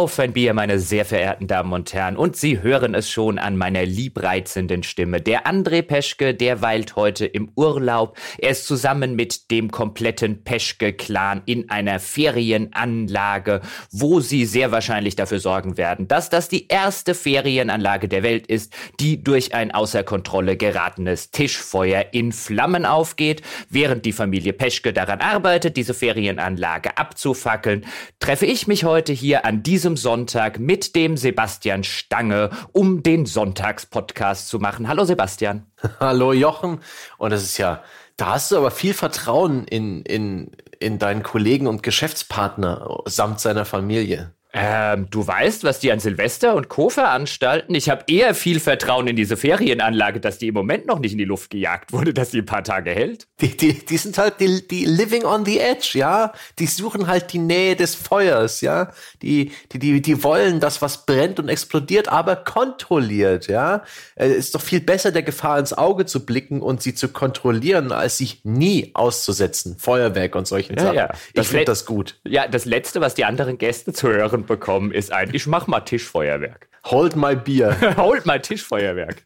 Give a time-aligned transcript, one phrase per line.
[0.00, 2.16] auf ein Bier, meine sehr verehrten Damen und Herren.
[2.16, 5.20] Und Sie hören es schon an meiner liebreizenden Stimme.
[5.20, 8.16] Der André Peschke, der weilt heute im Urlaub.
[8.38, 13.60] Er ist zusammen mit dem kompletten Peschke-Clan in einer Ferienanlage,
[13.90, 18.72] wo sie sehr wahrscheinlich dafür sorgen werden, dass das die erste Ferienanlage der Welt ist,
[19.00, 23.42] die durch ein außer Kontrolle geratenes Tischfeuer in Flammen aufgeht.
[23.68, 27.84] Während die Familie Peschke daran arbeitet, diese Ferienanlage abzufackeln,
[28.18, 34.48] treffe ich mich heute hier an diesem Sonntag mit dem Sebastian Stange, um den Sonntagspodcast
[34.48, 34.88] zu machen.
[34.88, 35.66] Hallo Sebastian.
[36.00, 36.80] Hallo Jochen.
[37.18, 37.82] Und es ist ja,
[38.16, 43.64] da hast du aber viel Vertrauen in, in, in deinen Kollegen und Geschäftspartner samt seiner
[43.64, 44.34] Familie.
[44.52, 46.90] Ähm, du weißt, was die an Silvester und Co.
[46.90, 47.74] veranstalten?
[47.74, 51.18] Ich habe eher viel Vertrauen in diese Ferienanlage, dass die im Moment noch nicht in
[51.18, 53.28] die Luft gejagt wurde, dass die ein paar Tage hält.
[53.40, 56.32] Die, die, die sind halt die, die living on the edge, ja.
[56.58, 58.90] Die suchen halt die Nähe des Feuers, ja.
[59.22, 63.84] Die, die, die, die wollen das, was brennt und explodiert, aber kontrolliert, ja.
[64.16, 67.92] Es ist doch viel besser, der Gefahr ins Auge zu blicken und sie zu kontrollieren,
[67.92, 69.76] als sich nie auszusetzen.
[69.78, 70.96] Feuerwerk und solchen ja, Sachen.
[70.96, 71.10] Ja.
[71.34, 72.18] Ich finde das gut.
[72.26, 75.66] Ja, das Letzte, was die anderen Gäste zu hören Abend bekommen, ist ein, ich mach
[75.66, 76.68] mal Tischfeuerwerk.
[76.86, 77.76] Hold my beer.
[77.98, 79.22] Hold my Tischfeuerwerk.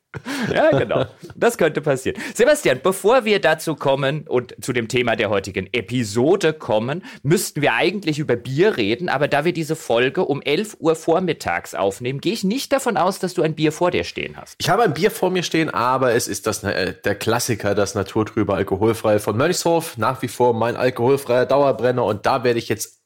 [0.53, 1.07] Ja, genau.
[1.37, 2.21] Das könnte passieren.
[2.35, 7.75] Sebastian, bevor wir dazu kommen und zu dem Thema der heutigen Episode kommen, müssten wir
[7.75, 12.33] eigentlich über Bier reden, aber da wir diese Folge um 11 Uhr vormittags aufnehmen, gehe
[12.33, 14.57] ich nicht davon aus, dass du ein Bier vor dir stehen hast.
[14.59, 17.95] Ich habe ein Bier vor mir stehen, aber es ist das, äh, der Klassiker, das
[17.95, 19.97] naturtrübe Alkoholfreie von Mönchshof.
[19.97, 23.05] Nach wie vor mein alkoholfreier Dauerbrenner und da werde ich jetzt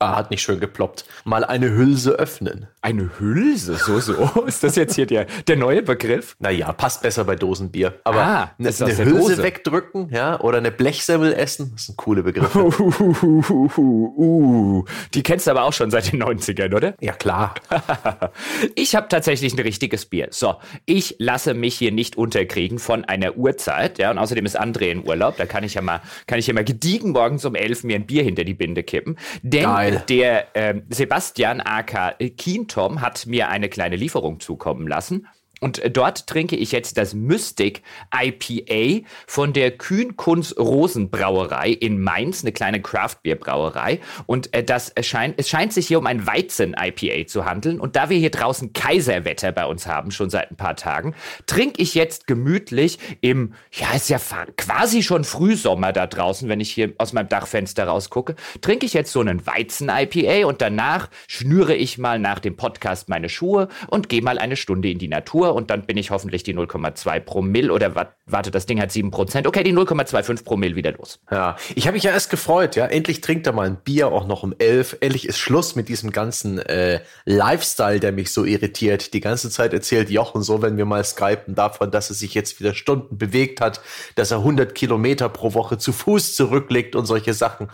[0.00, 1.04] Ah, hat nicht schön geploppt.
[1.24, 2.68] Mal eine Hülse öffnen.
[2.82, 3.74] Eine Hülse?
[3.74, 4.12] So, so.
[4.46, 6.36] Ist das jetzt hier der, der neue Begriff?
[6.38, 7.94] Naja, passt besser bei Dosenbier.
[8.04, 9.42] Aber ah, eine, eine Hülse Dose.
[9.42, 12.66] wegdrücken, ja, oder eine Blechsemmel essen, das sind coole Begriffe.
[12.80, 13.42] Uh,
[13.76, 16.94] uh, uh, die kennst du aber auch schon seit den 90ern, oder?
[17.00, 17.56] Ja, klar.
[18.76, 20.28] ich habe tatsächlich ein richtiges Bier.
[20.30, 20.54] So,
[20.86, 25.04] ich lasse mich hier nicht unterkriegen von einer Uhrzeit, ja, und außerdem ist André in
[25.04, 27.96] Urlaub, da kann ich ja mal, kann ich ja mal gediegen morgens um elf mir
[27.96, 29.18] ein Bier hinter die Binde kippen.
[29.42, 29.87] Denn Geil.
[29.94, 30.04] Geil.
[30.08, 35.26] Der äh, Sebastian AK Kientom hat mir eine kleine Lieferung zukommen lassen.
[35.60, 37.82] Und äh, dort trinke ich jetzt das Mystic
[38.14, 44.00] IPA von der Kühnkunst Rosenbrauerei in Mainz, eine kleine Craftbeer-Brauerei.
[44.26, 47.80] Und äh, das scheint, es scheint sich hier um ein Weizen-IPA zu handeln.
[47.80, 51.14] Und da wir hier draußen Kaiserwetter bei uns haben, schon seit ein paar Tagen,
[51.46, 54.18] trinke ich jetzt gemütlich im, ja, ist ja
[54.56, 59.12] quasi schon Frühsommer da draußen, wenn ich hier aus meinem Dachfenster rausgucke, trinke ich jetzt
[59.12, 64.22] so einen Weizen-IPA und danach schnüre ich mal nach dem Podcast meine Schuhe und gehe
[64.22, 67.94] mal eine Stunde in die Natur und dann bin ich hoffentlich die 0,2 Promille oder
[68.26, 69.46] warte, das Ding hat 7 Prozent.
[69.46, 71.20] Okay, die 0,25 Promille wieder los.
[71.30, 72.86] Ja, ich habe mich ja erst gefreut, ja.
[72.86, 74.98] Endlich trinkt er mal ein Bier, auch noch um 11.
[75.00, 79.14] Endlich ist Schluss mit diesem ganzen äh, Lifestyle, der mich so irritiert.
[79.14, 82.60] Die ganze Zeit erzählt Jochen so, wenn wir mal skypen, davon, dass er sich jetzt
[82.60, 83.80] wieder Stunden bewegt hat,
[84.14, 87.68] dass er 100 Kilometer pro Woche zu Fuß zurücklegt und solche Sachen.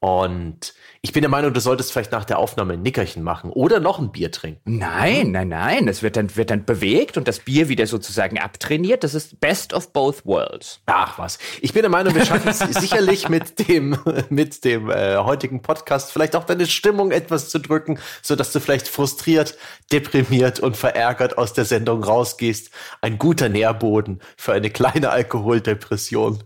[0.00, 3.78] Und ich bin der Meinung, du solltest vielleicht nach der Aufnahme ein Nickerchen machen oder
[3.78, 4.78] noch ein Bier trinken.
[4.78, 5.86] Nein, nein, nein.
[5.86, 9.04] Es wird dann, wird dann bewegt und das Bier wieder sozusagen abtrainiert.
[9.04, 10.80] Das ist best of both worlds.
[10.86, 11.38] Ach was.
[11.60, 13.96] Ich bin der Meinung, wir schaffen es sicherlich mit dem,
[14.28, 18.88] mit dem äh, heutigen Podcast vielleicht auch deine Stimmung etwas zu drücken, sodass du vielleicht
[18.88, 19.56] frustriert,
[19.92, 22.70] deprimiert und verärgert aus der Sendung rausgehst.
[23.02, 26.42] Ein guter Nährboden für eine kleine Alkoholdepression.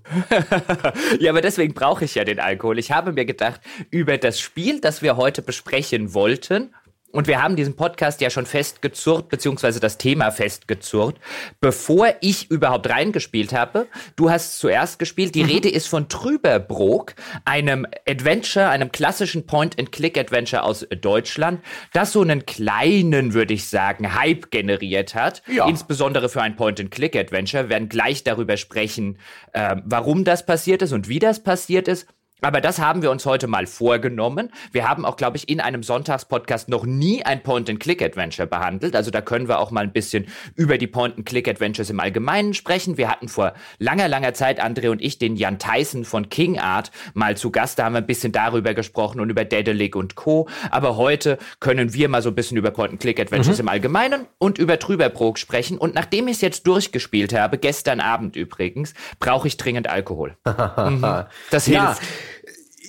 [1.21, 2.79] ja, aber deswegen brauche ich ja den Alkohol.
[2.79, 6.75] Ich habe mir gedacht, über das Spiel, das wir heute besprechen wollten,
[7.13, 11.21] und wir haben diesen Podcast ja schon festgezurrt, beziehungsweise das Thema festgezurrt,
[11.61, 13.87] bevor ich überhaupt reingespielt habe.
[14.17, 15.35] Du hast zuerst gespielt.
[15.35, 15.51] Die mhm.
[15.51, 17.15] Rede ist von Trüberbrook,
[17.45, 21.61] einem Adventure, einem klassischen Point-and-Click-Adventure aus Deutschland,
[21.93, 25.43] das so einen kleinen, würde ich sagen, Hype generiert hat.
[25.47, 25.69] Ja.
[25.69, 27.65] Insbesondere für ein Point-and-Click-Adventure.
[27.65, 29.19] Wir werden gleich darüber sprechen,
[29.53, 32.07] äh, warum das passiert ist und wie das passiert ist.
[32.43, 34.51] Aber das haben wir uns heute mal vorgenommen.
[34.73, 38.97] Wir haben auch, glaube ich, in einem Sonntagspodcast noch nie ein Point-and-Click-Adventure behandelt.
[38.97, 42.99] Also da können wir auch mal ein bisschen über die Point-and-Click-Adventures im Allgemeinen sprechen.
[42.99, 46.91] Wir hatten vor langer, langer Zeit, André und ich, den Jan Tyson von King Art
[47.15, 47.79] mal zu Gast.
[47.79, 50.49] Da haben wir ein bisschen darüber gesprochen und über Dedelic und Co.
[50.73, 53.63] Aber heute können wir mal so ein bisschen über Point-and-Click-Adventures mhm.
[53.63, 55.79] im Allgemeinen und über Trüberbrook sprechen.
[55.79, 60.37] Und nachdem ich es jetzt durchgespielt habe, gestern Abend übrigens, brauche ich dringend Alkohol.
[60.45, 61.25] mhm.
[61.53, 61.73] Das hilft.
[61.73, 61.97] Ja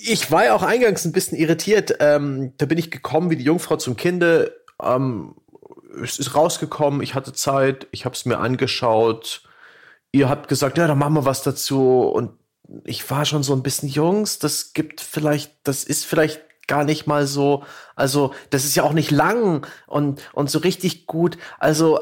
[0.06, 1.96] ich war ja auch eingangs ein bisschen irritiert.
[2.00, 4.54] Ähm, da bin ich gekommen wie die Jungfrau zum Kinde.
[4.82, 5.34] Ähm,
[6.02, 9.42] es ist rausgekommen, ich hatte Zeit, ich habe es mir angeschaut.
[10.12, 12.02] Ihr habt gesagt, ja, dann machen wir was dazu.
[12.02, 12.32] Und
[12.84, 17.06] ich war schon so ein bisschen, Jungs, das gibt vielleicht, das ist vielleicht gar nicht
[17.06, 17.62] mal so,
[17.94, 21.36] also das ist ja auch nicht lang und, und so richtig gut.
[21.58, 21.98] Also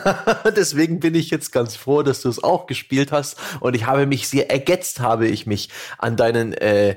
[0.56, 4.06] deswegen bin ich jetzt ganz froh, dass du es auch gespielt hast und ich habe
[4.06, 5.68] mich sehr ergetzt, habe ich mich
[5.98, 6.96] an deinen äh,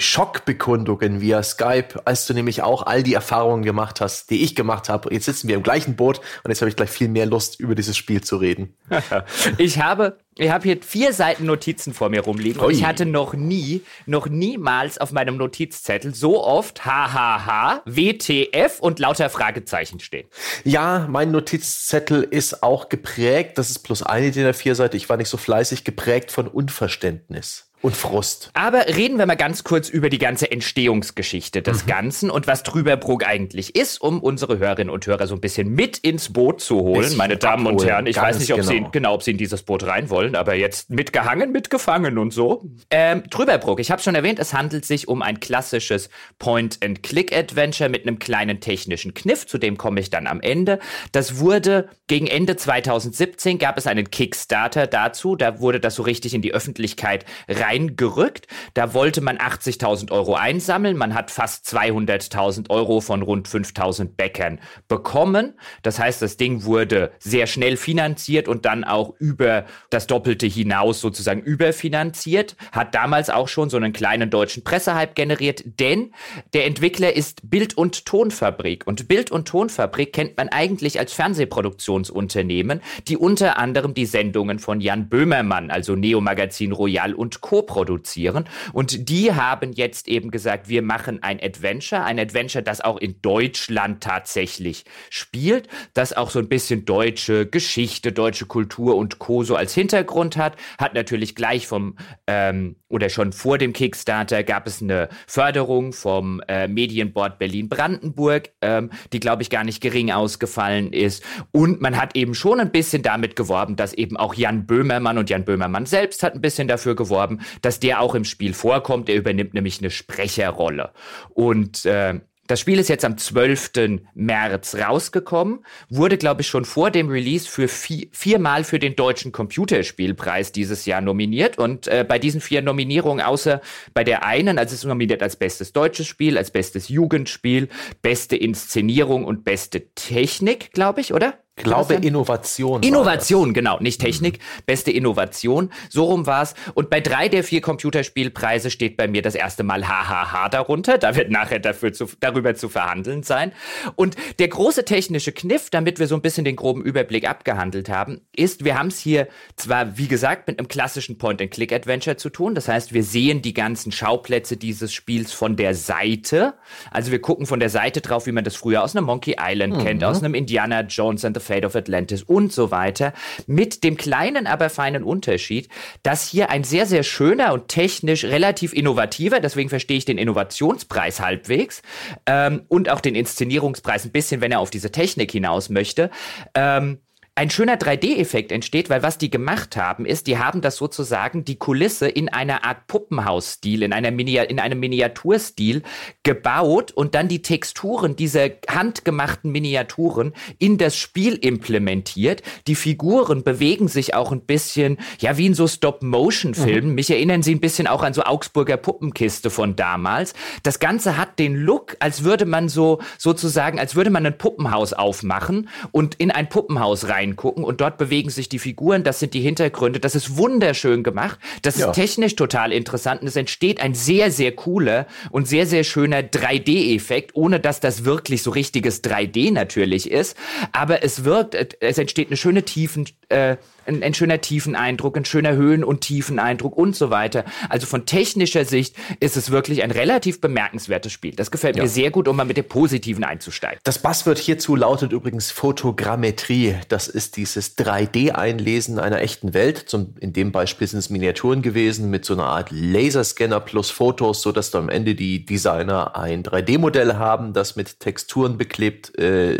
[0.00, 4.88] Schockbekundungen via Skype, als du nämlich auch all die Erfahrungen gemacht hast, die ich gemacht
[4.88, 5.12] habe.
[5.12, 7.74] Jetzt sitzen wir im gleichen Boot und jetzt habe ich gleich viel mehr Lust, über
[7.74, 8.74] dieses Spiel zu reden.
[9.58, 13.34] ich habe, ich habe hier vier Seiten Notizen vor mir rumliegen und ich hatte noch
[13.34, 20.26] nie, noch niemals auf meinem Notizzettel so oft HHH, WTF und lauter Fragezeichen stehen.
[20.64, 25.18] Ja, mein Notizzettel ist auch geprägt, das ist plus eine der vier Seiten, ich war
[25.18, 28.50] nicht so fleißig, geprägt von Unverständnis und Frust.
[28.52, 31.88] Aber reden wir mal ganz kurz über die ganze Entstehungsgeschichte des mhm.
[31.88, 35.96] Ganzen und was Trüberbrook eigentlich ist, um unsere Hörerinnen und Hörer so ein bisschen mit
[35.98, 37.00] ins Boot zu holen.
[37.00, 37.78] Bisschen Meine Damen abholen.
[37.78, 38.70] und Herren, ich weiß nicht, ob, genau.
[38.70, 42.64] Sie, genau, ob Sie in dieses Boot rein wollen, aber jetzt mitgehangen, mitgefangen und so.
[42.90, 48.18] Ähm, Trüberbrook, ich habe schon erwähnt, es handelt sich um ein klassisches Point-and-Click-Adventure mit einem
[48.18, 50.80] kleinen technischen Kniff, zu dem komme ich dann am Ende.
[51.12, 56.34] Das wurde gegen Ende 2017 gab es einen Kickstarter dazu, da wurde das so richtig
[56.34, 58.46] in die Öffentlichkeit rein reingerückt.
[58.74, 60.96] Da wollte man 80.000 Euro einsammeln.
[60.96, 65.54] Man hat fast 200.000 Euro von rund 5.000 Bäckern bekommen.
[65.82, 71.00] Das heißt, das Ding wurde sehr schnell finanziert und dann auch über das Doppelte hinaus
[71.00, 72.56] sozusagen überfinanziert.
[72.72, 76.12] Hat damals auch schon so einen kleinen deutschen Pressehype generiert, denn
[76.52, 78.86] der Entwickler ist Bild- und Tonfabrik.
[78.86, 84.80] Und Bild- und Tonfabrik kennt man eigentlich als Fernsehproduktionsunternehmen, die unter anderem die Sendungen von
[84.80, 88.44] Jan Böhmermann, also Neo Magazin Royal und Co co-produzieren.
[88.72, 93.20] Und die haben jetzt eben gesagt, wir machen ein Adventure, ein Adventure, das auch in
[93.22, 99.44] Deutschland tatsächlich spielt, das auch so ein bisschen deutsche Geschichte, deutsche Kultur und Co.
[99.44, 101.96] so als Hintergrund hat, hat natürlich gleich vom
[102.26, 108.90] ähm, oder schon vor dem Kickstarter gab es eine Förderung vom äh, Medienboard Berlin-Brandenburg, ähm,
[109.12, 111.22] die glaube ich gar nicht gering ausgefallen ist.
[111.52, 115.30] Und man hat eben schon ein bisschen damit geworben, dass eben auch Jan Böhmermann und
[115.30, 119.08] Jan Böhmermann selbst hat ein bisschen dafür geworben, dass der auch im Spiel vorkommt.
[119.08, 120.92] Er übernimmt nämlich eine Sprecherrolle.
[121.34, 122.20] Und äh,
[122.50, 124.00] das Spiel ist jetzt am 12.
[124.14, 129.30] März rausgekommen, wurde, glaube ich, schon vor dem Release für vier, viermal für den Deutschen
[129.30, 131.58] Computerspielpreis dieses Jahr nominiert.
[131.58, 133.60] Und äh, bei diesen vier Nominierungen, außer
[133.94, 137.68] bei der einen, also es ist nominiert als bestes deutsches Spiel, als bestes Jugendspiel,
[138.02, 141.38] beste Inszenierung und beste Technik, glaube ich, oder?
[141.56, 142.82] Glaube Innovation.
[142.82, 144.62] Innovation, genau, nicht Technik, mhm.
[144.66, 145.70] beste Innovation.
[145.88, 146.54] So rum war's.
[146.74, 150.98] Und bei drei der vier Computerspielpreise steht bei mir das erste Mal HHH darunter.
[150.98, 153.52] Da wird nachher dafür zu, darüber zu verhandeln sein.
[153.96, 158.20] Und der große technische Kniff, damit wir so ein bisschen den groben Überblick abgehandelt haben,
[158.34, 162.54] ist, wir haben es hier zwar, wie gesagt, mit einem klassischen Point-and-Click-Adventure zu tun.
[162.54, 166.54] Das heißt, wir sehen die ganzen Schauplätze dieses Spiels von der Seite.
[166.90, 169.76] Also wir gucken von der Seite drauf, wie man das früher aus einem Monkey Island
[169.76, 169.84] mhm.
[169.84, 173.12] kennt, aus einem Indiana Jones and the Fate of Atlantis und so weiter.
[173.46, 175.68] Mit dem kleinen, aber feinen Unterschied,
[176.02, 181.20] dass hier ein sehr, sehr schöner und technisch relativ innovativer, deswegen verstehe ich den Innovationspreis
[181.20, 181.82] halbwegs
[182.26, 186.10] ähm, und auch den Inszenierungspreis ein bisschen, wenn er auf diese Technik hinaus möchte,
[186.54, 186.98] ähm,
[187.40, 191.56] ein schöner 3D-Effekt entsteht, weil was die gemacht haben, ist, die haben das sozusagen die
[191.56, 195.82] Kulisse in einer Art Puppenhausstil, in, einer in einem Miniaturstil
[196.22, 202.42] gebaut und dann die Texturen dieser handgemachten Miniaturen in das Spiel implementiert.
[202.66, 206.90] Die Figuren bewegen sich auch ein bisschen, ja, wie in so Stop-Motion-Filmen.
[206.90, 206.94] Mhm.
[206.94, 210.34] Mich erinnern sie ein bisschen auch an so Augsburger Puppenkiste von damals.
[210.62, 214.92] Das Ganze hat den Look, als würde man so sozusagen, als würde man ein Puppenhaus
[214.92, 219.34] aufmachen und in ein Puppenhaus rein reingucken und dort bewegen sich die Figuren, das sind
[219.34, 221.86] die Hintergründe, das ist wunderschön gemacht, das ja.
[221.86, 226.20] ist technisch total interessant und es entsteht ein sehr, sehr cooler und sehr, sehr schöner
[226.20, 230.36] 3D-Effekt, ohne dass das wirklich so richtiges 3D natürlich ist,
[230.72, 233.56] aber es wirkt, es entsteht eine schöne Tiefen, äh,
[233.90, 237.44] ein, ein schöner Tiefeneindruck, ein schöner Höhen- und Tiefeneindruck und so weiter.
[237.68, 241.34] Also von technischer Sicht ist es wirklich ein relativ bemerkenswertes Spiel.
[241.34, 241.82] Das gefällt ja.
[241.82, 243.80] mir sehr gut, um mal mit dem Positiven einzusteigen.
[243.84, 246.76] Das Buzzword hierzu lautet übrigens Fotogrammetrie.
[246.88, 249.84] Das ist dieses 3D-Einlesen einer echten Welt.
[249.86, 254.42] Zum, in dem Beispiel sind es Miniaturen gewesen mit so einer Art Laserscanner plus Fotos,
[254.42, 259.56] sodass am Ende die Designer ein 3D-Modell haben, das mit Texturen beklebt äh,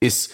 [0.00, 0.32] ist,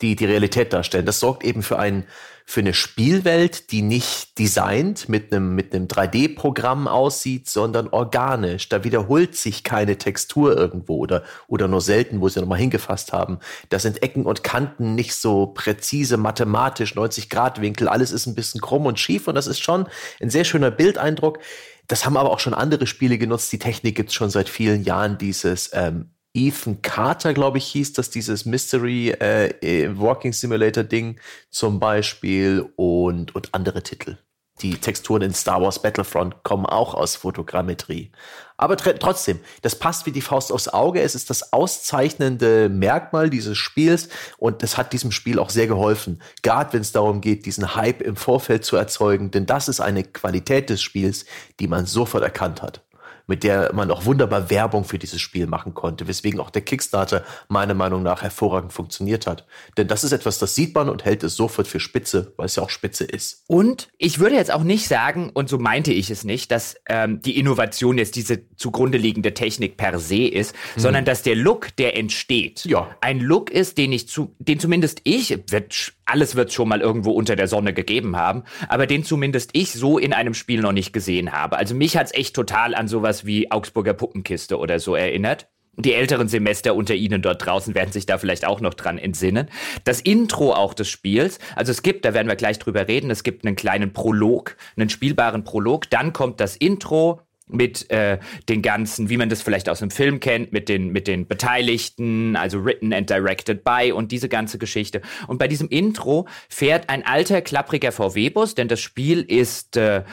[0.00, 1.06] die die Realität darstellen.
[1.06, 2.04] Das sorgt eben für einen
[2.52, 8.68] für eine Spielwelt, die nicht designt mit einem, mit einem 3D-Programm aussieht, sondern organisch.
[8.68, 13.38] Da wiederholt sich keine Textur irgendwo oder, oder nur selten, wo sie nochmal hingefasst haben.
[13.70, 17.88] Da sind Ecken und Kanten nicht so präzise mathematisch, 90 Grad Winkel.
[17.88, 19.86] Alles ist ein bisschen krumm und schief und das ist schon
[20.20, 21.38] ein sehr schöner Bildeindruck.
[21.86, 23.50] Das haben aber auch schon andere Spiele genutzt.
[23.52, 28.08] Die Technik gibt's schon seit vielen Jahren, dieses ähm, Ethan Carter, glaube ich, hieß das,
[28.08, 31.20] dieses Mystery äh, äh, Walking Simulator Ding
[31.50, 34.16] zum Beispiel und, und andere Titel.
[34.60, 38.12] Die Texturen in Star Wars Battlefront kommen auch aus Fotogrammetrie.
[38.56, 41.00] Aber trotzdem, das passt wie die Faust aufs Auge.
[41.00, 44.08] Es ist das auszeichnende Merkmal dieses Spiels
[44.38, 46.22] und das hat diesem Spiel auch sehr geholfen.
[46.42, 50.04] Gerade wenn es darum geht, diesen Hype im Vorfeld zu erzeugen, denn das ist eine
[50.04, 51.24] Qualität des Spiels,
[51.58, 52.82] die man sofort erkannt hat
[53.26, 57.24] mit der man auch wunderbar Werbung für dieses Spiel machen konnte, weswegen auch der Kickstarter
[57.48, 59.46] meiner Meinung nach hervorragend funktioniert hat.
[59.76, 62.56] Denn das ist etwas, das sieht man und hält es sofort für Spitze, weil es
[62.56, 63.44] ja auch Spitze ist.
[63.46, 67.20] Und ich würde jetzt auch nicht sagen, und so meinte ich es nicht, dass ähm,
[67.22, 70.80] die Innovation jetzt diese zugrunde liegende Technik per se ist, mhm.
[70.80, 72.88] sondern dass der Look, der entsteht, ja.
[73.00, 77.12] ein Look ist, den ich zu, den zumindest ich, wird, alles wird schon mal irgendwo
[77.12, 80.92] unter der Sonne gegeben haben, aber den zumindest ich so in einem Spiel noch nicht
[80.92, 81.56] gesehen habe.
[81.56, 85.48] Also mich hat's echt total an sowas wie Augsburger Puppenkiste oder so erinnert.
[85.78, 89.48] Die älteren Semester unter Ihnen dort draußen werden sich da vielleicht auch noch dran entsinnen.
[89.84, 93.22] Das Intro auch des Spiels, also es gibt, da werden wir gleich drüber reden, es
[93.22, 98.18] gibt einen kleinen Prolog, einen spielbaren Prolog, dann kommt das Intro, mit äh,
[98.48, 102.36] den ganzen, wie man das vielleicht aus einem Film kennt, mit den, mit den Beteiligten,
[102.36, 105.02] also written and directed by und diese ganze Geschichte.
[105.26, 110.04] Und bei diesem Intro fährt ein alter, klappriger VW-Bus, denn das Spiel ist, äh,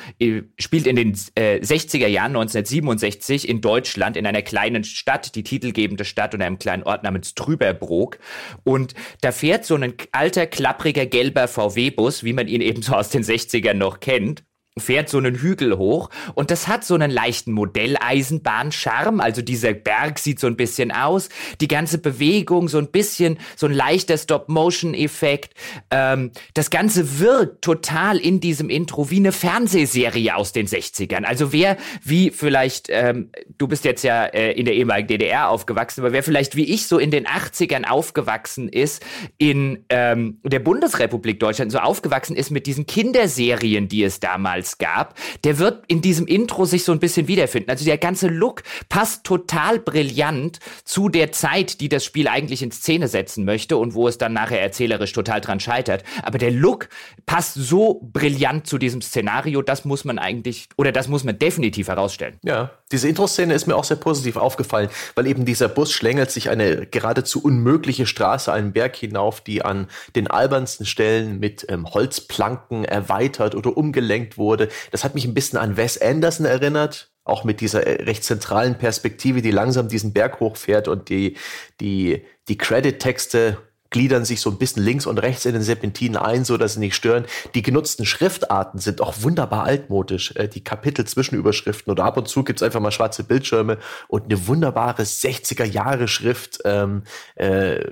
[0.58, 6.06] spielt in den äh, 60er Jahren 1967 in Deutschland, in einer kleinen Stadt, die titelgebende
[6.06, 8.20] Stadt und einem kleinen Ort namens Trüberbrook.
[8.64, 13.10] Und da fährt so ein alter, klappriger, gelber VW-Bus, wie man ihn eben so aus
[13.10, 14.44] den 60ern noch kennt
[14.80, 19.20] fährt so einen Hügel hoch und das hat so einen leichten Modelleisenbahn-Charme.
[19.20, 21.30] Also dieser Berg sieht so ein bisschen aus,
[21.62, 25.54] die ganze Bewegung so ein bisschen, so ein leichter Stop-Motion-Effekt.
[25.92, 31.24] Ähm, das Ganze wirkt total in diesem Intro wie eine Fernsehserie aus den 60ern.
[31.24, 36.02] Also wer, wie vielleicht, ähm, du bist jetzt ja äh, in der ehemaligen DDR aufgewachsen,
[36.02, 39.04] aber wer vielleicht wie ich so in den 80ern aufgewachsen ist,
[39.38, 44.78] in ähm, der Bundesrepublik Deutschland so aufgewachsen ist mit diesen Kinderserien, die es damals damals
[44.78, 47.70] gab, der wird in diesem Intro sich so ein bisschen wiederfinden.
[47.70, 52.72] Also der ganze Look passt total brillant zu der Zeit, die das Spiel eigentlich in
[52.72, 56.04] Szene setzen möchte und wo es dann nachher erzählerisch total dran scheitert.
[56.24, 56.90] Aber der Look
[57.26, 61.88] passt so brillant zu diesem Szenario, das muss man eigentlich, oder das muss man definitiv
[61.88, 62.38] herausstellen.
[62.44, 66.50] Ja, diese Intro-Szene ist mir auch sehr positiv aufgefallen, weil eben dieser Bus schlängelt sich
[66.50, 72.86] eine geradezu unmögliche Straße einen Berg hinauf, die an den albernsten Stellen mit ähm, Holzplanken
[72.86, 74.68] erweitert oder umgelenkt wurde wurde.
[74.90, 78.76] Das hat mich ein bisschen an Wes Anderson erinnert, auch mit dieser äh, recht zentralen
[78.76, 81.38] Perspektive, die langsam diesen Berg hochfährt und die,
[81.80, 86.46] die, die Credit-Texte gliedern sich so ein bisschen links und rechts in den Serpentinen ein,
[86.46, 87.26] so dass sie nicht stören.
[87.56, 90.36] Die genutzten Schriftarten sind auch wunderbar altmodisch.
[90.36, 93.78] Äh, die Kapitel Zwischenüberschriften oder ab und zu gibt's einfach mal schwarze Bildschirme
[94.08, 97.04] und eine wunderbare 60er Jahre Schrift ähm,
[97.36, 97.86] äh,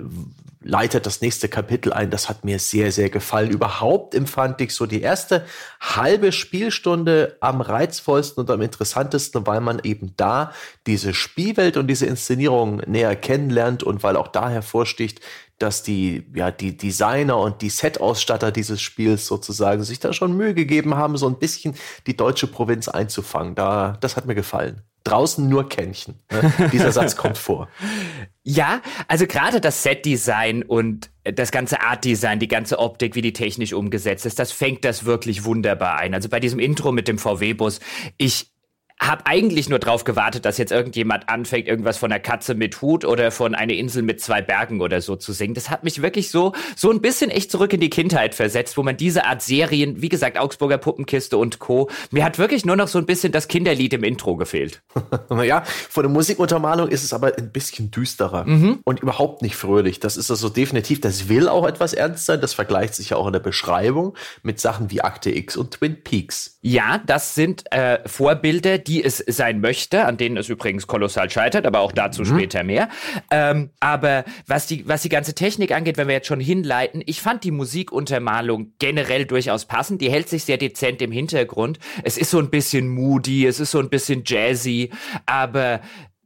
[0.60, 2.10] leitet das nächste Kapitel ein.
[2.10, 3.50] Das hat mir sehr, sehr gefallen.
[3.50, 5.44] Überhaupt empfand ich so die erste
[5.80, 10.52] halbe Spielstunde am reizvollsten und am interessantesten, weil man eben da
[10.86, 15.20] diese Spielwelt und diese Inszenierung näher kennenlernt und weil auch da hervorsticht,
[15.58, 20.54] dass die, ja, die Designer und die Set-Ausstatter dieses Spiels sozusagen sich da schon Mühe
[20.54, 21.74] gegeben haben, so ein bisschen
[22.06, 23.54] die deutsche Provinz einzufangen.
[23.54, 24.82] Da, das hat mir gefallen.
[25.04, 26.16] Draußen nur Kännchen.
[26.30, 26.52] Ne?
[26.72, 27.68] Dieser Satz kommt vor.
[28.42, 33.72] Ja, also gerade das Set-Design und das ganze Art-Design, die ganze Optik, wie die technisch
[33.72, 36.14] umgesetzt ist, das fängt das wirklich wunderbar ein.
[36.14, 37.80] Also bei diesem Intro mit dem VW-Bus,
[38.16, 38.52] ich
[39.00, 43.04] habe eigentlich nur drauf gewartet, dass jetzt irgendjemand anfängt, irgendwas von einer Katze mit Hut
[43.04, 45.54] oder von einer Insel mit zwei Bergen oder so zu singen.
[45.54, 48.82] Das hat mich wirklich so, so ein bisschen echt zurück in die Kindheit versetzt, wo
[48.82, 52.88] man diese Art Serien, wie gesagt, Augsburger Puppenkiste und Co., mir hat wirklich nur noch
[52.88, 54.82] so ein bisschen das Kinderlied im Intro gefehlt.
[55.30, 58.80] naja, von der Musikuntermalung ist es aber ein bisschen düsterer mhm.
[58.84, 60.00] und überhaupt nicht fröhlich.
[60.00, 62.40] Das ist also definitiv, das will auch etwas ernst sein.
[62.40, 66.02] Das vergleicht sich ja auch in der Beschreibung mit Sachen wie Akte X und Twin
[66.02, 66.57] Peaks.
[66.68, 71.66] Ja, das sind äh, Vorbilder, die es sein möchte, an denen es übrigens kolossal scheitert,
[71.66, 72.26] aber auch dazu mhm.
[72.26, 72.90] später mehr.
[73.30, 77.22] Ähm, aber was die, was die ganze Technik angeht, wenn wir jetzt schon hinleiten, ich
[77.22, 80.02] fand die Musikuntermalung generell durchaus passend.
[80.02, 81.78] Die hält sich sehr dezent im Hintergrund.
[82.02, 84.90] Es ist so ein bisschen moody, es ist so ein bisschen jazzy,
[85.24, 85.80] aber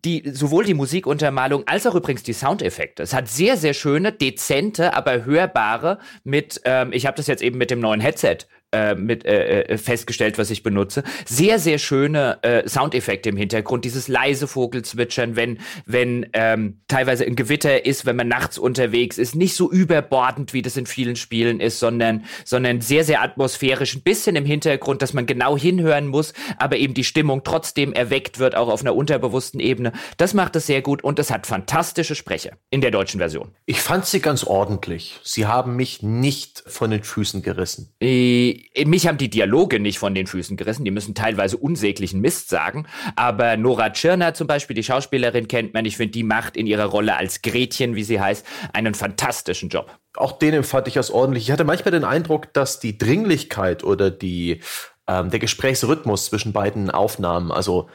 [0.04, 3.04] die, sowohl die Musikuntermalung als auch übrigens die Soundeffekte.
[3.04, 7.58] Es hat sehr, sehr schöne, dezente, aber hörbare mit, ähm, ich habe das jetzt eben
[7.58, 8.38] mit dem neuen Headset
[8.72, 11.02] äh, mit äh, äh, festgestellt, was ich benutze.
[11.26, 13.84] Sehr, sehr schöne äh, Soundeffekte im Hintergrund.
[13.84, 19.34] Dieses leise Vogelzwitschern, wenn, wenn ähm, teilweise ein Gewitter ist, wenn man nachts unterwegs ist.
[19.34, 23.94] Nicht so überbordend, wie das in vielen Spielen ist, sondern, sondern sehr, sehr atmosphärisch.
[23.94, 28.38] Ein bisschen im Hintergrund, dass man genau hinhören muss, aber eben die Stimmung trotzdem erweckt
[28.38, 29.92] wird, auch auf einer unterbewussten Ebene.
[30.16, 33.50] Das macht es sehr gut und es hat fantastische Sprecher in der deutschen Version.
[33.66, 35.20] Ich fand sie ganz ordentlich.
[35.22, 37.92] Sie haben mich nicht von den Füßen gerissen.
[38.00, 42.48] Äh, mich haben die Dialoge nicht von den Füßen gerissen, die müssen teilweise unsäglichen Mist
[42.48, 46.66] sagen, aber Nora Tschirner zum Beispiel, die Schauspielerin kennt man, ich finde, die macht in
[46.66, 49.98] ihrer Rolle als Gretchen, wie sie heißt, einen fantastischen Job.
[50.14, 51.44] Auch den empfand ich als ordentlich.
[51.44, 54.60] Ich hatte manchmal den Eindruck, dass die Dringlichkeit oder die,
[55.06, 57.88] ähm, der Gesprächsrhythmus zwischen beiden Aufnahmen, also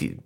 [0.00, 0.18] die,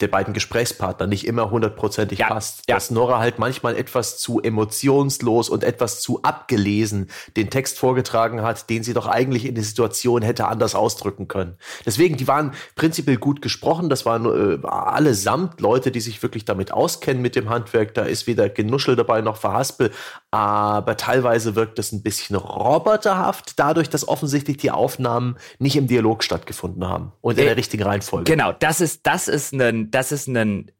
[0.00, 2.62] der beiden Gesprächspartner nicht immer hundertprozentig ja, passt.
[2.68, 2.76] Ja.
[2.76, 8.70] Dass Nora halt manchmal etwas zu emotionslos und etwas zu abgelesen den Text vorgetragen hat,
[8.70, 11.56] den sie doch eigentlich in der Situation hätte anders ausdrücken können.
[11.84, 13.88] Deswegen, die waren prinzipiell gut gesprochen.
[13.88, 17.94] Das waren äh, allesamt Leute, die sich wirklich damit auskennen mit dem Handwerk.
[17.94, 19.90] Da ist weder Genuschel dabei noch Verhaspel.
[20.30, 26.22] Aber teilweise wirkt es ein bisschen roboterhaft, dadurch, dass offensichtlich die Aufnahmen nicht im Dialog
[26.22, 28.30] stattgefunden haben und in der richtigen Reihenfolge.
[28.30, 30.70] Genau, das ist, das ist ein das ist ein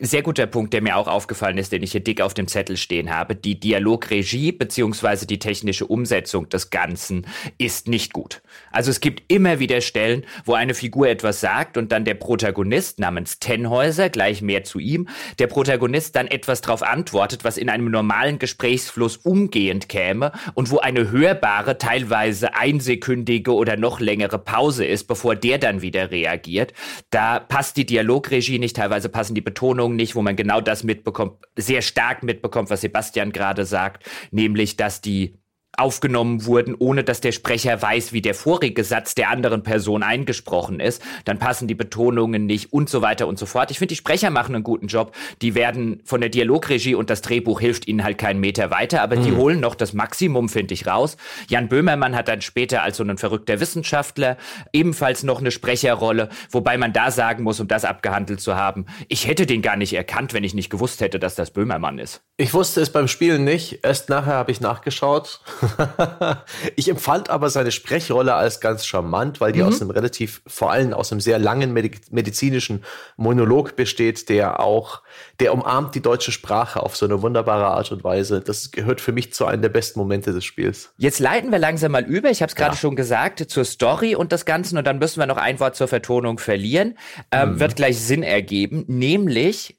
[0.00, 2.76] sehr guter Punkt, der mir auch aufgefallen ist, den ich hier dick auf dem Zettel
[2.76, 3.34] stehen habe.
[3.34, 7.26] Die Dialogregie beziehungsweise die technische Umsetzung des Ganzen
[7.58, 8.42] ist nicht gut.
[8.70, 12.98] Also es gibt immer wieder Stellen, wo eine Figur etwas sagt und dann der Protagonist
[12.98, 15.08] namens Tenhäuser, gleich mehr zu ihm,
[15.38, 20.78] der Protagonist dann etwas darauf antwortet, was in einem normalen Gesprächsfluss umgehend käme und wo
[20.78, 26.72] eine hörbare, teilweise einsekündige oder noch längere Pause ist, bevor der dann wieder reagiert.
[27.10, 31.44] Da passt die Dialogregie nicht, teilweise passen die Betonungen nicht, wo man genau das mitbekommt,
[31.56, 35.36] sehr stark mitbekommt, was Sebastian gerade sagt, nämlich, dass die
[35.78, 40.80] aufgenommen wurden, ohne dass der Sprecher weiß, wie der vorige Satz der anderen Person eingesprochen
[40.80, 41.02] ist.
[41.24, 43.70] Dann passen die Betonungen nicht und so weiter und so fort.
[43.70, 45.14] Ich finde, die Sprecher machen einen guten Job.
[45.42, 49.16] Die werden von der Dialogregie und das Drehbuch hilft ihnen halt keinen Meter weiter, aber
[49.16, 49.24] mhm.
[49.24, 51.16] die holen noch das Maximum, finde ich, raus.
[51.48, 54.36] Jan Böhmermann hat dann später als so ein verrückter Wissenschaftler
[54.72, 59.26] ebenfalls noch eine Sprecherrolle, wobei man da sagen muss, um das abgehandelt zu haben, ich
[59.26, 62.22] hätte den gar nicht erkannt, wenn ich nicht gewusst hätte, dass das Böhmermann ist.
[62.36, 63.80] Ich wusste es beim Spielen nicht.
[63.82, 65.40] Erst nachher habe ich nachgeschaut.
[66.76, 69.68] ich empfand aber seine Sprechrolle als ganz charmant, weil die mhm.
[69.68, 72.84] aus einem relativ, vor allem aus einem sehr langen medizinischen
[73.16, 75.02] Monolog besteht, der auch,
[75.40, 78.40] der umarmt die deutsche Sprache auf so eine wunderbare Art und Weise.
[78.40, 80.90] Das gehört für mich zu einem der besten Momente des Spiels.
[80.98, 82.30] Jetzt leiten wir langsam mal über.
[82.30, 82.80] Ich habe es gerade ja.
[82.80, 85.88] schon gesagt zur Story und das Ganze und dann müssen wir noch ein Wort zur
[85.88, 86.98] Vertonung verlieren.
[87.30, 87.60] Ähm, mhm.
[87.60, 89.77] Wird gleich Sinn ergeben, nämlich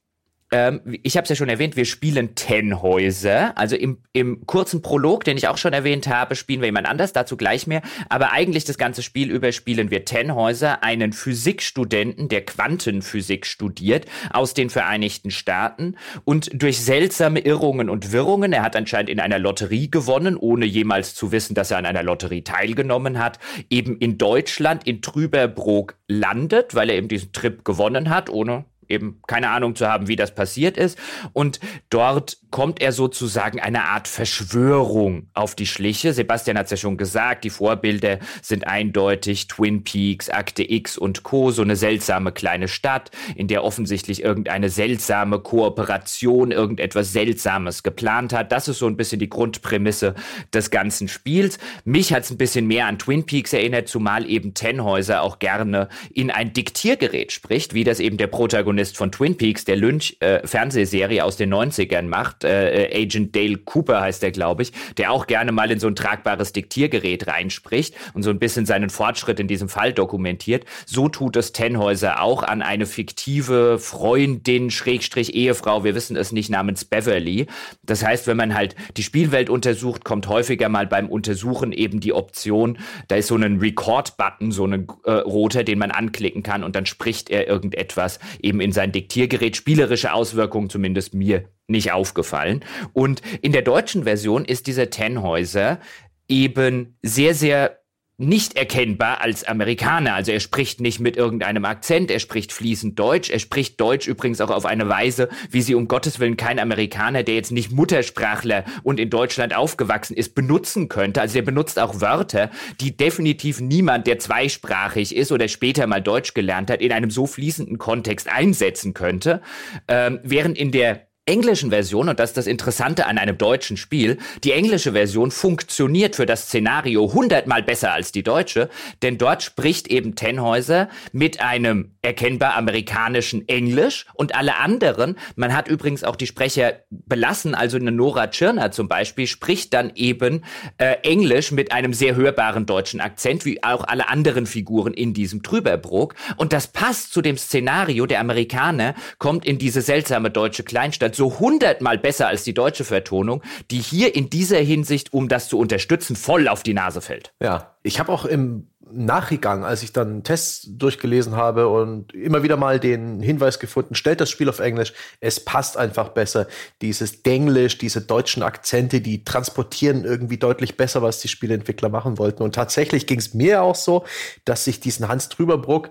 [0.51, 3.57] ähm, ich habe es ja schon erwähnt, wir spielen Tenhäuser.
[3.57, 7.13] Also im, im kurzen Prolog, den ich auch schon erwähnt habe, spielen wir jemand anders,
[7.13, 7.81] dazu gleich mehr.
[8.09, 14.53] Aber eigentlich das ganze Spiel über spielen wir Tenhäuser, einen Physikstudenten, der Quantenphysik studiert, aus
[14.53, 15.95] den Vereinigten Staaten.
[16.25, 21.13] Und durch seltsame Irrungen und Wirrungen, er hat anscheinend in einer Lotterie gewonnen, ohne jemals
[21.13, 26.73] zu wissen, dass er an einer Lotterie teilgenommen hat, eben in Deutschland, in Trüberbrook landet,
[26.73, 30.33] weil er eben diesen Trip gewonnen hat, ohne eben keine Ahnung zu haben, wie das
[30.33, 30.97] passiert ist.
[31.33, 36.13] Und dort kommt er sozusagen eine Art Verschwörung auf die Schliche.
[36.13, 41.23] Sebastian hat es ja schon gesagt, die Vorbilder sind eindeutig Twin Peaks, Akte X und
[41.23, 41.51] Co.
[41.51, 48.51] So eine seltsame kleine Stadt, in der offensichtlich irgendeine seltsame Kooperation, irgendetwas Seltsames geplant hat.
[48.51, 50.15] Das ist so ein bisschen die Grundprämisse
[50.53, 51.59] des ganzen Spiels.
[51.85, 55.89] Mich hat es ein bisschen mehr an Twin Peaks erinnert, zumal eben Tenhäuser auch gerne
[56.11, 61.21] in ein Diktiergerät spricht, wie das eben der Protagonist von Twin Peaks, der Lynch-Fernsehserie äh,
[61.21, 62.43] aus den 90ern macht macht.
[62.43, 65.87] Äh, äh, Agent Dale Cooper heißt der, glaube ich, der auch gerne mal in so
[65.87, 70.65] ein tragbares Diktiergerät reinspricht und so ein bisschen seinen Fortschritt in diesem Fall dokumentiert.
[70.85, 76.49] So tut es Tenhäuser auch an eine fiktive Freundin, Schrägstrich Ehefrau, wir wissen es nicht,
[76.49, 77.47] namens Beverly.
[77.83, 82.13] Das heißt, wenn man halt die Spielwelt untersucht, kommt häufiger mal beim Untersuchen eben die
[82.13, 86.75] Option, da ist so ein Record-Button, so ein äh, roter, den man anklicken kann und
[86.75, 89.55] dann spricht er irgendetwas eben in sein Diktiergerät.
[89.55, 92.63] Spielerische Auswirkungen zumindest mir nicht aufgefallen.
[92.93, 95.79] Und in der deutschen Version ist dieser Tenhäuser
[96.27, 97.78] eben sehr, sehr
[98.19, 100.13] nicht erkennbar als Amerikaner.
[100.13, 103.29] Also er spricht nicht mit irgendeinem Akzent, er spricht fließend Deutsch.
[103.29, 107.23] Er spricht Deutsch übrigens auch auf eine Weise, wie sie um Gottes Willen kein Amerikaner,
[107.23, 111.21] der jetzt nicht Muttersprachler und in Deutschland aufgewachsen ist, benutzen könnte.
[111.21, 112.51] Also er benutzt auch Wörter,
[112.81, 117.25] die definitiv niemand, der zweisprachig ist oder später mal Deutsch gelernt hat, in einem so
[117.25, 119.41] fließenden Kontext einsetzen könnte.
[119.87, 124.17] Ähm, während in der englischen Version, und das ist das Interessante an einem deutschen Spiel,
[124.43, 128.67] die englische Version funktioniert für das Szenario hundertmal besser als die deutsche,
[129.03, 135.67] denn dort spricht eben Tenhäuser mit einem erkennbar amerikanischen Englisch und alle anderen, man hat
[135.67, 140.43] übrigens auch die Sprecher belassen, also eine Nora Tschirner zum Beispiel, spricht dann eben
[140.77, 145.43] äh, Englisch mit einem sehr hörbaren deutschen Akzent, wie auch alle anderen Figuren in diesem
[145.43, 146.15] Trüberbrook.
[146.37, 151.39] Und das passt zu dem Szenario, der Amerikaner kommt in diese seltsame deutsche Kleinstadt so
[151.39, 156.15] hundertmal besser als die deutsche Vertonung, die hier in dieser Hinsicht, um das zu unterstützen,
[156.15, 157.33] voll auf die Nase fällt.
[157.39, 162.57] Ja, ich habe auch im Nachgang, als ich dann Tests durchgelesen habe und immer wieder
[162.57, 166.47] mal den Hinweis gefunden, stellt das Spiel auf Englisch, es passt einfach besser.
[166.81, 172.41] Dieses Denglisch, diese deutschen Akzente, die transportieren irgendwie deutlich besser, was die Spieleentwickler machen wollten.
[172.41, 174.05] Und tatsächlich ging es mir auch so,
[174.45, 175.89] dass ich diesen Hans Trüberbruck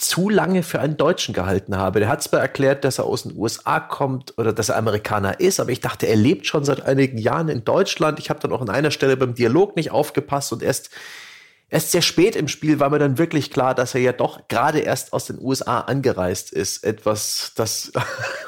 [0.00, 2.00] zu lange für einen Deutschen gehalten habe.
[2.00, 5.60] Der hat zwar erklärt, dass er aus den USA kommt oder dass er Amerikaner ist,
[5.60, 8.18] aber ich dachte, er lebt schon seit einigen Jahren in Deutschland.
[8.18, 10.90] Ich habe dann auch an einer Stelle beim Dialog nicht aufgepasst und erst
[11.70, 14.80] erst sehr spät im Spiel war mir dann wirklich klar, dass er ja doch gerade
[14.80, 16.84] erst aus den USA angereist ist.
[16.84, 17.92] Etwas, das,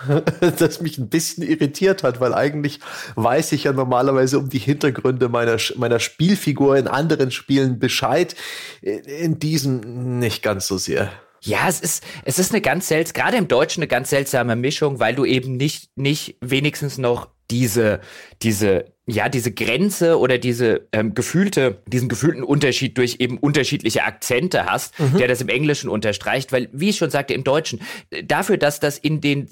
[0.59, 2.81] das mich ein bisschen irritiert hat, weil eigentlich
[3.15, 8.35] weiß ich ja normalerweise um die Hintergründe meiner, meiner Spielfigur in anderen Spielen Bescheid.
[8.81, 11.13] In diesem nicht ganz so sehr.
[11.45, 15.01] Ja, es ist, es ist eine ganz seltsame, gerade im Deutschen eine ganz seltsame Mischung,
[15.01, 18.01] weil du eben nicht, nicht wenigstens noch diese,
[18.43, 24.67] diese ja, diese Grenze oder diese ähm, gefühlte, diesen gefühlten Unterschied durch eben unterschiedliche Akzente
[24.67, 25.19] hast, mhm.
[25.19, 27.81] der das im Englischen unterstreicht, weil, wie ich schon sagte, im Deutschen,
[28.25, 29.49] dafür, dass das in den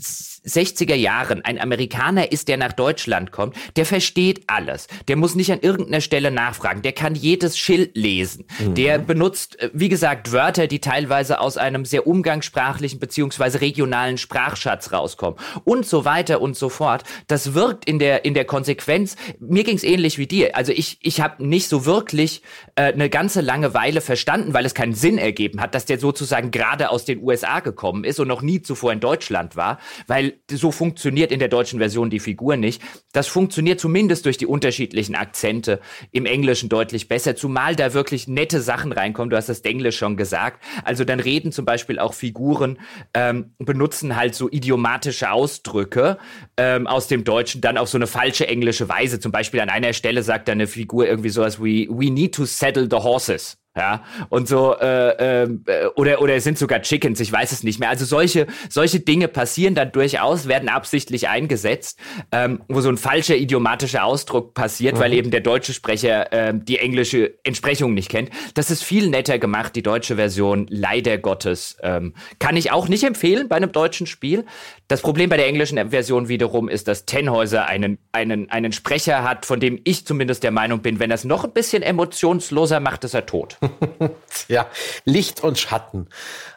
[0.47, 4.87] 60er Jahren ein Amerikaner ist, der nach Deutschland kommt, der versteht alles.
[5.09, 6.83] Der muss nicht an irgendeiner Stelle nachfragen.
[6.83, 8.47] Der kann jedes Schild lesen.
[8.59, 8.75] Mhm.
[8.75, 14.93] Der benutzt, äh, wie gesagt, Wörter, die teilweise aus einem sehr umgangssprachlichen beziehungsweise regionalen Sprachschatz
[14.93, 17.05] rauskommen und so weiter und so fort.
[17.27, 20.57] Das wirkt in der, in der Konsequenz mir ging's ähnlich wie dir.
[20.57, 22.43] Also ich, ich habe nicht so wirklich
[22.77, 26.51] äh, eine ganze lange Weile verstanden, weil es keinen Sinn ergeben hat, dass der sozusagen
[26.51, 30.71] gerade aus den USA gekommen ist und noch nie zuvor in Deutschland war, weil so
[30.71, 32.83] funktioniert in der deutschen Version die Figur nicht.
[33.13, 35.81] Das funktioniert zumindest durch die unterschiedlichen Akzente
[36.13, 39.31] im Englischen deutlich besser, zumal da wirklich nette Sachen reinkommen.
[39.31, 40.63] Du hast das Englisch schon gesagt.
[40.85, 42.79] Also dann reden zum Beispiel auch Figuren,
[43.15, 46.19] ähm, benutzen halt so idiomatische Ausdrücke
[46.57, 49.21] ähm, aus dem Deutschen dann auf so eine falsche englische Weise.
[49.21, 52.89] Zum Beispiel an einer Stelle sagt eine Figur irgendwie sowas wie, we need to settle
[52.91, 53.60] the horses.
[53.77, 55.49] Ja, und so, äh, äh,
[55.95, 57.89] oder, oder es sind sogar Chickens, ich weiß es nicht mehr.
[57.89, 61.97] Also solche, solche Dinge passieren dann durchaus, werden absichtlich eingesetzt,
[62.33, 65.01] ähm, wo so ein falscher idiomatischer Ausdruck passiert, mhm.
[65.01, 68.31] weil eben der deutsche Sprecher äh, die englische Entsprechung nicht kennt.
[68.55, 71.77] Das ist viel netter gemacht, die deutsche Version, leider Gottes.
[71.81, 74.47] Ähm, kann ich auch nicht empfehlen bei einem deutschen Spiel.
[74.89, 79.47] Das Problem bei der englischen Version wiederum ist, dass Tenhäuser einen, einen, einen Sprecher hat,
[79.47, 83.05] von dem ich zumindest der Meinung bin, wenn er es noch ein bisschen emotionsloser macht,
[83.05, 83.60] ist er tot.
[84.49, 84.67] ja,
[85.05, 86.09] Licht und Schatten.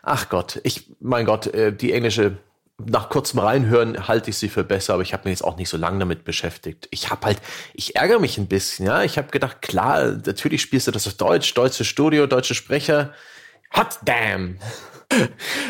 [0.01, 2.37] Ach Gott, ich, mein Gott, äh, die englische
[2.85, 5.69] nach kurzem Reinhören halte ich sie für besser, aber ich habe mir jetzt auch nicht
[5.69, 6.87] so lange damit beschäftigt.
[6.91, 7.39] Ich habe halt,
[7.73, 9.03] ich ärgere mich ein bisschen, ja.
[9.03, 13.13] Ich habe gedacht, klar, natürlich spielst du das auf Deutsch, deutsche Studio, deutsche Sprecher.
[13.75, 14.57] Hot damn!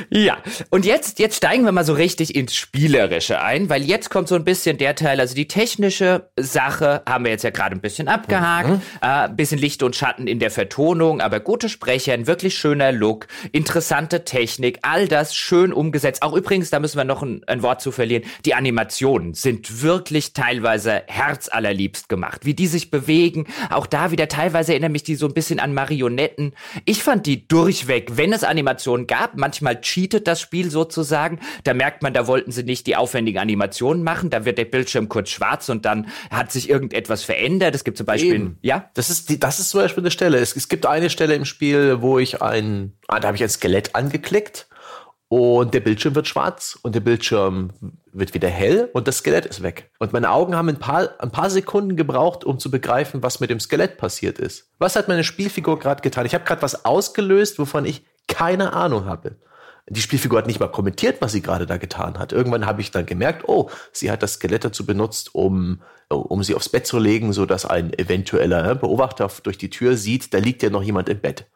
[0.10, 0.38] Ja,
[0.70, 4.36] und jetzt, jetzt steigen wir mal so richtig ins Spielerische ein, weil jetzt kommt so
[4.36, 8.08] ein bisschen der Teil, also die technische Sache haben wir jetzt ja gerade ein bisschen
[8.08, 8.82] abgehakt, mhm.
[9.02, 12.92] äh, ein bisschen Licht und Schatten in der Vertonung, aber gute Sprecher, ein wirklich schöner
[12.92, 16.24] Look, interessante Technik, all das schön umgesetzt.
[16.24, 20.34] Auch übrigens, da müssen wir noch ein, ein Wort zu verlieren, die Animationen sind wirklich
[20.34, 25.28] teilweise herzallerliebst gemacht, wie die sich bewegen, auch da wieder teilweise erinnern mich die so
[25.28, 26.54] ein bisschen an Marionetten.
[26.86, 31.40] Ich fand die durchweg, wenn es Animationen gab, Manchmal cheatet das Spiel sozusagen.
[31.64, 34.30] Da merkt man, da wollten sie nicht die aufwendigen Animationen machen.
[34.30, 37.76] Da wird der Bildschirm kurz schwarz und dann hat sich irgendetwas verändert.
[37.76, 38.58] Es gibt zum Beispiel, Eben.
[38.62, 38.90] ja.
[38.94, 40.38] Das ist die, das ist zum Beispiel eine Stelle.
[40.38, 43.50] Es, es gibt eine Stelle im Spiel, wo ich ein, ah, da habe ich ein
[43.50, 44.68] Skelett angeklickt
[45.36, 47.72] und der Bildschirm wird schwarz und der Bildschirm
[48.12, 49.90] wird wieder hell und das Skelett ist weg.
[49.98, 53.50] Und meine Augen haben ein paar, ein paar Sekunden gebraucht, um zu begreifen, was mit
[53.50, 54.70] dem Skelett passiert ist.
[54.78, 56.28] Was hat meine Spielfigur gerade getan?
[56.28, 59.38] Ich habe gerade was ausgelöst, wovon ich keine Ahnung habe.
[59.90, 62.32] die Spielfigur hat nicht mal kommentiert, was sie gerade da getan hat.
[62.32, 66.56] Irgendwann habe ich dann gemerkt, oh, sie hat das Skelett dazu benutzt, um, um sie
[66.56, 70.64] aufs Bett zu legen, so dass ein eventueller Beobachter durch die Tür sieht, da liegt
[70.64, 71.48] ja noch jemand im Bett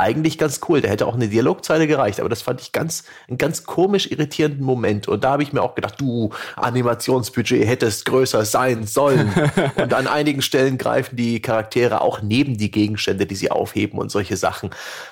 [0.00, 0.80] eigentlich ganz cool.
[0.80, 4.64] Da hätte auch eine Dialogzeile gereicht, aber das fand ich ganz, einen ganz komisch irritierenden
[4.64, 5.06] Moment.
[5.06, 9.32] Und da habe ich mir auch gedacht, du, Animationsbudget hättest größer sein sollen.
[9.76, 14.10] und an einigen Stellen greifen die Charaktere auch neben die Gegenstände, die sie aufheben und
[14.10, 14.70] solche Sachen.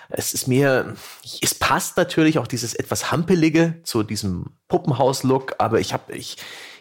[0.08, 0.94] Es ist mir,
[1.42, 6.38] es passt natürlich auch dieses etwas Hampelige zu diesem Puppenhaus-Look, aber ich habe, ich,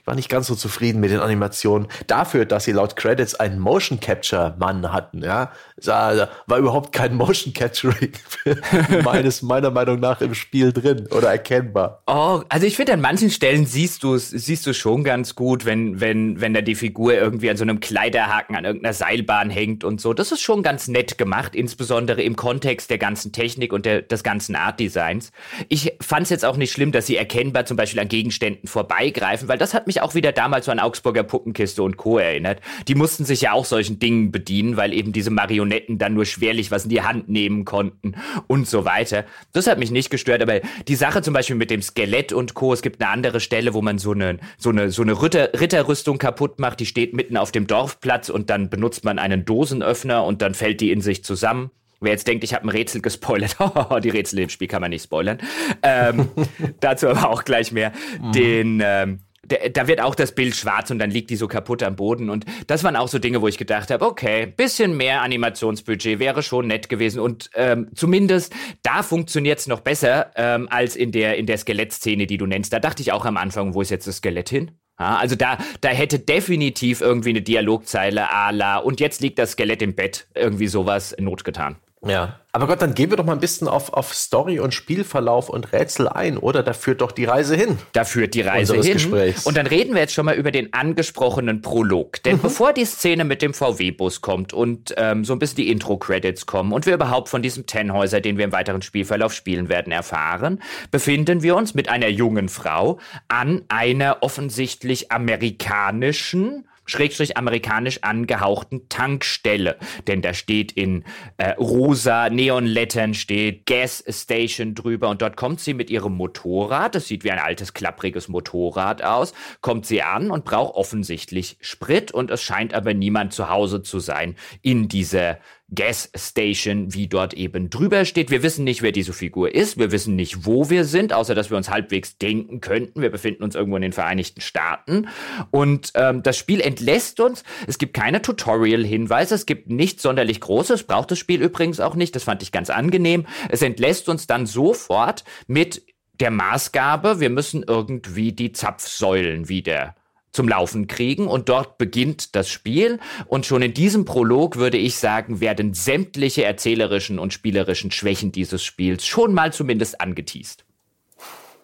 [0.08, 1.88] war nicht ganz so zufrieden mit den Animationen.
[2.08, 5.52] Dafür, dass sie laut Credits einen Motion Capture Mann hatten, ja,
[5.86, 8.14] war überhaupt kein Motion Capturing
[9.04, 12.04] meines, meiner Meinung nach im Spiel drin oder erkennbar.
[12.08, 15.66] Oh, also ich finde, an manchen Stellen siehst du es, siehst du schon ganz gut,
[15.66, 19.84] wenn, wenn, wenn da die Figur irgendwie an so einem Kleiderhaken an irgendeiner Seilbahn hängt
[19.84, 20.14] und so.
[20.14, 24.24] Das ist schon ganz nett gemacht, insbesondere im Kontext der ganzen Technik und der, des
[24.24, 25.34] ganzen Art Designs.
[25.68, 29.50] Ich fand es jetzt auch nicht schlimm, dass sie erkennbar zum Beispiel an Gegenständen vorbeigreifen,
[29.50, 32.20] weil das hat mich mich auch wieder damals so an Augsburger Puppenkiste und Co.
[32.20, 32.62] erinnert.
[32.88, 36.70] Die mussten sich ja auch solchen Dingen bedienen, weil eben diese Marionetten dann nur schwerlich
[36.70, 38.16] was in die Hand nehmen konnten
[38.48, 39.26] und so weiter.
[39.54, 42.74] Das hat mich nicht gestört, aber die Sache zum Beispiel mit dem Skelett und Co.
[42.74, 46.20] Es gibt eine andere Stelle, wo man so eine, so eine, so eine Ritter, Ritterrüstung
[46.20, 50.42] kaputt macht, die steht mitten auf dem Dorfplatz und dann benutzt man einen Dosenöffner und
[50.42, 51.72] dann fällt die in sich zusammen.
[52.00, 53.58] Wer jetzt denkt, ich habe ein Rätsel gespoilert,
[54.04, 55.40] die Rätsel im Spiel kann man nicht spoilern.
[55.82, 56.30] Ähm,
[56.80, 57.92] dazu aber auch gleich mehr.
[58.22, 58.32] Mhm.
[58.34, 61.96] Den, ähm, da wird auch das Bild schwarz und dann liegt die so kaputt am
[61.96, 62.30] Boden.
[62.30, 66.44] Und das waren auch so Dinge, wo ich gedacht habe, okay, bisschen mehr Animationsbudget wäre
[66.44, 67.20] schon nett gewesen.
[67.20, 72.28] Und ähm, zumindest da funktioniert es noch besser ähm, als in der, in der Skelettszene,
[72.28, 72.74] die du nennst.
[72.74, 74.72] Da dachte ich auch am Anfang, wo ist jetzt das Skelett hin?
[75.00, 79.52] Ja, also da, da hätte definitiv irgendwie eine Dialogzeile à la und jetzt liegt das
[79.52, 81.78] Skelett im Bett irgendwie sowas notgetan.
[82.06, 85.50] Ja, aber Gott, dann gehen wir doch mal ein bisschen auf, auf Story und Spielverlauf
[85.50, 86.62] und Rätsel ein, oder?
[86.62, 87.78] Da führt doch die Reise hin.
[87.94, 88.94] Da führt die Reise hin.
[88.94, 89.46] Gesprächs.
[89.46, 92.22] Und dann reden wir jetzt schon mal über den angesprochenen Prolog.
[92.24, 92.42] Denn mhm.
[92.42, 96.72] bevor die Szene mit dem VW-Bus kommt und ähm, so ein bisschen die Intro-Credits kommen
[96.72, 101.42] und wir überhaupt von diesem Tennhäuser, den wir im weiteren Spielverlauf spielen werden, erfahren, befinden
[101.42, 109.78] wir uns mit einer jungen Frau an einer offensichtlich amerikanischen schrägstrich amerikanisch angehauchten Tankstelle.
[110.08, 111.04] Denn da steht in
[111.38, 117.08] äh, rosa Neonlettern steht Gas Station drüber und dort kommt sie mit ihrem Motorrad, das
[117.08, 122.32] sieht wie ein altes klappriges Motorrad aus, kommt sie an und braucht offensichtlich Sprit und
[122.32, 125.38] es scheint aber niemand zu Hause zu sein in dieser
[125.74, 128.32] Gas Station, wie dort eben drüber steht.
[128.32, 129.78] Wir wissen nicht, wer diese Figur ist.
[129.78, 133.02] Wir wissen nicht, wo wir sind, außer dass wir uns halbwegs denken könnten.
[133.02, 135.10] Wir befinden uns irgendwo in den Vereinigten Staaten.
[135.52, 137.44] Und ähm, das Spiel entlässt uns.
[137.68, 139.36] Es gibt keine Tutorial-Hinweise.
[139.36, 140.84] Es gibt nichts sonderlich Großes.
[140.84, 142.16] Braucht das Spiel übrigens auch nicht.
[142.16, 143.26] Das fand ich ganz angenehm.
[143.50, 145.84] Es entlässt uns dann sofort mit
[146.20, 149.96] der Maßgabe, wir müssen irgendwie die Zapfsäulen wieder
[150.38, 154.98] zum Laufen kriegen und dort beginnt das Spiel und schon in diesem Prolog würde ich
[154.98, 160.64] sagen, werden sämtliche erzählerischen und spielerischen Schwächen dieses Spiels schon mal zumindest angeteased.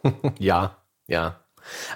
[0.39, 1.39] ja, ja.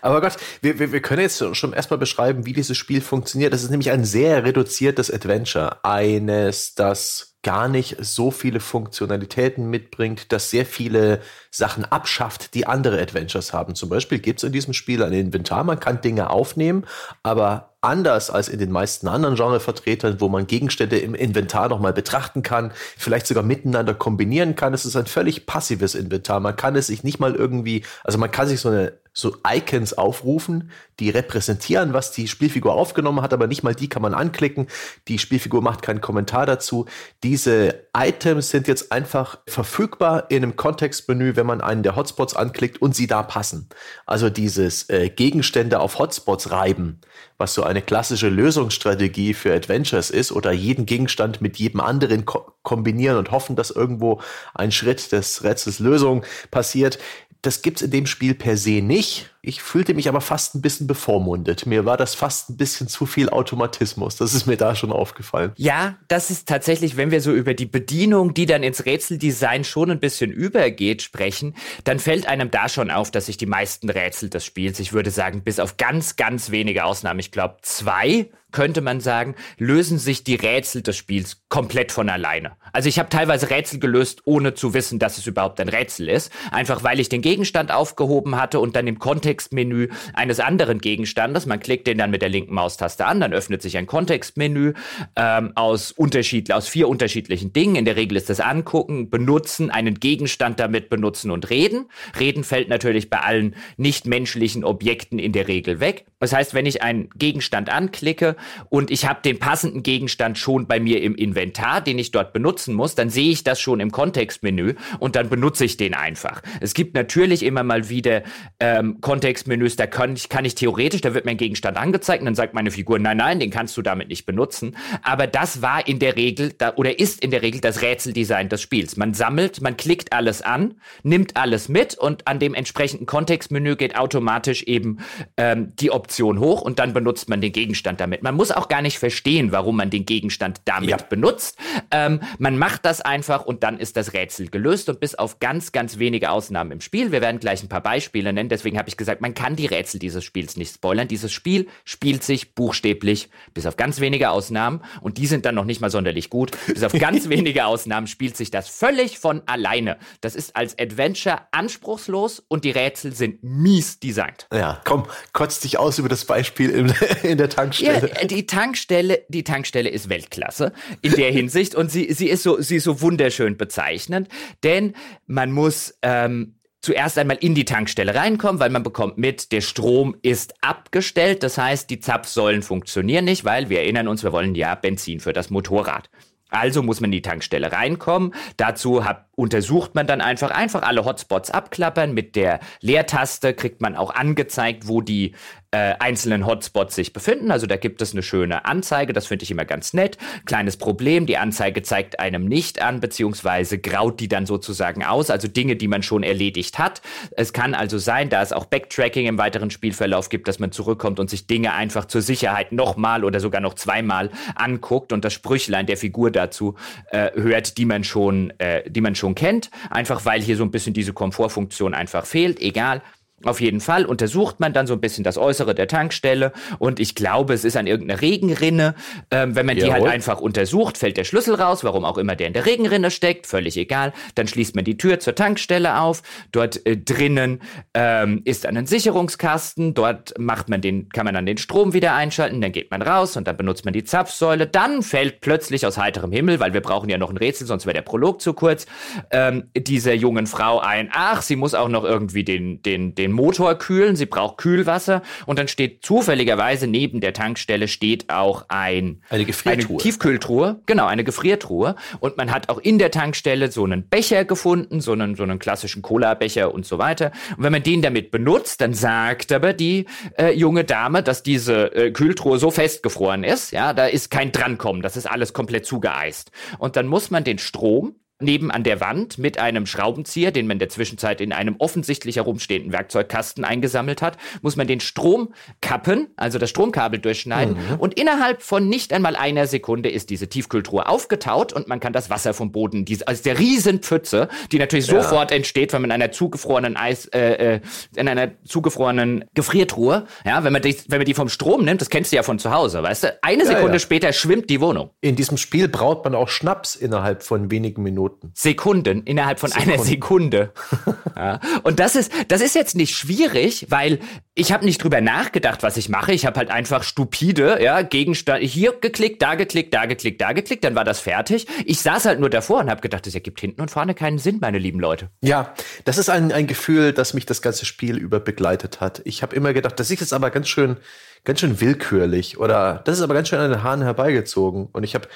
[0.03, 3.53] Aber Gott, wir, wir, wir können jetzt schon erstmal beschreiben, wie dieses Spiel funktioniert.
[3.53, 5.83] Das ist nämlich ein sehr reduziertes Adventure.
[5.83, 13.01] Eines, das gar nicht so viele Funktionalitäten mitbringt, das sehr viele Sachen abschafft, die andere
[13.01, 13.73] Adventures haben.
[13.73, 16.83] Zum Beispiel gibt es in diesem Spiel ein Inventar, man kann Dinge aufnehmen,
[17.23, 22.41] aber anders als in den meisten anderen Genrevertretern, wo man Gegenstände im Inventar nochmal betrachten
[22.41, 24.73] kann, vielleicht sogar miteinander kombinieren kann.
[24.73, 26.39] Es ist ein völlig passives Inventar.
[26.39, 29.93] Man kann es sich nicht mal irgendwie, also man kann sich so eine so Icons
[29.93, 34.67] aufrufen, die repräsentieren, was die Spielfigur aufgenommen hat, aber nicht mal die kann man anklicken.
[35.07, 36.85] Die Spielfigur macht keinen Kommentar dazu.
[37.23, 42.79] Diese Items sind jetzt einfach verfügbar in einem Kontextmenü, wenn man einen der Hotspots anklickt
[42.79, 43.69] und sie da passen.
[44.05, 47.01] Also dieses äh, Gegenstände auf Hotspots reiben,
[47.39, 52.51] was so eine klassische Lösungsstrategie für Adventures ist, oder jeden Gegenstand mit jedem anderen ko
[52.63, 54.19] kombinieren und hoffen, dass irgendwo
[54.53, 56.99] ein Schritt des Rätsels Lösung passiert
[57.41, 59.29] das gibt's in dem Spiel per se nicht.
[59.41, 61.65] Ich fühlte mich aber fast ein bisschen bevormundet.
[61.65, 64.17] Mir war das fast ein bisschen zu viel Automatismus.
[64.17, 65.53] Das ist mir da schon aufgefallen.
[65.55, 69.91] Ja, das ist tatsächlich, wenn wir so über die Bedienung, die dann ins Rätseldesign schon
[69.91, 74.29] ein bisschen übergeht, sprechen, dann fällt einem da schon auf, dass sich die meisten Rätsel
[74.29, 78.81] des Spiels, ich würde sagen, bis auf ganz, ganz wenige Ausnahmen, ich glaube zwei, könnte
[78.81, 82.53] man sagen, lösen sich die Rätsel des Spiels komplett von alleine.
[82.71, 86.31] Also ich habe teilweise Rätsel gelöst, ohne zu wissen, dass es überhaupt ein Rätsel ist.
[86.51, 91.59] Einfach weil ich den Gegenstand aufgehoben hatte und dann im Kontextmenü eines anderen Gegenstandes, man
[91.59, 94.73] klickt den dann mit der linken Maustaste an, dann öffnet sich ein Kontextmenü
[95.17, 97.75] ähm, aus, Unterschied, aus vier unterschiedlichen Dingen.
[97.75, 101.89] In der Regel ist das Angucken, Benutzen, einen Gegenstand damit benutzen und reden.
[102.17, 106.05] Reden fällt natürlich bei allen nichtmenschlichen Objekten in der Regel weg.
[106.19, 108.36] Das heißt, wenn ich einen Gegenstand anklicke
[108.69, 112.73] und ich habe den passenden Gegenstand schon bei mir im Inventar, den ich dort benutzen
[112.73, 116.41] muss, dann sehe ich das schon im Kontextmenü und dann benutze ich den einfach.
[116.61, 118.23] Es gibt natürlich immer mal wieder
[118.59, 122.35] ähm, Kontextmenüs, da kann ich, kann ich theoretisch, da wird mein Gegenstand angezeigt und dann
[122.35, 124.75] sagt meine Figur, nein, nein, den kannst du damit nicht benutzen.
[125.01, 128.61] Aber das war in der Regel da, oder ist in der Regel das Rätseldesign des
[128.61, 128.97] Spiels.
[128.97, 133.97] Man sammelt, man klickt alles an, nimmt alles mit und an dem entsprechenden Kontextmenü geht
[133.97, 134.97] automatisch eben
[135.37, 138.23] ähm, die Option hoch und dann benutzt man den Gegenstand damit.
[138.27, 140.97] Man muss auch gar nicht verstehen, warum man den Gegenstand damit ja.
[140.97, 141.57] benutzt.
[141.91, 145.71] Ähm, man macht das einfach und dann ist das Rätsel gelöst und bis auf ganz,
[145.71, 147.13] ganz wenige Ausnahmen im Spiel.
[147.13, 148.49] Wir werden gleich ein paar Beispiele nennen.
[148.49, 151.07] Deswegen habe ich gesagt, man kann die Rätsel dieses Spiels nicht spoilern.
[151.07, 155.63] Dieses Spiel spielt sich buchstäblich bis auf ganz wenige Ausnahmen und die sind dann noch
[155.63, 156.51] nicht mal sonderlich gut.
[156.67, 159.99] Bis auf ganz wenige Ausnahmen spielt sich das völlig von alleine.
[160.19, 164.47] Das ist als Adventure anspruchslos und die Rätsel sind mies designt.
[164.51, 168.16] Ja, komm, kotzt dich aus über das Beispiel in, in der Tankstelle.
[168.25, 172.77] Die Tankstelle, die Tankstelle ist Weltklasse in der Hinsicht und sie, sie ist so, sie
[172.77, 174.29] ist so wunderschön bezeichnend,
[174.63, 174.93] denn
[175.25, 180.15] man muss ähm, zuerst einmal in die Tankstelle reinkommen, weil man bekommt mit, der Strom
[180.21, 181.43] ist abgestellt.
[181.43, 185.33] Das heißt, die Zapfsäulen funktionieren nicht, weil wir erinnern uns, wir wollen ja Benzin für
[185.33, 186.09] das Motorrad.
[186.49, 188.33] Also muss man in die Tankstelle reinkommen.
[188.55, 192.13] Dazu hab, untersucht man dann einfach, einfach alle Hotspots abklappern.
[192.13, 195.35] Mit der Leertaste kriegt man auch angezeigt, wo die
[195.71, 197.51] äh, einzelnen Hotspots sich befinden.
[197.51, 200.17] Also da gibt es eine schöne Anzeige, das finde ich immer ganz nett.
[200.45, 205.47] Kleines Problem, die Anzeige zeigt einem nicht an, beziehungsweise graut die dann sozusagen aus, also
[205.47, 207.01] Dinge, die man schon erledigt hat.
[207.31, 211.19] Es kann also sein, da es auch Backtracking im weiteren Spielverlauf gibt, dass man zurückkommt
[211.19, 215.85] und sich Dinge einfach zur Sicherheit nochmal oder sogar noch zweimal anguckt und das Sprüchlein
[215.85, 216.75] der Figur dazu
[217.11, 219.69] äh, hört, die man schon, äh, die man schon kennt.
[219.89, 222.61] Einfach weil hier so ein bisschen diese Komfortfunktion einfach fehlt.
[222.61, 223.01] Egal,
[223.43, 227.13] auf jeden Fall untersucht man dann so ein bisschen das Äußere der Tankstelle und ich
[227.13, 228.95] glaube, es ist an irgendeiner Regenrinne.
[229.29, 229.87] Ähm, wenn man Jawohl.
[229.87, 233.11] die halt einfach untersucht, fällt der Schlüssel raus, warum auch immer der in der Regenrinne
[233.11, 234.11] steckt, völlig egal.
[234.33, 236.23] Dann schließt man die Tür zur Tankstelle auf.
[236.51, 237.61] Dort äh, drinnen
[237.93, 239.93] ähm, ist ein Sicherungskasten.
[239.93, 242.59] Dort macht man den, kann man dann den Strom wieder einschalten.
[242.59, 244.65] Dann geht man raus und dann benutzt man die Zapfsäule.
[244.65, 247.93] Dann fällt plötzlich aus heiterem Himmel, weil wir brauchen ja noch ein Rätsel, sonst wäre
[247.93, 248.87] der Prolog zu kurz,
[249.29, 251.09] ähm, dieser jungen Frau ein.
[251.13, 255.21] Ach, sie muss auch noch irgendwie den, den, den den Motor kühlen, sie braucht Kühlwasser
[255.45, 259.95] und dann steht zufälligerweise neben der Tankstelle steht auch ein, eine, Gefriertruhe.
[259.95, 264.45] eine Tiefkühltruhe, genau, eine Gefriertruhe und man hat auch in der Tankstelle so einen Becher
[264.45, 267.31] gefunden, so einen, so einen klassischen Cola-Becher und so weiter.
[267.57, 270.05] Und wenn man den damit benutzt, dann sagt aber die
[270.37, 275.01] äh, junge Dame, dass diese äh, Kühltruhe so festgefroren ist, ja, da ist kein Drankommen,
[275.01, 276.51] das ist alles komplett zugeeist.
[276.77, 280.75] Und dann muss man den Strom neben an der Wand mit einem Schraubenzieher, den man
[280.75, 286.27] in der Zwischenzeit in einem offensichtlich herumstehenden Werkzeugkasten eingesammelt hat, muss man den Strom kappen,
[286.35, 287.99] also das Stromkabel durchschneiden mhm.
[287.99, 292.29] und innerhalb von nicht einmal einer Sekunde ist diese Tiefkühltruhe aufgetaut und man kann das
[292.29, 295.21] Wasser vom Boden, diese, also der Riesenpfütze, die natürlich ja.
[295.21, 297.81] sofort entsteht, wenn man in einer zugefrorenen Eis, äh, äh,
[298.15, 302.09] in einer zugefrorenen Gefriertruhe, ja, wenn man die, wenn man die vom Strom nimmt, das
[302.09, 303.99] kennst du ja von zu Hause, weißt du, eine ja, Sekunde ja.
[303.99, 305.09] später schwimmt die Wohnung.
[305.21, 308.26] In diesem Spiel braut man auch Schnaps innerhalb von wenigen Minuten.
[308.27, 308.51] Minuten.
[308.53, 309.91] Sekunden, innerhalb von Sekunden.
[309.91, 310.73] einer Sekunde.
[311.35, 311.59] ja.
[311.83, 314.19] Und das ist, das ist jetzt nicht schwierig, weil
[314.55, 316.33] ich habe nicht drüber nachgedacht, was ich mache.
[316.33, 320.83] Ich habe halt einfach stupide, ja, Gegenstand, hier geklickt, da geklickt, da geklickt, da geklickt,
[320.83, 321.67] dann war das fertig.
[321.85, 324.57] Ich saß halt nur davor und habe gedacht, das ergibt hinten und vorne keinen Sinn,
[324.61, 325.29] meine lieben Leute.
[325.41, 325.73] Ja,
[326.05, 329.21] das ist ein, ein Gefühl, das mich das ganze Spiel über begleitet hat.
[329.25, 330.97] Ich habe immer gedacht, das ist jetzt aber ganz schön,
[331.43, 334.87] ganz schön willkürlich oder das ist aber ganz schön an den Haaren herbeigezogen.
[334.91, 335.27] Und ich habe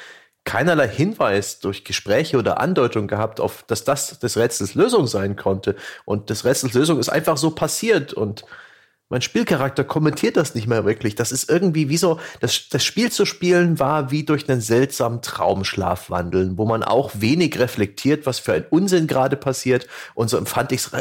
[0.43, 5.75] keinerlei Hinweis durch Gespräche oder Andeutung gehabt, auf dass das des Rätsels Lösung sein konnte.
[6.06, 8.45] Und des Rätsels Lösung ist einfach so passiert und
[9.12, 11.15] mein Spielcharakter kommentiert das nicht mehr wirklich.
[11.15, 15.21] Das ist irgendwie wie so, das, das Spiel zu spielen war wie durch einen seltsamen
[15.21, 19.86] Traumschlaf wandeln, wo man auch wenig reflektiert, was für ein Unsinn gerade passiert.
[20.15, 20.91] Und so empfand ich es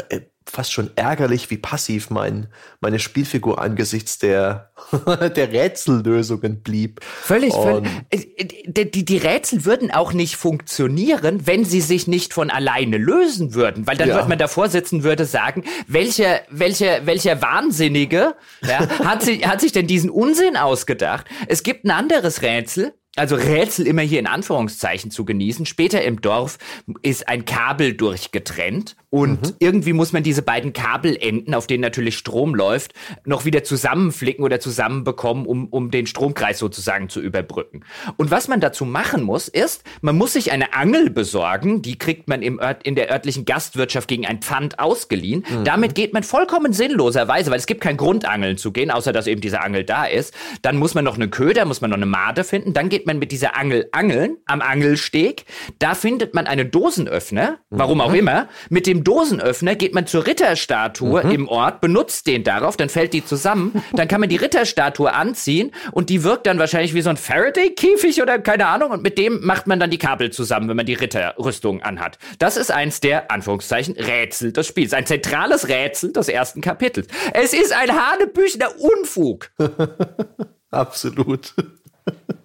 [0.49, 2.47] fast schon ärgerlich, wie passiv mein,
[2.79, 4.71] meine Spielfigur angesichts der,
[5.35, 7.03] der Rätsellösungen blieb.
[7.03, 7.89] Völlig, völlig.
[8.09, 13.53] Äh, die, die Rätsel würden auch nicht funktionieren, wenn sie sich nicht von alleine lösen
[13.53, 14.15] würden, weil dann ja.
[14.15, 19.71] würde man davor sitzen, würde sagen, welcher, welcher, welcher Wahnsinnige ja, hat, sich, hat sich
[19.71, 21.27] denn diesen Unsinn ausgedacht?
[21.47, 25.65] Es gibt ein anderes Rätsel, also Rätsel immer hier in Anführungszeichen zu genießen.
[25.65, 26.57] Später im Dorf
[27.01, 29.55] ist ein Kabel durchgetrennt und mhm.
[29.59, 32.93] irgendwie muss man diese beiden Kabelenden, auf denen natürlich Strom läuft,
[33.25, 37.83] noch wieder zusammenflicken oder zusammenbekommen, um, um den Stromkreis sozusagen zu überbrücken.
[38.15, 42.29] Und was man dazu machen muss, ist, man muss sich eine Angel besorgen, die kriegt
[42.29, 45.43] man im Ört, in der örtlichen Gastwirtschaft gegen ein Pfand ausgeliehen.
[45.49, 45.65] Mhm.
[45.65, 49.27] Damit geht man vollkommen sinnloserweise, weil es gibt keinen Grund, angeln zu gehen, außer dass
[49.27, 50.33] eben diese Angel da ist.
[50.61, 53.19] Dann muss man noch eine Köder, muss man noch eine Made finden, dann geht man
[53.19, 55.45] mit dieser Angel angeln am Angelsteg.
[55.79, 58.01] Da findet man einen Dosenöffner, warum mhm.
[58.01, 61.31] auch immer, mit dem Dosenöffner geht man zur Ritterstatue mhm.
[61.31, 65.71] im Ort, benutzt den darauf, dann fällt die zusammen, dann kann man die Ritterstatue anziehen
[65.91, 69.45] und die wirkt dann wahrscheinlich wie so ein Faraday-Käfig oder keine Ahnung und mit dem
[69.45, 72.17] macht man dann die Kabel zusammen, wenn man die Ritterrüstung anhat.
[72.39, 74.93] Das ist eins der, Anführungszeichen, Rätsel des Spiels.
[74.93, 77.07] Ein zentrales Rätsel des ersten Kapitels.
[77.33, 79.51] Es ist ein hanebüchener Unfug.
[80.71, 81.53] Absolut.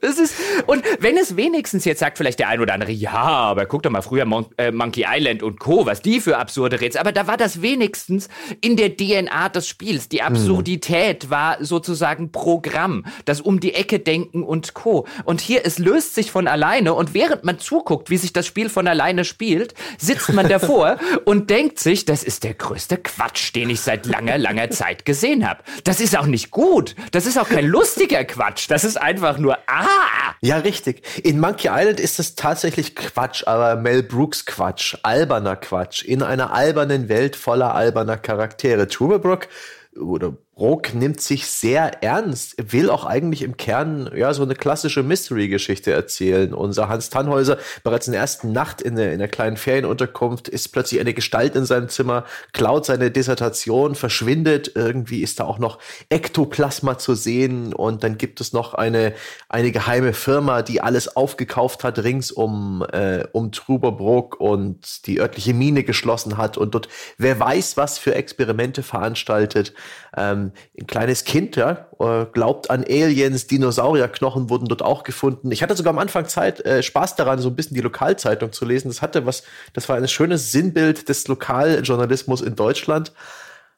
[0.01, 0.35] Das ist,
[0.67, 3.91] und wenn es wenigstens jetzt sagt vielleicht der ein oder andere, ja, aber guck doch
[3.91, 7.27] mal früher Mon äh, Monkey Island und Co., was die für absurde Rätsel, aber da
[7.27, 8.29] war das wenigstens
[8.61, 10.09] in der DNA des Spiels.
[10.09, 11.31] Die Absurdität hm.
[11.31, 15.07] war sozusagen Programm, das um die Ecke denken und Co.
[15.25, 18.69] Und hier, es löst sich von alleine und während man zuguckt, wie sich das Spiel
[18.69, 23.71] von alleine spielt, sitzt man davor und denkt sich, das ist der größte Quatsch, den
[23.71, 25.65] ich seit langer, langer Zeit gesehen habe.
[25.85, 26.95] Das ist auch nicht gut.
[27.13, 28.67] Das ist auch kein lustiger Quatsch.
[28.69, 31.03] Das ist einfach nur, ah, ja, richtig.
[31.25, 36.53] In Monkey Island ist es tatsächlich Quatsch, aber Mel Brooks Quatsch, alberner Quatsch, in einer
[36.53, 38.89] albernen Welt voller alberner Charaktere.
[38.89, 39.49] Truberbrook
[39.99, 45.03] oder Rock nimmt sich sehr ernst, will auch eigentlich im Kern ja so eine klassische
[45.03, 46.55] Mystery-Geschichte erzählen.
[46.55, 50.69] Unser Hans Tannhäuser bereits in der ersten Nacht in der, in der kleinen Ferienunterkunft ist
[50.69, 54.73] plötzlich eine Gestalt in seinem Zimmer, klaut seine Dissertation, verschwindet.
[54.75, 55.79] Irgendwie ist da auch noch
[56.09, 59.13] Ektoplasma zu sehen und dann gibt es noch eine,
[59.51, 65.53] eine geheime Firma, die alles aufgekauft hat rings um, äh, um Truberbrook und die örtliche
[65.53, 66.89] Mine geschlossen hat und dort
[67.19, 69.75] wer weiß was für Experimente veranstaltet.
[70.17, 75.53] Ähm, ein kleines Kind, ja, äh, glaubt an Aliens, Dinosaurierknochen wurden dort auch gefunden.
[75.53, 78.65] Ich hatte sogar am Anfang Zeit, äh, Spaß daran, so ein bisschen die Lokalzeitung zu
[78.65, 78.89] lesen.
[78.89, 79.43] Das hatte was,
[79.75, 83.13] das war ein schönes Sinnbild des Lokaljournalismus in Deutschland.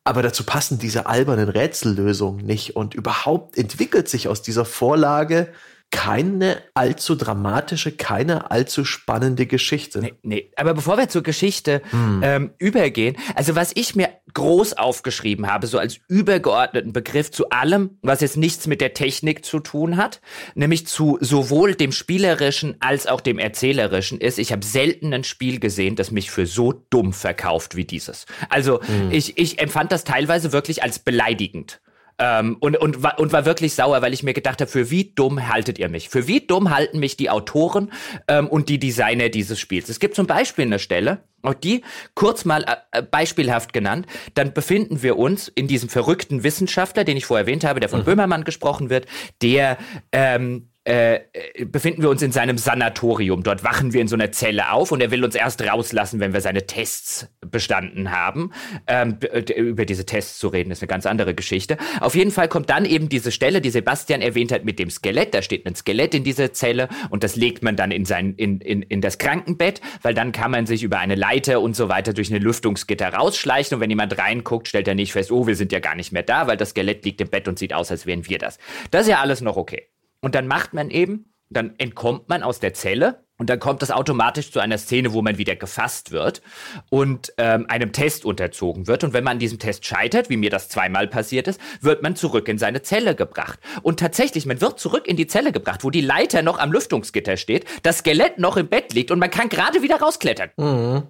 [0.05, 2.77] Aber dazu passen diese albernen Rätsellösungen nicht.
[2.77, 5.53] Und überhaupt entwickelt sich aus dieser Vorlage
[5.91, 10.01] keine allzu dramatische, keine allzu spannende Geschichte.
[10.01, 10.53] Nee, nee.
[10.57, 12.21] aber bevor wir zur Geschichte hm.
[12.23, 17.99] ähm, übergehen, also was ich mir groß aufgeschrieben habe, so als übergeordneten Begriff zu allem,
[18.03, 20.21] was jetzt nichts mit der Technik zu tun hat,
[20.55, 25.59] nämlich zu sowohl dem spielerischen als auch dem erzählerischen, ist, ich habe selten ein Spiel
[25.59, 28.27] gesehen, das mich für so dumm verkauft wie dieses.
[28.51, 29.11] Also hm.
[29.11, 31.81] ich, ich empfand das teilweise wirklich als beleidigend.
[32.19, 35.49] Ähm, und, und, und war wirklich sauer, weil ich mir gedacht habe, für wie dumm
[35.49, 36.09] haltet ihr mich?
[36.09, 37.93] Für wie dumm halten mich die Autoren
[38.27, 39.89] ähm, und die Designer dieses Spiels?
[39.89, 41.83] Es gibt zum Beispiel eine Stelle, auch die
[42.15, 47.27] kurz mal äh, beispielhaft genannt, dann befinden wir uns in diesem verrückten Wissenschaftler, den ich
[47.27, 48.05] vorher erwähnt habe, der von mhm.
[48.07, 49.07] Böhmermann gesprochen wird,
[49.41, 49.79] der
[50.11, 51.21] ähm, äh,
[51.67, 53.43] befinden wir uns in seinem Sanatorium.
[53.43, 56.33] Dort wachen wir in so einer Zelle auf und er will uns erst rauslassen, wenn
[56.33, 58.53] wir seine Tests bestanden haben.
[58.87, 59.19] Ähm,
[59.55, 61.77] über diese Tests zu reden, ist eine ganz andere Geschichte.
[62.01, 65.35] Auf jeden Fall kommt dann eben diese Stelle, die Sebastian erwähnt hat, mit dem Skelett.
[65.35, 68.63] Da steht ein Skelett in dieser Zelle und das legt man dann in, sein, in,
[68.63, 72.15] in, in das Krankenbett, weil dann kann man sich über eine Leiter und so weiter
[72.15, 75.71] durch eine Lüftungsgitter rausschleichen und wenn jemand reinguckt, stellt er nicht fest, oh, wir sind
[75.71, 78.07] ja gar nicht mehr da, weil das Skelett liegt im Bett und sieht aus, als
[78.07, 78.57] wären wir das.
[78.91, 79.89] Das ist ja alles noch okay.
[80.21, 83.93] Und dann macht man eben, dann entkommt man aus der Zelle und dann kommt das
[83.93, 86.43] automatisch zu einer Szene, wo man wieder gefasst wird
[86.91, 89.05] und ähm, einem Test unterzogen wird.
[89.05, 92.17] Und wenn man an diesem Test scheitert, wie mir das zweimal passiert ist, wird man
[92.17, 93.61] zurück in seine Zelle gebracht.
[93.83, 97.37] Und tatsächlich, man wird zurück in die Zelle gebracht, wo die Leiter noch am Lüftungsgitter
[97.37, 100.51] steht, das Skelett noch im Bett liegt und man kann gerade wieder rausklettern.
[100.57, 101.05] Mhm.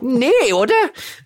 [0.00, 0.74] nee, oder?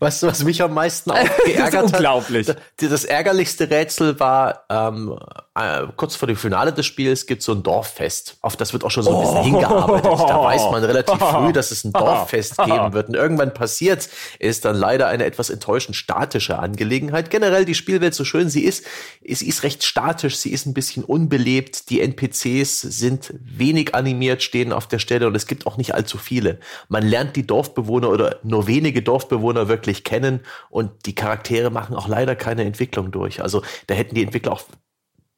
[0.01, 2.49] Weißt du, was mich am meisten auch geärgert das ist unglaublich.
[2.49, 2.59] hat?
[2.81, 5.17] Das ärgerlichste Rätsel war, ähm,
[5.57, 8.38] äh, kurz vor dem Finale des Spiels gibt es so ein Dorffest.
[8.40, 9.44] Auf das wird auch schon so ein bisschen oh.
[9.44, 10.05] hingearbeitet.
[10.05, 13.09] Da weiß man relativ früh, dass es ein Dorffest geben wird.
[13.09, 14.09] Und irgendwann passiert,
[14.40, 17.30] ist dann leider eine etwas enttäuschend statische Angelegenheit.
[17.30, 18.84] Generell die Spielwelt, so schön sie ist,
[19.24, 21.88] sie ist recht statisch, sie ist ein bisschen unbelebt.
[21.88, 26.18] Die NPCs sind wenig animiert, stehen auf der Stelle und es gibt auch nicht allzu
[26.18, 26.59] viele.
[26.88, 32.09] Man lernt die Dorfbewohner oder nur wenige Dorfbewohner wirklich kennen und die Charaktere machen auch
[32.09, 33.40] leider keine Entwicklung durch.
[33.40, 34.64] Also da hätten die Entwickler auch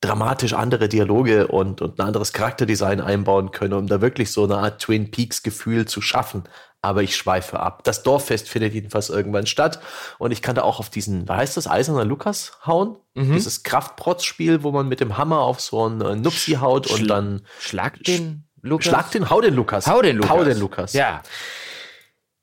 [0.00, 4.58] dramatisch andere Dialoge und, und ein anderes Charakterdesign einbauen können, um da wirklich so eine
[4.58, 6.44] Art Twin Peaks Gefühl zu schaffen.
[6.82, 7.82] Aber ich schweife ab.
[7.84, 9.80] Das Dorffest findet jedenfalls irgendwann statt.
[10.18, 12.96] Und ich kann da auch auf diesen, wie heißt das, Eiserner Lukas hauen.
[13.14, 13.32] Mhm.
[13.32, 17.42] Dieses Kraftprotz-Spiel, wo man mit dem Hammer auf so einen äh, Nupsi haut und dann.
[17.58, 18.86] Schlag den Lukas.
[18.86, 19.86] Schlag den, hau den Lukas.
[19.86, 20.30] Hau den Lukas.
[20.30, 20.92] Hau den Lukas.
[20.92, 21.22] Ja.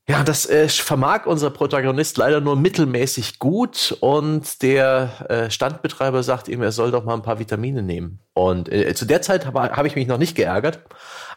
[0.06, 6.50] Ja, das äh, vermag unser Protagonist leider nur mittelmäßig gut und der äh, Standbetreiber sagt
[6.50, 8.20] ihm, er soll doch mal ein paar Vitamine nehmen.
[8.34, 10.82] Und äh, zu der Zeit habe hab ich mich noch nicht geärgert,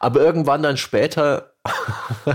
[0.01, 1.53] aber irgendwann dann später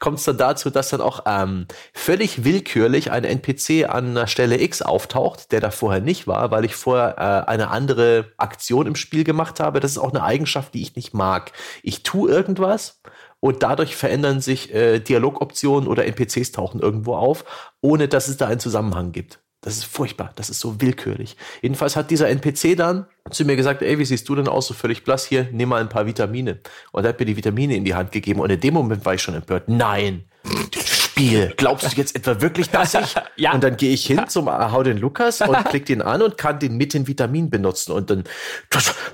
[0.00, 4.60] kommt es dann dazu, dass dann auch ähm, völlig willkürlich ein NPC an der Stelle
[4.60, 8.96] X auftaucht, der da vorher nicht war, weil ich vorher äh, eine andere Aktion im
[8.96, 9.78] Spiel gemacht habe.
[9.78, 11.52] Das ist auch eine Eigenschaft, die ich nicht mag.
[11.84, 13.00] Ich tue irgendwas
[13.42, 17.44] und dadurch verändern sich äh, Dialogoptionen oder NPCs tauchen irgendwo auf,
[17.80, 19.40] ohne dass es da einen Zusammenhang gibt.
[19.62, 21.36] Das ist furchtbar, das ist so willkürlich.
[21.60, 24.74] Jedenfalls hat dieser NPC dann zu mir gesagt, ey, wie siehst du denn aus, so
[24.74, 26.60] völlig blass hier, nimm mal ein paar Vitamine.
[26.92, 29.14] Und er hat mir die Vitamine in die Hand gegeben und in dem Moment war
[29.14, 29.68] ich schon empört.
[29.68, 30.24] Nein,
[31.12, 31.52] Spiel.
[31.58, 33.14] Glaubst du jetzt etwa wirklich, dass ich?
[33.36, 33.52] ja.
[33.52, 36.58] Und dann gehe ich hin zum Hau den Lukas und klick den an und kann
[36.58, 37.92] den mit den Vitamin benutzen.
[37.92, 38.24] Und dann,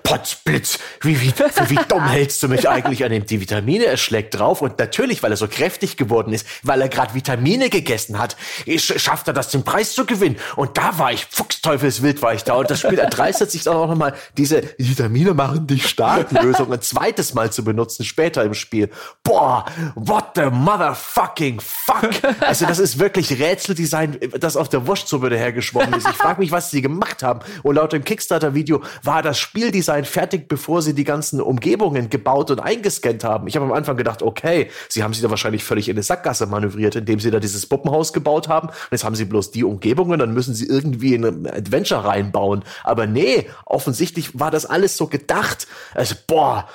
[0.05, 3.87] Potzblitz, wie, wie, wie dumm hältst du mich eigentlich an dem die Vitamine?
[3.87, 7.69] Er schlägt drauf und natürlich, weil er so kräftig geworden ist, weil er gerade Vitamine
[7.69, 8.37] gegessen hat,
[8.77, 10.37] schafft er das, den Preis zu gewinnen.
[10.55, 12.55] Und da war ich, fuchsteufelswild war ich da.
[12.55, 17.35] Und das Spiel erdreistet sich auch nochmal, diese Vitamine machen dich stark Lösung ein zweites
[17.35, 18.89] Mal zu benutzen, später im Spiel.
[19.25, 19.65] Boah,
[19.97, 21.88] what the motherfucking fuck?
[22.41, 26.09] Also das ist wirklich Rätseldesign, das auf der Wurstsuppe dahergeschwommen ist.
[26.09, 27.41] Ich frage mich, was sie gemacht haben.
[27.63, 32.61] Und laut dem Kickstarter-Video war das Spieldesign fertig, bevor sie die ganzen Umgebungen gebaut und
[32.61, 33.47] eingescannt haben.
[33.49, 36.47] Ich habe am Anfang gedacht, okay, sie haben sie da wahrscheinlich völlig in eine Sackgasse
[36.47, 38.69] manövriert, indem sie da dieses Puppenhaus gebaut haben.
[38.69, 42.65] Und jetzt haben sie bloß die Umgebungen, dann müssen sie irgendwie in ein Adventure reinbauen.
[42.85, 45.67] Aber nee, offensichtlich war das alles so gedacht.
[45.95, 46.69] Also, boah,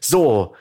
[0.00, 0.54] so.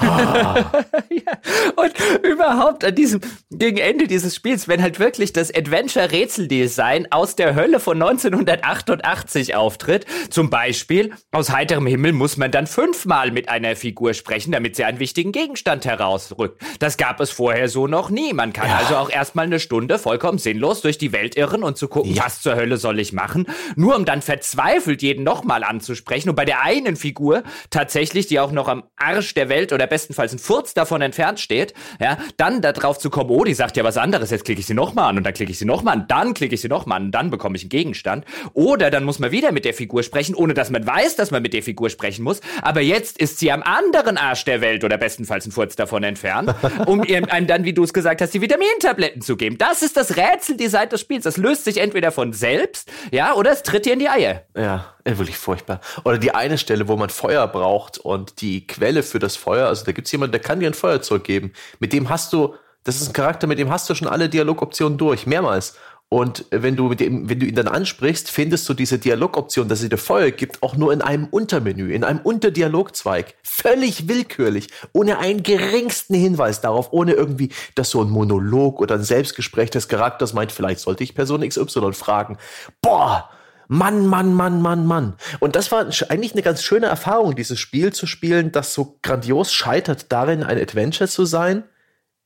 [0.00, 0.84] Ah.
[1.10, 1.32] ja.
[1.76, 1.92] Und
[2.24, 3.20] überhaupt an diesem,
[3.50, 10.06] gegen Ende dieses Spiels, wenn halt wirklich das Adventure-Rätseldesign aus der Hölle von 1988 auftritt,
[10.30, 14.84] zum Beispiel, aus heiterem Himmel muss man dann fünfmal mit einer Figur sprechen, damit sie
[14.84, 16.62] einen wichtigen Gegenstand herausrückt.
[16.78, 18.32] Das gab es vorher so noch nie.
[18.32, 18.76] Man kann ja.
[18.76, 22.24] also auch erstmal eine Stunde vollkommen sinnlos durch die Welt irren und zu gucken, ja.
[22.24, 23.46] was zur Hölle soll ich machen,
[23.76, 28.52] nur um dann verzweifelt jeden nochmal anzusprechen und bei der einen Figur tatsächlich, die auch
[28.52, 32.60] noch am Arsch der Welt Welt oder bestenfalls ein Furz davon entfernt steht, ja, dann
[32.60, 35.18] darauf zu kommen, oh, die sagt ja was anderes, jetzt klicke ich sie nochmal an
[35.18, 37.30] und dann klicke ich sie nochmal an, dann klicke ich sie nochmal an und dann
[37.30, 38.24] bekomme ich einen Gegenstand.
[38.54, 41.42] Oder dann muss man wieder mit der Figur sprechen, ohne dass man weiß, dass man
[41.42, 42.40] mit der Figur sprechen muss.
[42.60, 46.52] Aber jetzt ist sie am anderen Arsch der Welt oder bestenfalls ein Furz davon entfernt,
[46.86, 49.58] um ihr einem dann, wie du es gesagt hast, die Vitamintabletten zu geben.
[49.58, 51.24] Das ist das Rätseldesign des Spiels.
[51.24, 54.42] Das löst sich entweder von selbst, ja, oder es tritt dir in die Eier.
[54.56, 55.80] Ja, wirklich furchtbar.
[56.04, 59.84] Oder die eine Stelle, wo man Feuer braucht und die Quelle für das Feuer, also
[59.84, 61.52] da gibt's jemanden, der kann dir ein Feuerzeug geben.
[61.78, 64.98] Mit dem hast du, das ist ein Charakter, mit dem hast du schon alle Dialogoptionen
[64.98, 65.76] durch, mehrmals.
[66.12, 69.80] Und wenn du, mit dem, wenn du ihn dann ansprichst, findest du diese Dialogoption, dass
[69.80, 73.34] sie dir Feuer gibt, auch nur in einem Untermenü, in einem Unterdialogzweig.
[73.42, 79.02] Völlig willkürlich, ohne einen geringsten Hinweis darauf, ohne irgendwie, dass so ein Monolog oder ein
[79.02, 82.36] Selbstgespräch des Charakters meint, vielleicht sollte ich Person XY fragen.
[82.82, 83.30] Boah!
[83.72, 85.14] Mann, Mann, Mann, Mann, Mann.
[85.40, 89.50] Und das war eigentlich eine ganz schöne Erfahrung, dieses Spiel zu spielen, das so grandios
[89.50, 91.64] scheitert darin, ein Adventure zu sein.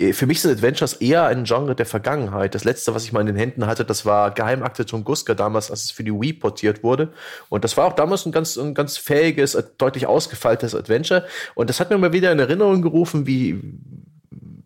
[0.01, 2.57] Äh, für mich sind Adventures eher ein Genre der Vergangenheit.
[2.57, 5.85] Das letzte, was ich mal in den Händen hatte, das war Geheimakte Tunguska damals, als
[5.85, 7.13] es für die Wii portiert wurde.
[7.49, 11.27] Und das war auch damals ein ganz, ein ganz fähiges, äh, deutlich ausgefeiltes Adventure.
[11.55, 13.63] Und das hat mir mal wieder in Erinnerung gerufen, wie,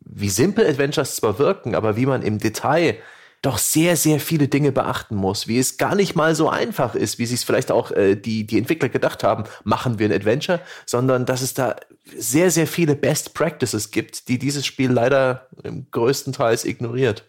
[0.06, 2.96] wie simpel Adventures zwar wirken, aber wie man im Detail
[3.42, 7.18] doch sehr, sehr viele Dinge beachten muss, wie es gar nicht mal so einfach ist,
[7.18, 10.60] wie sie es vielleicht auch äh, die, die Entwickler gedacht haben, machen wir ein Adventure,
[10.84, 11.76] sondern dass es da
[12.16, 15.48] sehr, sehr viele Best Practices gibt, die dieses Spiel leider
[15.90, 17.24] größtenteils ignoriert.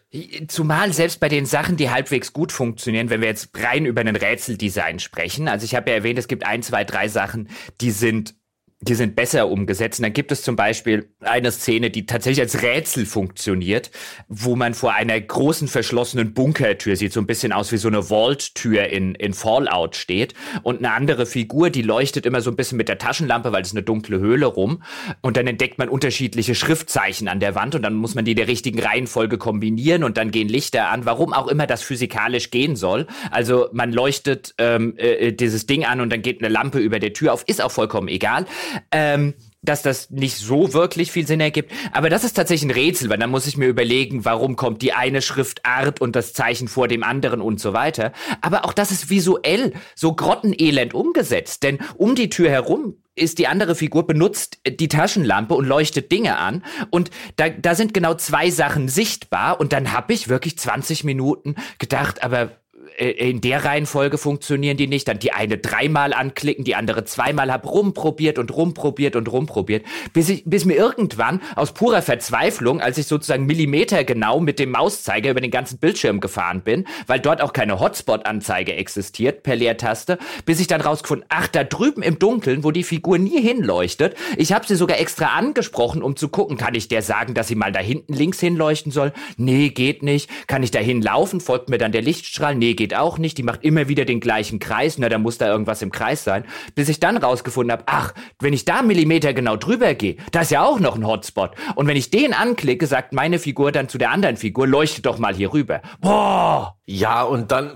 [0.48, 4.16] Zumal selbst bei den Sachen, die halbwegs gut funktionieren, wenn wir jetzt rein über einen
[4.16, 5.48] Rätseldesign sprechen.
[5.48, 7.48] Also ich habe ja erwähnt, es gibt ein, zwei, drei Sachen,
[7.80, 8.34] die sind
[8.82, 10.00] die sind besser umgesetzt.
[10.00, 13.90] Und dann gibt es zum Beispiel eine Szene, die tatsächlich als Rätsel funktioniert,
[14.28, 18.02] wo man vor einer großen verschlossenen Bunkertür sieht, so ein bisschen aus wie so eine
[18.02, 20.34] Vault-Tür in, in Fallout steht.
[20.64, 23.70] Und eine andere Figur, die leuchtet immer so ein bisschen mit der Taschenlampe, weil es
[23.70, 24.82] eine dunkle Höhle rum.
[25.20, 28.48] Und dann entdeckt man unterschiedliche Schriftzeichen an der Wand und dann muss man die der
[28.48, 33.06] richtigen Reihenfolge kombinieren und dann gehen Lichter an, warum auch immer das physikalisch gehen soll.
[33.30, 37.12] Also man leuchtet ähm, äh, dieses Ding an und dann geht eine Lampe über der
[37.12, 38.46] Tür auf, ist auch vollkommen egal
[38.90, 41.72] ähm, dass das nicht so wirklich viel Sinn ergibt.
[41.92, 44.92] Aber das ist tatsächlich ein Rätsel, weil dann muss ich mir überlegen, warum kommt die
[44.92, 48.12] eine Schriftart und das Zeichen vor dem anderen und so weiter.
[48.40, 53.46] Aber auch das ist visuell so grottenelend umgesetzt, denn um die Tür herum ist die
[53.46, 58.50] andere Figur benutzt die Taschenlampe und leuchtet Dinge an und da, da sind genau zwei
[58.50, 62.61] Sachen sichtbar und dann habe ich wirklich 20 Minuten gedacht, aber
[62.98, 65.08] in der Reihenfolge funktionieren die nicht.
[65.08, 70.28] Dann die eine dreimal anklicken, die andere zweimal hab rumprobiert und rumprobiert und rumprobiert, bis
[70.28, 75.30] ich, bis mir irgendwann aus purer Verzweiflung, als ich sozusagen Millimeter genau mit dem Mauszeiger
[75.30, 80.60] über den ganzen Bildschirm gefahren bin, weil dort auch keine Hotspot-Anzeige existiert per Leertaste, bis
[80.60, 84.66] ich dann rausgefunden, ach, da drüben im Dunkeln, wo die Figur nie hinleuchtet, ich habe
[84.66, 87.80] sie sogar extra angesprochen, um zu gucken, kann ich der sagen, dass sie mal da
[87.80, 89.12] hinten links hinleuchten soll?
[89.36, 90.28] Nee, geht nicht.
[90.46, 91.40] Kann ich da hinlaufen?
[91.40, 92.54] Folgt mir dann der Lichtstrahl?
[92.54, 95.46] Nee, geht auch nicht, die macht immer wieder den gleichen Kreis, na, da muss da
[95.46, 99.56] irgendwas im Kreis sein, bis ich dann rausgefunden habe, ach, wenn ich da Millimeter genau
[99.56, 101.52] drüber gehe, da ist ja auch noch ein Hotspot.
[101.76, 105.18] Und wenn ich den anklicke, sagt meine Figur dann zu der anderen Figur, leuchte doch
[105.18, 105.80] mal hier rüber.
[106.00, 106.76] Boah!
[106.84, 107.72] Ja, und dann,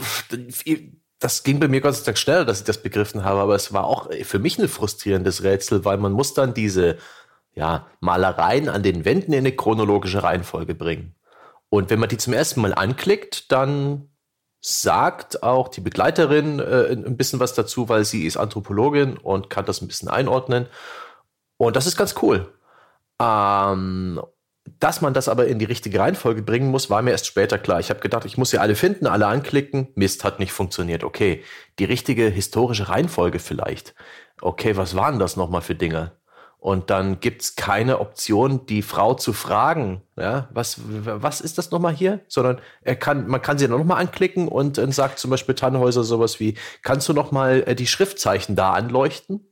[1.20, 3.72] das ging bei mir Gott sei Dank schneller, dass ich das begriffen habe, aber es
[3.72, 6.98] war auch für mich ein frustrierendes Rätsel, weil man muss dann diese,
[7.54, 11.14] ja, Malereien an den Wänden in eine chronologische Reihenfolge bringen.
[11.68, 14.08] Und wenn man die zum ersten Mal anklickt, dann
[14.68, 19.64] sagt auch die Begleiterin äh, ein bisschen was dazu, weil sie ist Anthropologin und kann
[19.64, 20.66] das ein bisschen einordnen.
[21.56, 22.52] Und das ist ganz cool.
[23.22, 24.20] Ähm,
[24.80, 27.78] dass man das aber in die richtige Reihenfolge bringen muss, war mir erst später klar.
[27.78, 29.86] Ich habe gedacht, ich muss sie alle finden, alle anklicken.
[29.94, 31.04] Mist, hat nicht funktioniert.
[31.04, 31.44] Okay,
[31.78, 33.94] die richtige historische Reihenfolge vielleicht.
[34.40, 36.10] Okay, was waren das nochmal für Dinge?
[36.66, 41.94] Und dann gibt's keine Option, die Frau zu fragen, ja, was, was ist das nochmal
[41.94, 42.22] hier?
[42.26, 46.02] Sondern er kann, man kann sie dann nochmal anklicken und dann sagt zum Beispiel Tannhäuser
[46.02, 49.46] sowas wie, kannst du nochmal äh, die Schriftzeichen da anleuchten?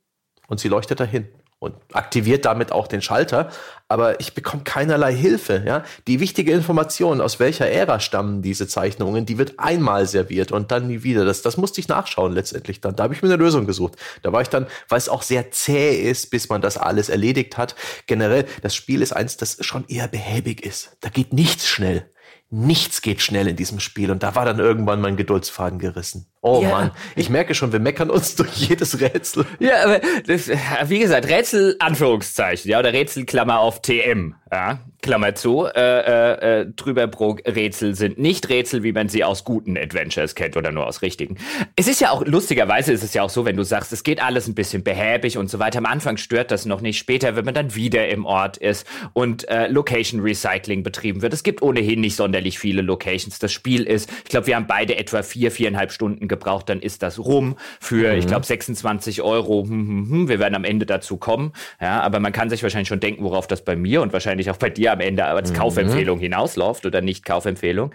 [0.48, 1.28] Und sie leuchtet dahin
[1.64, 3.50] und aktiviert damit auch den Schalter.
[3.88, 5.62] Aber ich bekomme keinerlei Hilfe.
[5.66, 5.84] Ja?
[6.06, 10.86] Die wichtige Information, aus welcher Ära stammen diese Zeichnungen, die wird einmal serviert und dann
[10.86, 11.24] nie wieder.
[11.24, 12.96] Das, das musste ich nachschauen letztendlich dann.
[12.96, 13.94] Da habe ich mir eine Lösung gesucht.
[14.22, 17.56] Da war ich dann, weil es auch sehr zäh ist, bis man das alles erledigt
[17.58, 17.74] hat.
[18.06, 20.96] Generell, das Spiel ist eins, das schon eher behäbig ist.
[21.00, 22.08] Da geht nichts schnell.
[22.56, 26.26] Nichts geht schnell in diesem Spiel und da war dann irgendwann mein Geduldsfaden gerissen.
[26.40, 26.68] Oh ja.
[26.68, 29.44] Mann, ich merke schon, wir meckern uns durch jedes Rätsel.
[29.58, 30.48] Ja, aber das,
[30.84, 36.66] wie gesagt, Rätsel Anführungszeichen, ja, oder Rätselklammer auf TM, ja, Klammer zu, äh, äh, äh,
[36.66, 40.86] drüber pro Rätsel sind nicht Rätsel, wie man sie aus guten Adventures kennt oder nur
[40.86, 41.36] aus richtigen.
[41.76, 44.22] Es ist ja auch, lustigerweise ist es ja auch so, wenn du sagst, es geht
[44.22, 45.78] alles ein bisschen behäbig und so weiter.
[45.78, 49.46] Am Anfang stört das noch nicht, später, wenn man dann wieder im Ort ist und
[49.48, 51.34] äh, Location Recycling betrieben wird.
[51.34, 53.38] Es gibt ohnehin nicht sonderlich viele Locations.
[53.40, 57.02] Das Spiel ist, ich glaube, wir haben beide etwa vier, viereinhalb Stunden gebraucht, dann ist
[57.02, 58.18] das rum für, mhm.
[58.20, 59.64] ich glaube, 26 Euro.
[59.64, 61.52] Hm, hm, hm, wir werden am Ende dazu kommen.
[61.80, 64.56] Ja, aber man kann sich wahrscheinlich schon denken, worauf das bei mir und wahrscheinlich auch
[64.56, 65.56] bei dir am Ende als mhm.
[65.56, 67.92] Kaufempfehlung hinausläuft oder nicht Kaufempfehlung.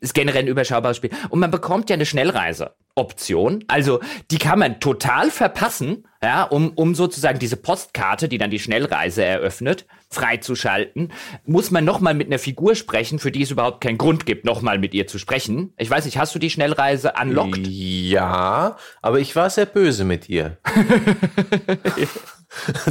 [0.00, 1.10] Ist generell ein überschaubares Spiel.
[1.28, 2.74] Und man bekommt ja eine Schnellreise.
[3.00, 3.64] Option.
[3.68, 8.58] Also die kann man total verpassen, ja, um, um sozusagen diese Postkarte, die dann die
[8.58, 11.12] Schnellreise eröffnet, freizuschalten,
[11.46, 14.78] muss man nochmal mit einer Figur sprechen, für die es überhaupt keinen Grund gibt, nochmal
[14.78, 15.72] mit ihr zu sprechen.
[15.78, 17.66] Ich weiß nicht, hast du die Schnellreise unlocked?
[17.66, 20.58] Ja, aber ich war sehr böse mit ihr.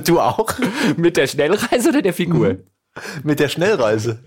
[0.05, 0.55] du auch?
[0.97, 2.53] Mit der Schnellreise oder der Figur?
[2.53, 2.63] Mhm.
[3.23, 4.19] Mit der Schnellreise.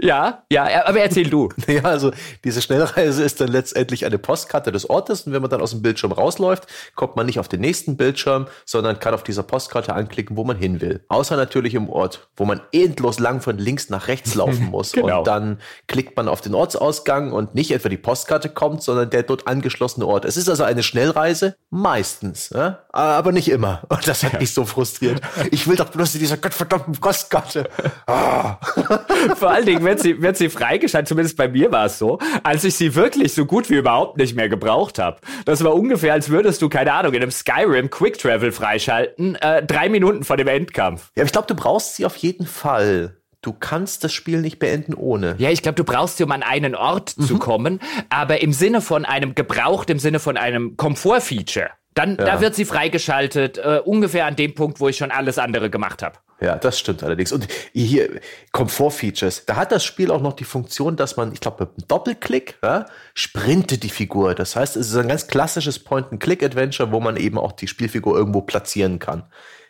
[0.00, 1.48] Ja, ja, aber erzähl du.
[1.68, 2.12] Ja, also
[2.44, 5.82] diese Schnellreise ist dann letztendlich eine Postkarte des Ortes und wenn man dann aus dem
[5.82, 10.36] Bildschirm rausläuft, kommt man nicht auf den nächsten Bildschirm, sondern kann auf dieser Postkarte anklicken,
[10.36, 11.04] wo man hin will.
[11.08, 14.92] Außer natürlich im Ort, wo man endlos lang von links nach rechts laufen muss.
[14.92, 15.18] genau.
[15.18, 19.24] Und dann klickt man auf den Ortsausgang und nicht etwa die Postkarte kommt, sondern der
[19.24, 20.24] dort angeschlossene Ort.
[20.24, 22.78] Es ist also eine Schnellreise, meistens, ja?
[22.92, 23.82] aber nicht immer.
[23.88, 25.20] Und das hat mich so frustriert.
[25.50, 27.68] Ich will doch bloß in dieser gottverdammten Postkarte.
[28.06, 28.58] Ah.
[29.36, 32.64] Vor allen Dingen wird sie, wird sie freigeschaltet, zumindest bei mir war es so, als
[32.64, 35.18] ich sie wirklich so gut wie überhaupt nicht mehr gebraucht habe.
[35.44, 39.64] Das war ungefähr, als würdest du, keine Ahnung, in einem Skyrim Quick Travel freischalten, äh,
[39.64, 41.10] drei Minuten vor dem Endkampf.
[41.14, 43.18] Ja, aber ich glaube, du brauchst sie auf jeden Fall.
[43.40, 45.36] Du kannst das Spiel nicht beenden ohne.
[45.38, 47.22] Ja, ich glaube, du brauchst sie, um an einen Ort mhm.
[47.24, 52.24] zu kommen, aber im Sinne von einem gebraucht, im Sinne von einem Komfortfeature Dann ja.
[52.24, 56.02] da wird sie freigeschaltet, äh, ungefähr an dem Punkt, wo ich schon alles andere gemacht
[56.02, 56.18] habe.
[56.40, 57.32] Ja, das stimmt allerdings.
[57.32, 58.20] Und hier
[58.52, 59.44] Komfort-Features.
[59.46, 62.58] Da hat das Spiel auch noch die Funktion, dass man, ich glaube, mit einem Doppelklick
[62.62, 64.36] ja, sprintet die Figur.
[64.36, 68.42] Das heißt, es ist ein ganz klassisches Point-and-Click-Adventure, wo man eben auch die Spielfigur irgendwo
[68.42, 69.24] platzieren kann.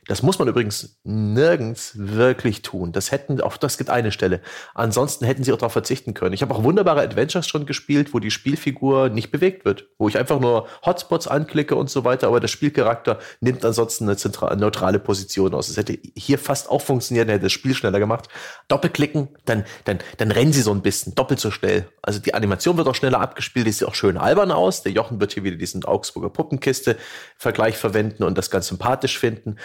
[0.09, 2.93] Das muss man übrigens nirgends wirklich tun.
[2.93, 4.41] Das hätten, auch das gibt eine Stelle.
[4.75, 6.33] Ansonsten hätten sie auch darauf verzichten können.
[6.33, 9.87] Ich habe auch wunderbare Adventures schon gespielt, wo die Spielfigur nicht bewegt wird.
[9.99, 14.17] Wo ich einfach nur Hotspots anklicke und so weiter, aber der Spielcharakter nimmt ansonsten eine
[14.17, 15.69] zentrale, neutrale Position aus.
[15.69, 18.31] Das hätte hier fast auch funktioniert, hätte das Spiel schneller gemacht.
[18.69, 21.87] Doppelklicken, dann, dann, dann rennen sie so ein bisschen, doppelt so schnell.
[22.01, 24.83] Also die Animation wird auch schneller abgespielt, die sieht auch schön albern aus.
[24.83, 29.57] Der Jochen wird hier wieder diesen Augsburger Puppenkiste-Vergleich verwenden und das ganz sympathisch finden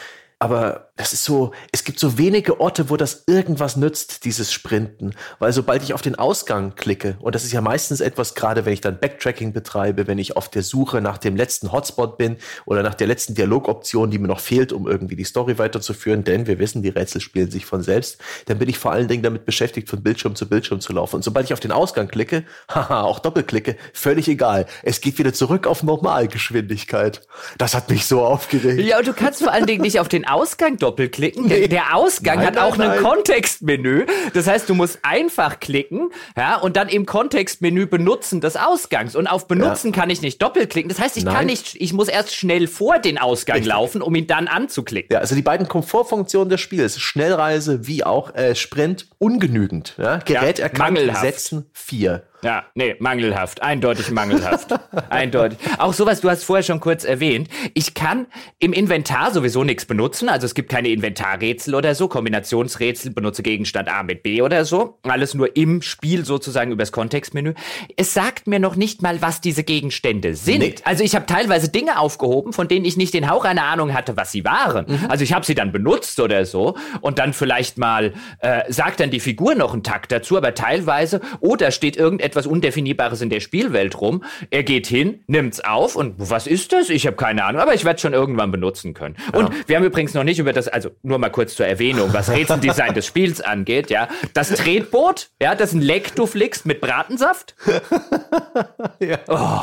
[0.43, 5.15] aber das ist so, es gibt so wenige Orte, wo das irgendwas nützt, dieses Sprinten.
[5.39, 8.73] Weil sobald ich auf den Ausgang klicke, und das ist ja meistens etwas, gerade wenn
[8.73, 12.37] ich dann Backtracking betreibe, wenn ich auf der Suche nach dem letzten Hotspot bin
[12.67, 16.45] oder nach der letzten Dialogoption, die mir noch fehlt, um irgendwie die Story weiterzuführen, denn
[16.45, 19.45] wir wissen, die Rätsel spielen sich von selbst, dann bin ich vor allen Dingen damit
[19.45, 21.15] beschäftigt, von Bildschirm zu Bildschirm zu laufen.
[21.15, 24.67] Und sobald ich auf den Ausgang klicke, haha, auch doppelklicke, völlig egal.
[24.83, 27.25] Es geht wieder zurück auf Normalgeschwindigkeit.
[27.57, 28.79] Das hat mich so aufgeregt.
[28.81, 31.45] Ja, und du kannst vor allen Dingen nicht auf den Ausgang doppelklicken.
[31.45, 31.67] Nee.
[31.67, 34.05] Der Ausgang nein, hat auch nein, ein Kontextmenü.
[34.33, 39.15] Das heißt, du musst einfach klicken, ja, und dann im Kontextmenü benutzen des Ausgangs.
[39.15, 39.99] Und auf benutzen ja.
[39.99, 40.89] kann ich nicht doppelklicken.
[40.89, 41.35] Das heißt, ich nein.
[41.35, 43.71] kann nicht, ich muss erst schnell vor den Ausgang Richtig.
[43.71, 45.13] laufen, um ihn dann anzuklicken.
[45.13, 49.95] Ja, also die beiden Komfortfunktionen des Spiels, Schnellreise wie auch äh, Sprint, ungenügend.
[49.97, 50.17] Ja?
[50.17, 52.23] Gerät ja, erkannt, setzen vier.
[52.43, 53.63] Ja, nee, mangelhaft.
[53.63, 54.73] Eindeutig mangelhaft.
[55.09, 55.57] Eindeutig.
[55.77, 57.47] Auch sowas, du hast vorher schon kurz erwähnt.
[57.73, 58.27] Ich kann
[58.59, 60.27] im Inventar sowieso nichts benutzen.
[60.27, 62.07] Also es gibt keine Inventarrätsel oder so.
[62.07, 64.99] Kombinationsrätsel, benutze Gegenstand A mit B oder so.
[65.03, 67.53] Alles nur im Spiel sozusagen übers Kontextmenü.
[67.95, 70.59] Es sagt mir noch nicht mal, was diese Gegenstände sind.
[70.59, 70.75] Nee.
[70.83, 74.17] Also ich habe teilweise Dinge aufgehoben, von denen ich nicht den Hauch einer Ahnung hatte,
[74.17, 74.85] was sie waren.
[74.87, 75.05] Mhm.
[75.07, 76.75] Also ich habe sie dann benutzt oder so.
[76.99, 81.21] Und dann vielleicht mal, äh, sagt dann die Figur noch einen Takt dazu, aber teilweise,
[81.39, 84.23] oder steht irgendetwas etwas Undefinierbares in der Spielwelt rum.
[84.49, 86.89] Er geht hin, nimmt's auf und was ist das?
[86.89, 89.15] Ich habe keine Ahnung, aber ich werde schon irgendwann benutzen können.
[89.31, 89.39] Ja.
[89.39, 92.29] Und wir haben übrigens noch nicht über das, also nur mal kurz zur Erwähnung, was
[92.29, 94.07] Rätseldesign des Spiels angeht, ja.
[94.33, 97.55] Das Tretboot, ja, das ein Leck du flickst mit Bratensaft.
[98.99, 99.19] ja.
[99.27, 99.59] Oh.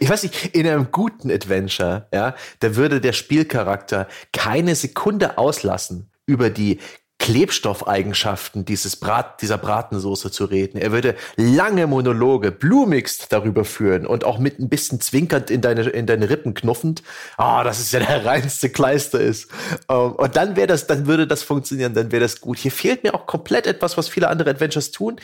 [0.00, 6.10] Ich weiß nicht, in einem guten Adventure, ja, da würde der Spielcharakter keine Sekunde auslassen,
[6.26, 6.78] über die
[7.20, 10.78] Klebstoffeigenschaften dieses Brat, dieser Bratensoße zu reden.
[10.78, 15.82] Er würde lange Monologe, blumigst darüber führen und auch mit ein bisschen zwinkernd in deine,
[15.82, 17.02] in deine Rippen knuffend.
[17.36, 19.48] Ah, oh, dass es ja der reinste Kleister ist.
[19.88, 22.58] Ähm, und dann wäre das, dann würde das funktionieren, dann wäre das gut.
[22.58, 25.20] Hier fehlt mir auch komplett etwas, was viele andere Adventures tun.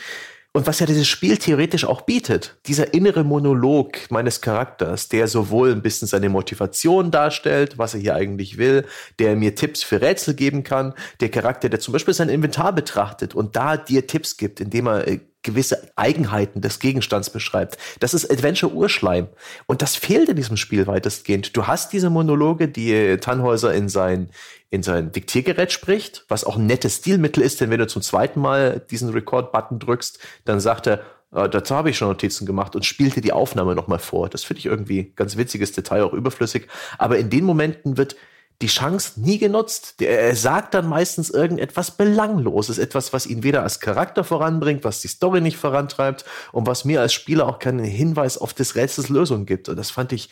[0.57, 5.71] Und was ja dieses Spiel theoretisch auch bietet, dieser innere Monolog meines Charakters, der sowohl
[5.71, 8.83] ein bisschen seine Motivation darstellt, was er hier eigentlich will,
[9.19, 13.35] der mir Tipps für Rätsel geben kann, der Charakter, der zum Beispiel sein Inventar betrachtet
[13.35, 17.77] und da dir Tipps gibt, indem er äh, gewisse Eigenheiten des Gegenstands beschreibt.
[17.99, 19.27] Das ist Adventure Urschleim.
[19.67, 21.55] Und das fehlt in diesem Spiel weitestgehend.
[21.55, 24.29] Du hast diese Monologe, die Tannhäuser in sein,
[24.69, 28.39] in sein Diktiergerät spricht, was auch ein nettes Stilmittel ist, denn wenn du zum zweiten
[28.39, 31.03] Mal diesen Record-Button drückst, dann sagt er,
[31.33, 34.29] äh, dazu habe ich schon Notizen gemacht und spielte die Aufnahme nochmal vor.
[34.29, 36.67] Das finde ich irgendwie ganz witziges Detail, auch überflüssig.
[36.97, 38.15] Aber in den Momenten wird
[38.61, 40.01] die Chance nie genutzt.
[40.01, 45.07] Er sagt dann meistens irgendetwas Belangloses, etwas, was ihn weder als Charakter voranbringt, was die
[45.07, 49.45] Story nicht vorantreibt und was mir als Spieler auch keinen Hinweis auf des Rätsels Lösung
[49.45, 49.69] gibt.
[49.69, 50.29] Und das fand ich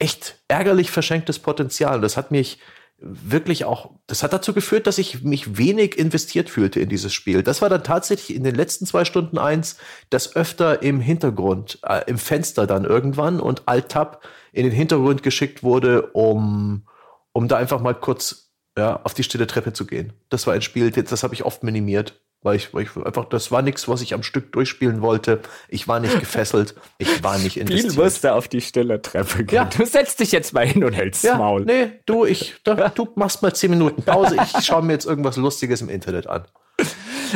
[0.00, 2.00] echt ärgerlich verschenktes Potenzial.
[2.00, 2.58] Das hat mich
[3.02, 7.42] wirklich auch, das hat dazu geführt, dass ich mich wenig investiert fühlte in dieses Spiel.
[7.42, 9.76] Das war dann tatsächlich in den letzten zwei Stunden eins,
[10.10, 14.22] das öfter im Hintergrund, äh, im Fenster dann irgendwann und Alt-Tab
[14.52, 16.84] in den Hintergrund geschickt wurde, um
[17.32, 20.12] um da einfach mal kurz ja, auf die stille Treppe zu gehen.
[20.28, 23.50] Das war ein Spiel, das habe ich oft minimiert, weil ich, weil ich einfach, das
[23.50, 25.40] war nichts, was ich am Stück durchspielen wollte.
[25.68, 27.92] Ich war nicht gefesselt, ich war nicht investiert.
[27.92, 29.56] Spiel musste auf die stille Treppe gehen.
[29.56, 29.64] Ja.
[29.64, 31.64] Du setzt dich jetzt mal hin und hältst ja, Maul.
[31.64, 34.36] Nee, du, ich, da, du machst mal zehn Minuten Pause.
[34.42, 36.44] Ich schaue mir jetzt irgendwas Lustiges im Internet an.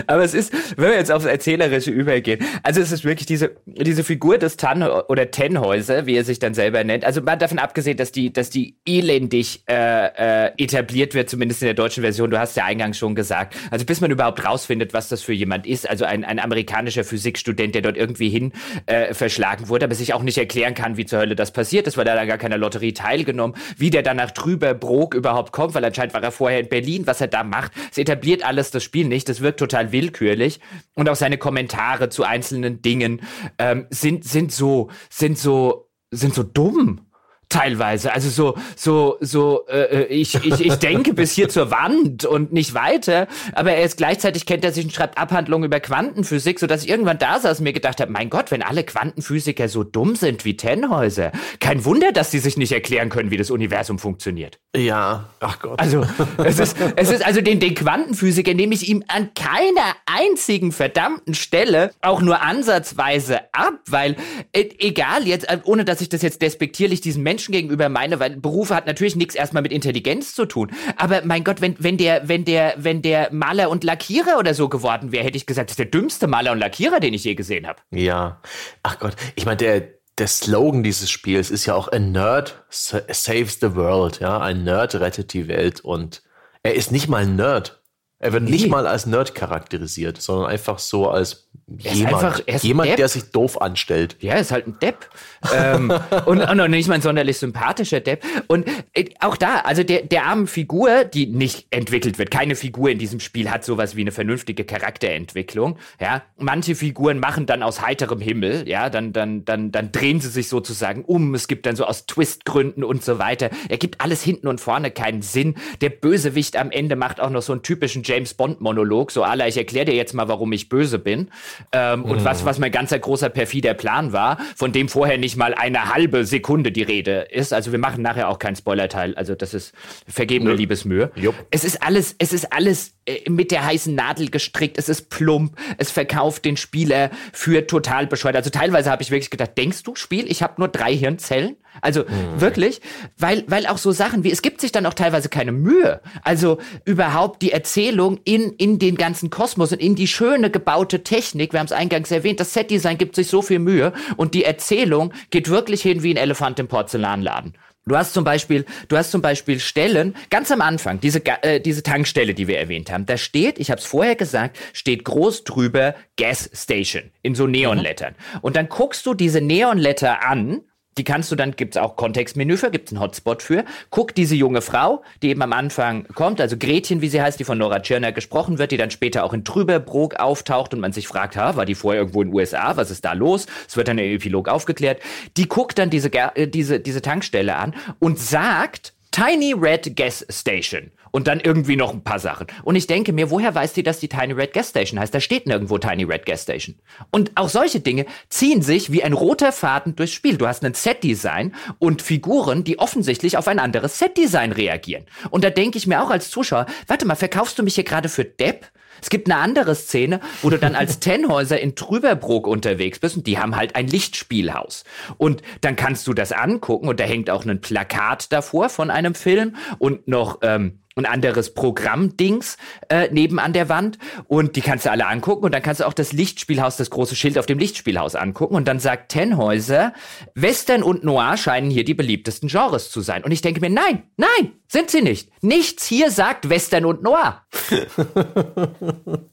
[0.06, 4.04] Aber es ist, wenn wir jetzt aufs Erzählerische übergehen, also es ist wirklich diese, diese
[4.04, 7.04] Figur des Tan oder Tenhäuser, wie er sich dann selber nennt.
[7.04, 11.66] Also mal davon abgesehen, dass die, dass die elendig äh, äh, etabliert wird, zumindest in
[11.66, 12.30] der deutschen Version.
[12.30, 13.56] Du hast ja eingangs schon gesagt.
[13.70, 15.88] Also bis man überhaupt rausfindet, was das für jemand ist.
[15.88, 18.52] Also ein, ein amerikanischer Physikstudent, der dort irgendwie hin
[18.86, 21.96] äh, verschlagen wurde, aber sich auch nicht erklären kann, wie zur Hölle das passiert ist,
[21.96, 25.84] weil er da gar keiner Lotterie teilgenommen, wie der danach drüber Brok überhaupt kommt, weil
[25.84, 27.72] anscheinend war er vorher in Berlin, was er da macht.
[27.90, 29.28] Es etabliert alles das Spiel nicht.
[29.28, 30.60] Das wirkt total total willkürlich
[30.94, 33.22] und auch seine Kommentare zu einzelnen Dingen
[33.58, 37.05] ähm, sind sind so sind so sind so dumm
[37.48, 38.12] teilweise.
[38.12, 42.52] Also so, so, so, äh, äh, ich, ich, ich denke bis hier zur Wand und
[42.52, 46.82] nicht weiter, aber er ist gleichzeitig kennt er sich und schreibt Abhandlungen über Quantenphysik, sodass
[46.82, 50.16] ich irgendwann da saß und mir gedacht habe, mein Gott, wenn alle Quantenphysiker so dumm
[50.16, 54.58] sind wie Tennhäuser, kein Wunder, dass sie sich nicht erklären können, wie das Universum funktioniert.
[54.76, 55.80] Ja, ach Gott.
[55.80, 56.04] Also,
[56.44, 61.34] es ist, es ist also den, den Quantenphysiker nehme ich ihm an keiner einzigen verdammten
[61.34, 64.16] Stelle auch nur ansatzweise ab, weil,
[64.52, 68.18] äh, egal jetzt, äh, ohne dass ich das jetzt despektierlich diesen Menschen Menschen gegenüber meine,
[68.18, 70.72] weil Berufe hat natürlich nichts erstmal mit Intelligenz zu tun.
[70.96, 74.70] Aber mein Gott, wenn, wenn der, wenn der, wenn der Maler und Lackierer oder so
[74.70, 77.34] geworden wäre, hätte ich gesagt, das ist der dümmste Maler und Lackierer, den ich je
[77.34, 77.78] gesehen habe.
[77.90, 78.40] Ja.
[78.82, 79.82] Ach Gott, ich meine, der,
[80.16, 84.40] der Slogan dieses Spiels ist ja auch A Nerd saves the world, ja.
[84.40, 86.22] Ein Nerd rettet die Welt und
[86.62, 87.82] er ist nicht mal ein Nerd.
[88.18, 88.52] Er wird nee.
[88.52, 93.60] nicht mal als Nerd charakterisiert, sondern einfach so als jemand, einfach, jemand der sich doof
[93.60, 94.16] anstellt.
[94.20, 95.08] Ja, er ist halt ein Depp.
[95.52, 95.92] ähm,
[96.26, 98.24] und, und nicht mal ein sonderlich sympathischer Depp.
[98.46, 102.90] Und äh, auch da, also der, der armen Figur, die nicht entwickelt wird, keine Figur
[102.90, 105.78] in diesem Spiel hat sowas wie eine vernünftige Charakterentwicklung.
[106.00, 110.28] Ja, manche Figuren machen dann aus heiterem Himmel, ja, dann, dann, dann, dann drehen sie
[110.28, 111.34] sich sozusagen um.
[111.34, 113.50] Es gibt dann so aus Twistgründen und so weiter.
[113.68, 115.56] Er gibt alles hinten und vorne keinen Sinn.
[115.80, 119.56] Der Bösewicht am Ende macht auch noch so einen typischen James Bond-Monolog, so aller, ich
[119.56, 121.28] erkläre dir jetzt mal, warum ich böse bin.
[121.72, 122.04] Ähm, mhm.
[122.06, 125.92] Und was, was mein ganzer großer perfider Plan war, von dem vorher nicht mal eine
[125.92, 127.52] halbe Sekunde die Rede ist.
[127.52, 129.14] Also wir machen nachher auch keinen Spoilerteil.
[129.14, 129.74] Also das ist
[130.06, 130.56] vergebene Nö.
[130.56, 131.10] Liebesmühe.
[131.16, 131.34] Jupp.
[131.50, 134.78] Es ist alles, es ist alles äh, mit der heißen Nadel gestrickt.
[134.78, 135.56] Es ist plump.
[135.78, 138.36] Es verkauft den Spieler für total bescheuert.
[138.36, 141.56] Also teilweise habe ich wirklich gedacht, denkst du, Spiel, ich habe nur drei Hirnzellen?
[141.80, 142.40] Also mhm.
[142.40, 142.80] wirklich,
[143.18, 146.00] weil, weil auch so Sachen wie, es gibt sich dann auch teilweise keine Mühe.
[146.22, 151.52] Also überhaupt die Erzählung in, in den ganzen Kosmos und in die schöne gebaute Technik.
[151.52, 155.12] Wir haben es eingangs erwähnt, das Setdesign gibt sich so viel Mühe und die Erzählung
[155.30, 157.54] geht wirklich hin wie ein Elefant im Porzellanladen.
[157.88, 161.84] Du hast zum Beispiel, du hast zum Beispiel Stellen, ganz am Anfang, diese, äh, diese
[161.84, 165.94] Tankstelle, die wir erwähnt haben, da steht, ich habe es vorher gesagt, steht groß drüber
[166.16, 168.14] Gas Station in so Neonlettern.
[168.14, 168.38] Mhm.
[168.40, 170.62] Und dann guckst du diese Neonletter an
[170.98, 173.64] die kannst du dann, gibt's auch Kontextmenü für, gibt's einen Hotspot für.
[173.90, 177.44] Guck diese junge Frau, die eben am Anfang kommt, also Gretchen, wie sie heißt, die
[177.44, 181.06] von Nora Tschirner gesprochen wird, die dann später auch in Trüberbrook auftaucht und man sich
[181.06, 183.46] fragt, ha, war die vorher irgendwo in den USA, was ist da los?
[183.68, 185.00] Es wird dann im Epilog aufgeklärt.
[185.36, 190.90] Die guckt dann diese, äh, diese, diese Tankstelle an und sagt, Tiny Red Gas Station.
[191.16, 192.46] Und dann irgendwie noch ein paar Sachen.
[192.62, 195.14] Und ich denke mir, woher weiß die, dass die Tiny Red Gas Station heißt?
[195.14, 196.74] Da steht nirgendwo Tiny Red Gas Station.
[197.10, 200.36] Und auch solche Dinge ziehen sich wie ein roter Faden durchs Spiel.
[200.36, 205.06] Du hast ein Set-Design und Figuren, die offensichtlich auf ein anderes Set-Design reagieren.
[205.30, 208.10] Und da denke ich mir auch als Zuschauer, warte mal, verkaufst du mich hier gerade
[208.10, 208.70] für Depp?
[209.00, 213.26] Es gibt eine andere Szene, wo du dann als Tenhäuser in Trüberbrook unterwegs bist und
[213.26, 214.84] die haben halt ein Lichtspielhaus.
[215.16, 219.14] Und dann kannst du das angucken und da hängt auch ein Plakat davor von einem
[219.14, 222.56] Film und noch ähm, ein anderes Programmdings
[222.88, 225.86] äh, neben an der Wand und die kannst du alle angucken und dann kannst du
[225.86, 229.92] auch das Lichtspielhaus, das große Schild auf dem Lichtspielhaus angucken und dann sagt Tenhäuser,
[230.34, 233.24] Western und Noir scheinen hier die beliebtesten Genres zu sein.
[233.24, 235.30] Und ich denke mir, nein, nein, sind sie nicht.
[235.42, 237.44] Nichts hier sagt Western und Noir.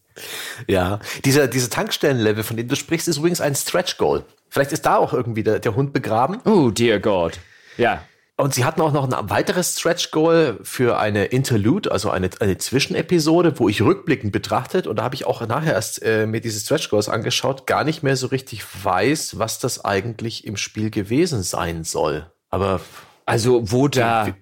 [0.68, 4.26] ja, dieser, diese Tankstellenlevel, von dem du sprichst, ist übrigens ein Stretch Goal.
[4.50, 6.42] Vielleicht ist da auch irgendwie der, der Hund begraben.
[6.44, 7.40] Oh, dear God.
[7.78, 8.04] Ja.
[8.36, 12.58] Und sie hatten auch noch ein weiteres Stretch Goal für eine Interlude, also eine, eine
[12.58, 16.60] Zwischenepisode, wo ich rückblickend betrachtet und da habe ich auch nachher erst äh, mir diese
[16.60, 21.44] Stretch Goals angeschaut, gar nicht mehr so richtig weiß, was das eigentlich im Spiel gewesen
[21.44, 22.32] sein soll.
[22.50, 22.82] Aber
[23.26, 24.36] also wo da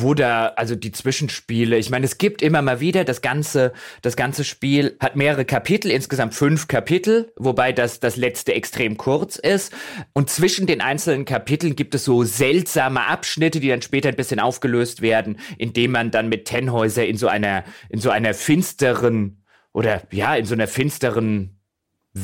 [0.00, 3.72] wo da, also die Zwischenspiele, ich meine, es gibt immer mal wieder, das ganze,
[4.02, 9.36] das ganze Spiel hat mehrere Kapitel, insgesamt fünf Kapitel, wobei das, das letzte extrem kurz
[9.36, 9.72] ist.
[10.12, 14.40] Und zwischen den einzelnen Kapiteln gibt es so seltsame Abschnitte, die dann später ein bisschen
[14.40, 19.42] aufgelöst werden, indem man dann mit Tenhäuser in so einer, in so einer finsteren,
[19.72, 21.57] oder ja, in so einer finsteren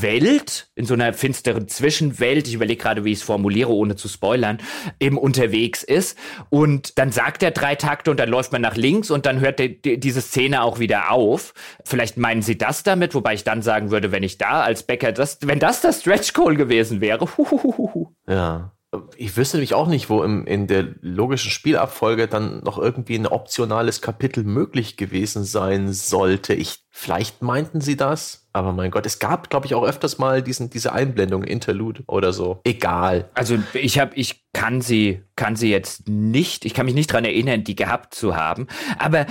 [0.03, 4.09] Welt, in so einer finsteren Zwischenwelt, ich überlege gerade, wie ich es formuliere, ohne zu
[4.09, 4.59] spoilern,
[5.01, 6.19] eben unterwegs ist.
[6.51, 9.59] Und dann sagt er drei Takte und dann läuft man nach links und dann hört
[9.59, 11.55] die, die, diese Szene auch wieder auf.
[11.85, 15.13] Vielleicht meinen sie das damit, wobei ich dann sagen würde, wenn ich da als Bäcker,
[15.13, 17.27] das, wenn das das Stretch Goal gewesen wäre.
[17.37, 18.13] Huhuhuhu.
[18.29, 18.74] Ja.
[19.17, 23.27] Ich wüsste nämlich auch nicht, wo im, in der logischen Spielabfolge dann noch irgendwie ein
[23.27, 26.55] optionales Kapitel möglich gewesen sein sollte.
[26.55, 30.43] Ich, vielleicht meinten sie das, aber mein Gott, es gab, glaube ich, auch öfters mal
[30.43, 32.61] diesen, diese Einblendung, Interlude oder so.
[32.65, 33.29] Egal.
[33.35, 37.25] Also ich habe, ich kann sie, kann sie jetzt nicht, ich kann mich nicht dran
[37.25, 38.69] erinnern, die gehabt zu haben.
[38.99, 39.27] Aber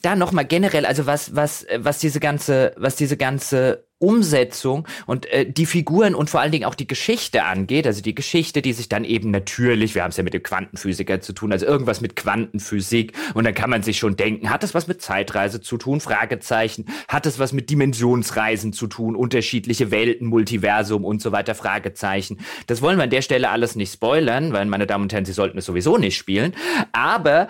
[0.00, 5.50] da nochmal generell, also was, was, was diese ganze, was diese ganze Umsetzung und äh,
[5.50, 8.88] die Figuren und vor allen Dingen auch die Geschichte angeht, also die Geschichte, die sich
[8.88, 12.16] dann eben natürlich, wir haben es ja mit dem Quantenphysiker zu tun, also irgendwas mit
[12.16, 16.00] Quantenphysik und dann kann man sich schon denken, hat es was mit Zeitreise zu tun?
[16.00, 16.86] Fragezeichen.
[17.08, 19.16] Hat es was mit Dimensionsreisen zu tun?
[19.16, 21.54] Unterschiedliche Welten, Multiversum und so weiter?
[21.54, 22.40] Fragezeichen.
[22.66, 25.32] Das wollen wir an der Stelle alles nicht spoilern, weil meine Damen und Herren, Sie
[25.32, 26.54] sollten es sowieso nicht spielen.
[26.92, 27.48] Aber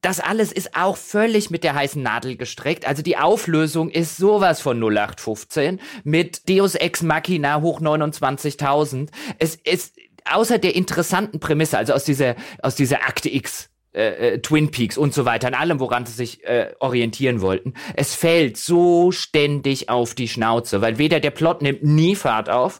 [0.00, 2.86] das alles ist auch völlig mit der heißen Nadel gestreckt.
[2.86, 9.08] Also die Auflösung ist sowas von 0815 mit Deus Ex Machina hoch 29.000.
[9.38, 14.38] Es ist außer der interessanten Prämisse, also aus dieser, aus dieser Akte X äh, äh,
[14.38, 17.74] Twin Peaks und so weiter, an allem, woran sie sich äh, orientieren wollten.
[17.96, 22.78] Es fällt so ständig auf die Schnauze, weil weder der Plot nimmt nie Fahrt auf,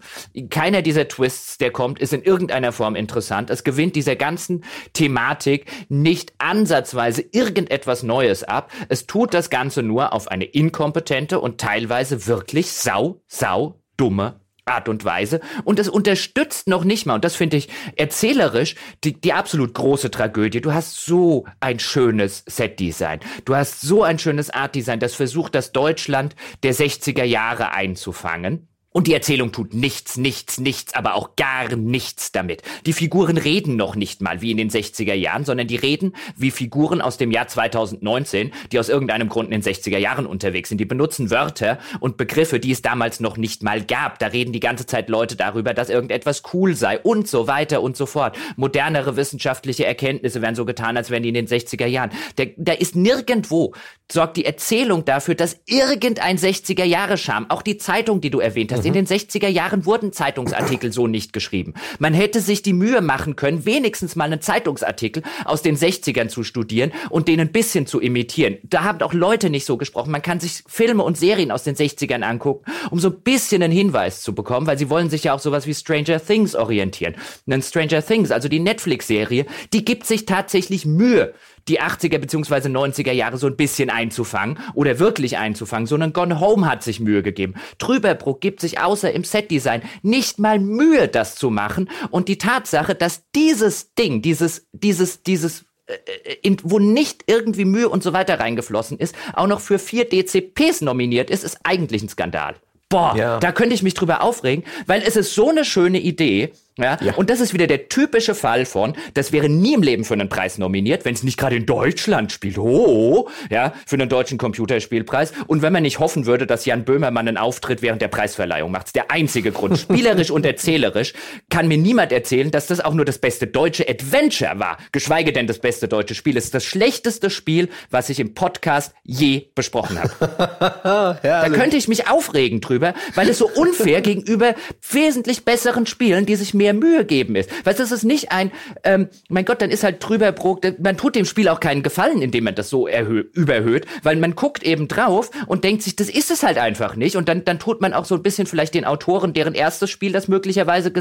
[0.48, 3.50] keiner dieser Twists, der kommt, ist in irgendeiner Form interessant.
[3.50, 4.62] Es gewinnt dieser ganzen
[4.92, 8.70] Thematik nicht ansatzweise irgendetwas Neues ab.
[8.88, 14.88] Es tut das Ganze nur auf eine inkompetente und teilweise wirklich sau, sau dumme Art
[14.88, 15.40] und Weise.
[15.64, 20.10] Und es unterstützt noch nicht mal, und das finde ich erzählerisch, die, die absolut große
[20.10, 20.60] Tragödie.
[20.60, 23.20] Du hast so ein schönes Setdesign.
[23.44, 28.68] Du hast so ein schönes Artdesign, das versucht, das Deutschland der 60er Jahre einzufangen.
[28.98, 32.62] Und die Erzählung tut nichts, nichts, nichts, aber auch gar nichts damit.
[32.84, 36.50] Die Figuren reden noch nicht mal wie in den 60er Jahren, sondern die reden wie
[36.50, 40.78] Figuren aus dem Jahr 2019, die aus irgendeinem Grund in den 60er Jahren unterwegs sind.
[40.78, 44.18] Die benutzen Wörter und Begriffe, die es damals noch nicht mal gab.
[44.18, 47.96] Da reden die ganze Zeit Leute darüber, dass irgendetwas cool sei und so weiter und
[47.96, 48.36] so fort.
[48.56, 52.10] Modernere wissenschaftliche Erkenntnisse werden so getan, als wären die in den 60er Jahren.
[52.56, 53.74] Da ist nirgendwo
[54.10, 58.72] sorgt die Erzählung dafür, dass irgendein 60er Jahre Charme, auch die Zeitung, die du erwähnt
[58.72, 58.84] hast.
[58.88, 61.74] In den 60er Jahren wurden Zeitungsartikel so nicht geschrieben.
[61.98, 66.42] Man hätte sich die Mühe machen können, wenigstens mal einen Zeitungsartikel aus den 60ern zu
[66.42, 68.56] studieren und den ein bisschen zu imitieren.
[68.62, 70.10] Da haben auch Leute nicht so gesprochen.
[70.10, 73.74] Man kann sich Filme und Serien aus den 60ern angucken, um so ein bisschen einen
[73.74, 77.14] Hinweis zu bekommen, weil sie wollen sich ja auch sowas wie Stranger Things orientieren.
[77.44, 81.34] Und Stranger Things, also die Netflix-Serie, die gibt sich tatsächlich Mühe,
[81.68, 82.68] die 80er bzw.
[82.68, 87.22] 90er Jahre so ein bisschen einzufangen oder wirklich einzufangen, sondern Gone Home hat sich Mühe
[87.22, 87.54] gegeben.
[87.78, 91.90] Trüberbruck gibt sich außer im Setdesign nicht mal Mühe, das zu machen.
[92.10, 97.88] Und die Tatsache, dass dieses Ding, dieses, dieses, dieses äh, in, wo nicht irgendwie Mühe
[97.88, 102.08] und so weiter reingeflossen ist, auch noch für vier DCPs nominiert ist, ist eigentlich ein
[102.08, 102.56] Skandal.
[102.88, 103.38] Boah, ja.
[103.38, 106.98] da könnte ich mich drüber aufregen, weil es ist so eine schöne Idee, ja?
[107.00, 107.14] ja?
[107.14, 110.28] Und das ist wieder der typische Fall von, das wäre nie im Leben für einen
[110.28, 112.58] Preis nominiert, wenn es nicht gerade in Deutschland spielt.
[112.58, 115.32] Oh, ja, für einen deutschen Computerspielpreis.
[115.46, 118.94] Und wenn man nicht hoffen würde, dass Jan Böhmermann einen Auftritt während der Preisverleihung macht.
[118.94, 119.78] Der einzige Grund.
[119.88, 121.12] Spielerisch und erzählerisch
[121.50, 124.78] kann mir niemand erzählen, dass das auch nur das beste deutsche Adventure war.
[124.92, 126.36] Geschweige denn das beste deutsche Spiel.
[126.36, 130.12] Es ist das schlechteste Spiel, was ich im Podcast je besprochen habe.
[131.22, 134.54] da könnte ich mich aufregen drüber, weil es so unfair gegenüber
[134.90, 137.50] wesentlich besseren Spielen, die sich mehr mehr Mühe geben ist.
[137.64, 138.50] Weißt du, das ist nicht ein,
[138.84, 142.22] ähm, mein Gott, dann ist halt drüber Brok, man tut dem Spiel auch keinen Gefallen,
[142.22, 146.30] indem man das so überhöht, weil man guckt eben drauf und denkt sich, das ist
[146.30, 147.16] es halt einfach nicht.
[147.16, 150.12] Und dann, dann tut man auch so ein bisschen vielleicht den Autoren, deren erstes Spiel
[150.12, 150.92] das möglicherweise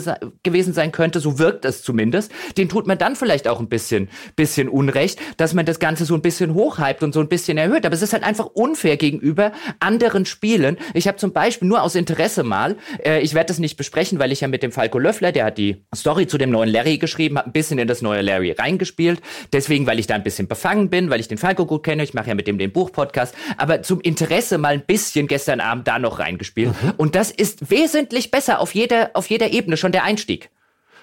[0.43, 4.09] gewesen sein könnte, so wirkt es zumindest, den tut man dann vielleicht auch ein bisschen,
[4.35, 7.85] bisschen Unrecht, dass man das Ganze so ein bisschen hochhypt und so ein bisschen erhöht.
[7.85, 10.77] Aber es ist halt einfach unfair gegenüber anderen Spielen.
[10.93, 14.31] Ich habe zum Beispiel nur aus Interesse mal, äh, ich werde das nicht besprechen, weil
[14.31, 17.37] ich ja mit dem Falco Löffler, der hat die Story zu dem neuen Larry geschrieben,
[17.37, 19.21] habe ein bisschen in das neue Larry reingespielt.
[19.53, 22.03] Deswegen, weil ich da ein bisschen befangen bin, weil ich den Falco gut kenne.
[22.03, 23.35] Ich mache ja mit dem den Buchpodcast.
[23.57, 26.69] Aber zum Interesse mal ein bisschen gestern Abend da noch reingespielt.
[26.81, 26.93] Mhm.
[26.97, 30.49] Und das ist wesentlich besser auf jeder, auf jeder Ebene schon der Einstieg.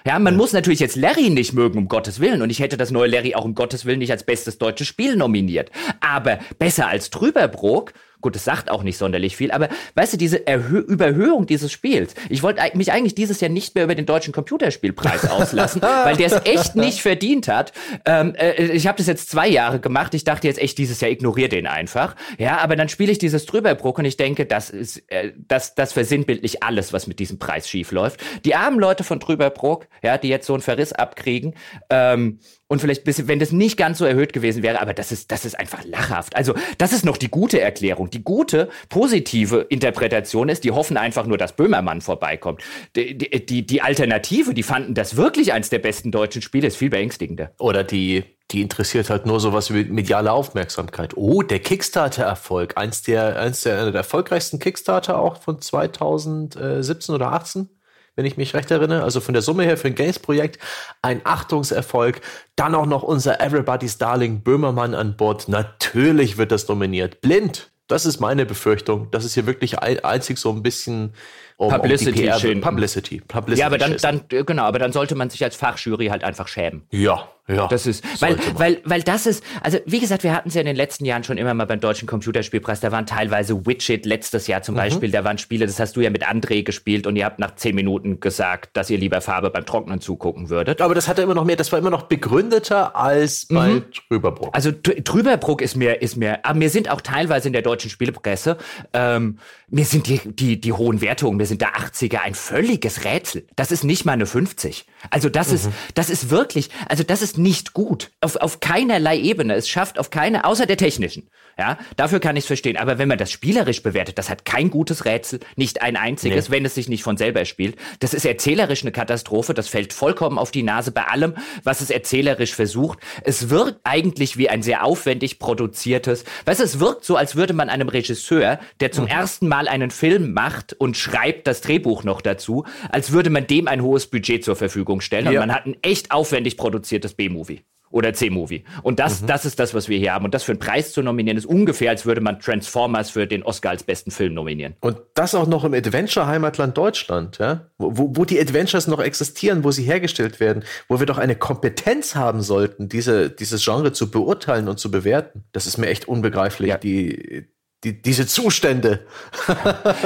[0.05, 0.37] Ja, man ja.
[0.37, 2.43] muss natürlich jetzt Larry nicht mögen, um Gottes Willen.
[2.43, 5.15] Und ich hätte das neue Larry auch um Gottes Willen nicht als bestes deutsches Spiel
[5.15, 5.71] nominiert.
[5.99, 7.93] Aber besser als Trüberbrook
[8.25, 12.15] Gut, das sagt auch nicht sonderlich viel, aber weißt du, diese Erhö Überhöhung dieses Spiels,
[12.27, 16.25] ich wollte mich eigentlich dieses Jahr nicht mehr über den deutschen Computerspielpreis auslassen, weil der
[16.25, 17.71] es echt nicht verdient hat.
[18.03, 21.11] Ähm, äh, ich habe das jetzt zwei Jahre gemacht, ich dachte jetzt echt, dieses Jahr
[21.11, 22.15] ignoriere den einfach.
[22.39, 25.93] Ja, aber dann spiele ich dieses Drüberbruck und ich denke, das ist, äh, das, das
[25.93, 28.21] versinnbildlich alles, was mit diesem Preis schief läuft.
[28.43, 31.53] Die armen Leute von Drüberbruck, ja, die jetzt so einen Verriss abkriegen,
[31.91, 35.45] ähm, und vielleicht wenn das nicht ganz so erhöht gewesen wäre, aber das ist, das
[35.45, 36.35] ist einfach lachhaft.
[36.35, 38.09] Also, das ist noch die gute Erklärung.
[38.09, 42.63] Die gute, positive Interpretation ist, die hoffen einfach nur, dass Böhmermann vorbeikommt.
[42.95, 46.89] Die, die, die Alternative, die fanden das wirklich eins der besten deutschen Spiele, ist viel
[46.89, 47.51] beängstigender.
[47.59, 51.15] Oder die, die interessiert halt nur sowas wie mediale Aufmerksamkeit.
[51.15, 52.77] Oh, der Kickstarter-Erfolg.
[52.77, 57.69] Eins der, eins der, der erfolgreichsten Kickstarter auch von 2017 oder 18
[58.15, 59.03] wenn ich mich recht erinnere.
[59.03, 60.59] Also von der Summe her für ein Games-Projekt
[61.01, 62.21] ein Achtungserfolg.
[62.55, 65.47] Dann auch noch unser Everybody's Darling Böhmermann an Bord.
[65.47, 67.21] Natürlich wird das dominiert.
[67.21, 69.09] Blind Das ist meine Befürchtung.
[69.11, 71.13] Das ist hier wirklich ein, einzig so ein bisschen
[71.57, 73.59] um, Publicity, um Publicity, Publicity.
[73.59, 76.87] Ja, aber dann, dann, genau, aber dann sollte man sich als Fachjury halt einfach schämen.
[76.91, 77.67] Ja, ja.
[77.67, 80.65] Das ist, weil, weil, weil das ist, also wie gesagt, wir hatten es ja in
[80.65, 84.63] den letzten Jahren schon immer mal beim Deutschen Computerspielpreis, da waren teilweise Widget letztes Jahr
[84.63, 84.79] zum mhm.
[84.79, 87.55] Beispiel, da waren Spiele, das hast du ja mit André gespielt und ihr habt nach
[87.55, 90.81] zehn Minuten gesagt, dass ihr lieber Farbe beim Trocknen zugucken würdet.
[90.81, 93.83] Aber das hatte immer noch mehr, das war immer noch begründeter als bei mhm.
[93.91, 94.49] Trüberbruck.
[94.53, 98.57] Also Trüberbruck ist mir, ist mir, aber mir sind auch teilweise in der deutschen Spielepresse,
[98.93, 99.37] ähm,
[99.67, 103.45] mir sind die, die, die hohen Wertungen, mir sind der 80er ein völliges Rätsel.
[103.55, 104.85] Das ist nicht mal eine 50.
[105.09, 105.55] Also das mhm.
[105.55, 108.11] ist, das ist wirklich, also das ist nicht gut.
[108.21, 109.53] Auf, auf keinerlei Ebene.
[109.53, 111.29] Es schafft auf keine, außer der technischen.
[111.57, 112.75] Ja, dafür kann ich es verstehen.
[112.75, 116.55] Aber wenn man das spielerisch bewertet, das hat kein gutes Rätsel, nicht ein einziges, nee.
[116.55, 117.77] wenn es sich nicht von selber spielt.
[117.99, 119.53] Das ist erzählerisch eine Katastrophe.
[119.53, 122.99] Das fällt vollkommen auf die Nase bei allem, was es erzählerisch versucht.
[123.23, 126.25] Es wirkt eigentlich wie ein sehr aufwendig produziertes.
[126.43, 129.11] Weißt es wirkt so, als würde man einem Regisseur, der zum mhm.
[129.11, 133.69] ersten Mal einen Film macht und schreibt das Drehbuch noch dazu, als würde man dem
[133.69, 135.25] ein hohes Budget zur Verfügung stellen.
[135.25, 135.31] Ja.
[135.31, 137.63] Und man hat ein echt aufwendig produziertes B-Movie
[137.95, 138.65] oder C-Movie.
[138.83, 139.27] Und das, mhm.
[139.27, 140.25] das ist das, was wir hier haben.
[140.25, 143.41] Und das für einen Preis zu nominieren, ist ungefähr, als würde man Transformers für den
[143.43, 144.75] Oscar als besten Film nominieren.
[144.81, 147.69] Und das auch noch im Adventure-Heimatland Deutschland, ja?
[147.77, 152.15] Wo, wo die Adventures noch existieren, wo sie hergestellt werden, wo wir doch eine Kompetenz
[152.15, 155.45] haben sollten, diese, dieses Genre zu beurteilen und zu bewerten.
[155.53, 156.69] Das ist mir echt unbegreiflich.
[156.69, 156.77] Ja.
[156.77, 157.47] Die,
[157.85, 159.05] die, diese Zustände.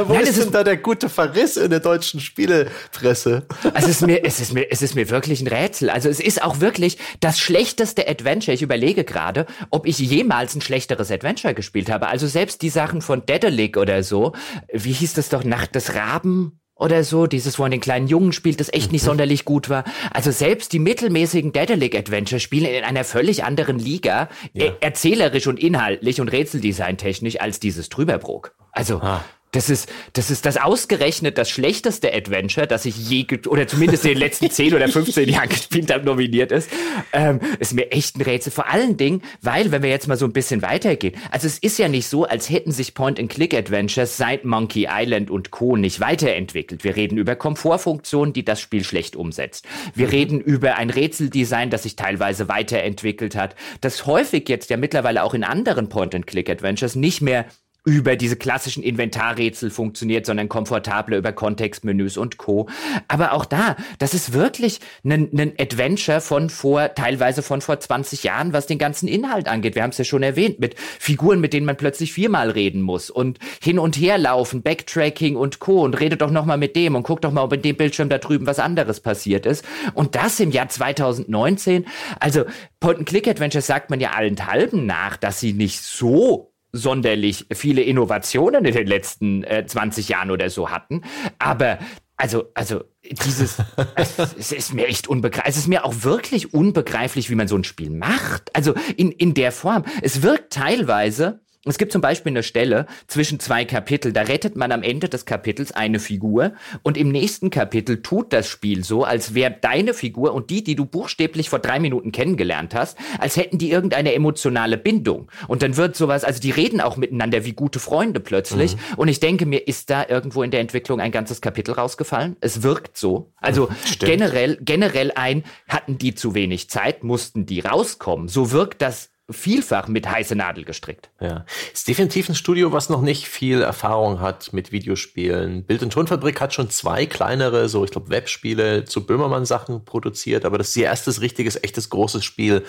[0.05, 3.47] Wo Nein, ist denn da der gute Verriss in der deutschen Spielepresse?
[3.73, 5.89] Also es ist mir, es ist mir, es ist mir wirklich ein Rätsel.
[5.89, 8.53] Also es ist auch wirklich das schlechteste Adventure.
[8.53, 12.07] Ich überlege gerade, ob ich jemals ein schlechteres Adventure gespielt habe.
[12.07, 14.33] Also selbst die Sachen von Dedelic oder so.
[14.71, 15.43] Wie hieß das doch?
[15.43, 16.58] Nacht des Raben?
[16.79, 19.07] Oder so, dieses, wo man den kleinen Jungen spielt, das echt nicht mhm.
[19.07, 19.83] sonderlich gut war.
[20.11, 24.65] Also selbst die mittelmäßigen Daedalic Adventure spielen in einer völlig anderen Liga, ja.
[24.65, 28.55] er erzählerisch und inhaltlich und Rätseldesign technisch als dieses Trüberbrook.
[28.71, 29.23] Also, ah.
[29.51, 34.11] Das ist, das ist das ausgerechnet das schlechteste Adventure, das ich je, oder zumindest in
[34.11, 36.69] den letzten 10 oder 15 Jahren gespielt habe, nominiert ist.
[37.13, 38.51] Ähm, ist mir echt ein Rätsel.
[38.51, 41.79] Vor allen Dingen, weil, wenn wir jetzt mal so ein bisschen weitergehen, also es ist
[41.79, 45.75] ja nicht so, als hätten sich Point-and-Click-Adventures seit Monkey Island und Co.
[45.75, 46.83] nicht weiterentwickelt.
[46.83, 49.65] Wir reden über Komfortfunktionen, die das Spiel schlecht umsetzt.
[49.95, 50.11] Wir mhm.
[50.11, 55.33] reden über ein Rätseldesign, das sich teilweise weiterentwickelt hat, das häufig jetzt ja mittlerweile auch
[55.33, 57.45] in anderen Point-and-Click-Adventures nicht mehr
[57.89, 62.69] über diese klassischen Inventarrätsel funktioniert, sondern komfortabler über Kontextmenüs und Co.
[63.07, 68.23] Aber auch da, das ist wirklich ein, ein Adventure von vor, teilweise von vor 20
[68.23, 69.75] Jahren, was den ganzen Inhalt angeht.
[69.75, 73.09] Wir haben es ja schon erwähnt, mit Figuren, mit denen man plötzlich viermal reden muss
[73.09, 75.81] und hin und her laufen, Backtracking und Co.
[75.83, 78.19] und redet doch nochmal mit dem und guckt doch mal, ob in dem Bildschirm da
[78.19, 79.65] drüben was anderes passiert ist.
[79.93, 81.85] Und das im Jahr 2019.
[82.19, 82.45] Also
[82.79, 88.87] Point-and-Click-Adventures sagt man ja allenthalben nach, dass sie nicht so sonderlich viele Innovationen in den
[88.87, 91.01] letzten äh, 20 Jahren oder so hatten.
[91.39, 91.79] Aber
[92.17, 93.57] also, also dieses,
[94.37, 95.55] es ist mir echt unbegreiflich.
[95.55, 98.55] Es ist mir auch wirklich unbegreiflich, wie man so ein Spiel macht.
[98.55, 99.85] Also in, in der Form.
[100.01, 104.71] Es wirkt teilweise es gibt zum Beispiel eine Stelle zwischen zwei Kapitel, da rettet man
[104.71, 106.53] am Ende des Kapitels eine Figur
[106.83, 110.75] und im nächsten Kapitel tut das Spiel so, als wäre deine Figur und die, die
[110.75, 115.29] du buchstäblich vor drei Minuten kennengelernt hast, als hätten die irgendeine emotionale Bindung.
[115.49, 118.75] Und dann wird sowas, also die reden auch miteinander wie gute Freunde plötzlich.
[118.75, 118.79] Mhm.
[118.95, 122.37] Und ich denke mir, ist da irgendwo in der Entwicklung ein ganzes Kapitel rausgefallen?
[122.39, 123.33] Es wirkt so.
[123.35, 124.11] Also Stimmt.
[124.11, 128.29] generell, generell ein, hatten die zu wenig Zeit, mussten die rauskommen.
[128.29, 131.09] So wirkt das vielfach mit heiße Nadel gestrickt.
[131.19, 135.65] Ja, ist definitiv ein Studio, was noch nicht viel Erfahrung hat mit Videospielen.
[135.65, 140.57] Bild- und Tonfabrik hat schon zwei kleinere, so ich glaube Webspiele zu Böhmermann-Sachen produziert, aber
[140.57, 142.65] das ist ihr erstes richtiges, echtes großes Spiel.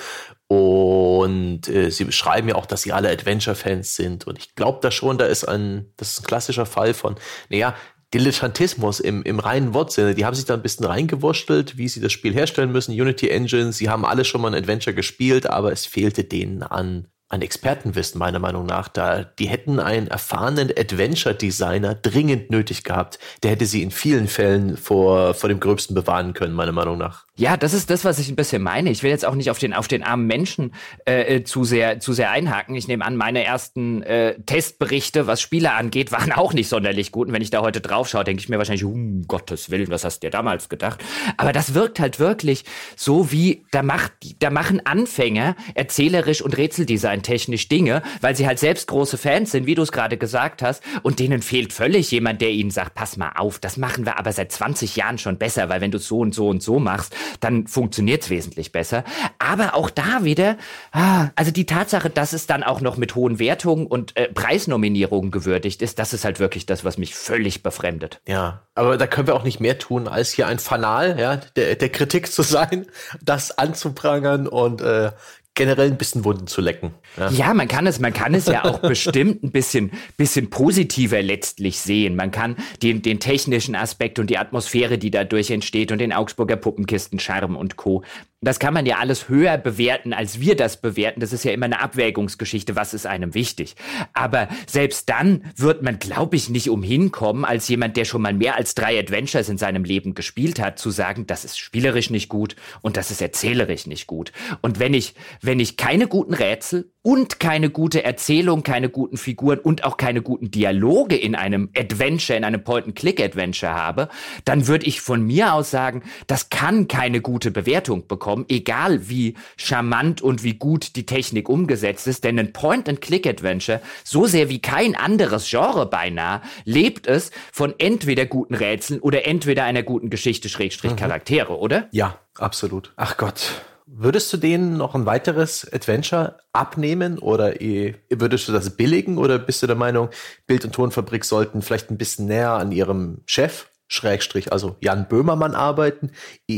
[0.48, 4.26] Und äh, sie beschreiben ja auch, dass sie alle Adventure-Fans sind.
[4.26, 7.16] Und ich glaube da schon, da ist ein, das ist ein klassischer Fall von,
[7.48, 7.74] naja,
[8.12, 10.14] Dilettantismus im, im reinen Wortsinne.
[10.14, 12.92] Die haben sich da ein bisschen reingewurschtelt, wie sie das Spiel herstellen müssen.
[12.92, 17.06] Unity Engine, sie haben alle schon mal ein Adventure gespielt, aber es fehlte denen an
[17.31, 18.89] an Expertenwissen, meiner Meinung nach.
[18.89, 23.20] Da, die hätten einen erfahrenen Adventure-Designer dringend nötig gehabt.
[23.45, 27.26] Der hätte sie in vielen Fällen vor, vor dem Gröbsten bewahren können, meiner Meinung nach.
[27.37, 28.91] Ja, das ist das, was ich ein bisschen meine.
[28.91, 30.74] Ich will jetzt auch nicht auf den, auf den armen Menschen
[31.07, 32.74] äh, äh zu, sehr, zu sehr einhaken.
[32.74, 37.28] Ich nehme an, meine ersten äh, Testberichte, was Spiele angeht, waren auch nicht sonderlich gut.
[37.28, 40.05] Und wenn ich da heute drauf schaue, denke ich mir wahrscheinlich, um Gottes Willen, was
[40.05, 41.03] hast du dir damals gedacht?
[41.37, 42.64] Aber das wirkt halt wirklich
[42.97, 48.58] so wie, da, macht, da machen Anfänger erzählerisch und Rätseldesign technisch Dinge, weil sie halt
[48.58, 52.40] selbst große Fans sind, wie du es gerade gesagt hast, und denen fehlt völlig jemand,
[52.40, 55.68] der ihnen sagt, pass mal auf, das machen wir aber seit 20 Jahren schon besser,
[55.68, 59.04] weil wenn du so und so und so machst, dann funktioniert es wesentlich besser.
[59.38, 60.56] Aber auch da wieder,
[60.92, 65.30] ah, also die Tatsache, dass es dann auch noch mit hohen Wertungen und äh, Preisnominierungen
[65.30, 68.20] gewürdigt ist, das ist halt wirklich das, was mich völlig befremdet.
[68.26, 71.76] Ja, aber da können wir auch nicht mehr tun, als hier ein Fanal ja, der,
[71.76, 72.86] der Kritik zu sein,
[73.20, 75.10] das anzuprangern und äh,
[75.55, 76.94] generell ein bisschen Wunden zu lecken.
[77.16, 77.30] Ja.
[77.30, 81.80] ja, man kann es, man kann es ja auch bestimmt ein bisschen, bisschen positiver letztlich
[81.80, 82.16] sehen.
[82.16, 86.57] Man kann den, den technischen Aspekt und die Atmosphäre, die dadurch entsteht und den Augsburger
[86.57, 88.05] Puppenkisten, Charme und Co.
[88.43, 91.20] Das kann man ja alles höher bewerten, als wir das bewerten.
[91.20, 93.76] Das ist ja immer eine Abwägungsgeschichte, was ist einem wichtig.
[94.14, 98.32] Aber selbst dann wird man, glaube ich, nicht umhin kommen, als jemand, der schon mal
[98.32, 102.30] mehr als drei Adventures in seinem Leben gespielt hat, zu sagen, das ist spielerisch nicht
[102.30, 104.32] gut und das ist erzählerisch nicht gut.
[104.62, 109.59] Und wenn ich, wenn ich keine guten Rätsel und keine gute Erzählung, keine guten Figuren
[109.59, 114.09] und auch keine guten Dialoge in einem Adventure, in einem Point-and-Click-Adventure habe,
[114.44, 119.35] dann würde ich von mir aus sagen, das kann keine gute Bewertung bekommen, egal wie
[119.56, 124.94] charmant und wie gut die Technik umgesetzt ist, denn ein Point-and-Click-Adventure, so sehr wie kein
[124.94, 130.93] anderes Genre beinahe, lebt es von entweder guten Rätseln oder entweder einer guten Geschichte, Schrägstrich,
[130.93, 130.97] mhm.
[130.97, 131.89] Charaktere, oder?
[131.93, 132.93] Ja, absolut.
[132.97, 133.62] Ach Gott.
[133.92, 139.64] Würdest du denen noch ein weiteres Adventure abnehmen oder würdest du das billigen oder bist
[139.64, 140.10] du der Meinung,
[140.46, 145.56] Bild- und Tonfabrik sollten vielleicht ein bisschen näher an ihrem Chef, Schrägstrich, also Jan Böhmermann
[145.56, 146.12] arbeiten,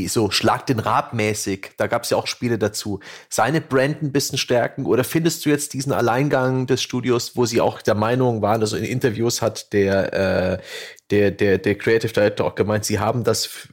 [0.05, 2.99] so Schlag den Rab mäßig, da gab es ja auch Spiele dazu,
[3.29, 7.61] seine Brand ein bisschen stärken oder findest du jetzt diesen Alleingang des Studios, wo sie
[7.61, 10.61] auch der Meinung waren, also in Interviews hat der, äh,
[11.09, 13.67] der, der, der Creative Director auch gemeint, sie haben das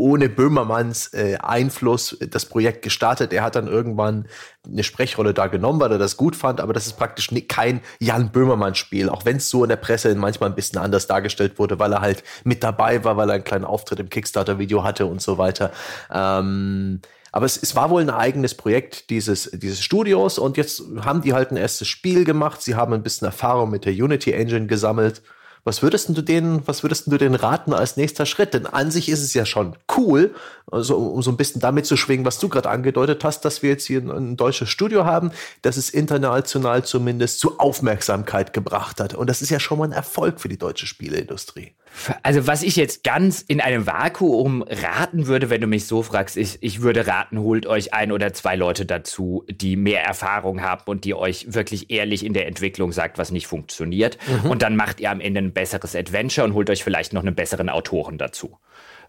[0.00, 3.34] ohne Böhmermanns äh, Einfluss das Projekt gestartet.
[3.34, 4.26] Er hat dann irgendwann
[4.66, 8.32] eine Sprechrolle da genommen, weil er das gut fand, aber das ist praktisch kein Jan
[8.32, 11.92] Böhmermann-Spiel, auch wenn es so in der Presse manchmal ein bisschen anders dargestellt wurde, weil
[11.92, 15.36] er halt mit dabei war, weil er einen kleinen Auftritt im Kickstarter-Video hatte und so
[15.36, 15.70] weiter.
[16.10, 17.00] Ähm,
[17.30, 21.34] aber es, es war wohl ein eigenes Projekt dieses, dieses Studios und jetzt haben die
[21.34, 22.62] halt ein erstes Spiel gemacht.
[22.62, 25.22] Sie haben ein bisschen Erfahrung mit der Unity Engine gesammelt
[25.64, 28.54] was würdest du denen, was würdest du denen raten als nächster Schritt?
[28.54, 30.34] Denn an sich ist es ja schon cool,
[30.70, 33.70] also um so ein bisschen damit zu schwingen, was du gerade angedeutet hast, dass wir
[33.70, 35.32] jetzt hier ein, ein, deutsches Studio haben,
[35.62, 39.14] das es international zumindest zu Aufmerksamkeit gebracht hat.
[39.14, 41.74] Und das ist ja schon mal ein Erfolg für die deutsche Spieleindustrie.
[42.22, 46.36] Also was ich jetzt ganz in einem Vakuum raten würde, wenn du mich so fragst,
[46.36, 50.82] ist, ich würde raten, holt euch ein oder zwei Leute dazu, die mehr Erfahrung haben
[50.86, 54.18] und die euch wirklich ehrlich in der Entwicklung sagt, was nicht funktioniert.
[54.44, 54.50] Mhm.
[54.50, 57.34] Und dann macht ihr am Ende ein besseres Adventure und holt euch vielleicht noch einen
[57.34, 58.58] besseren Autoren dazu.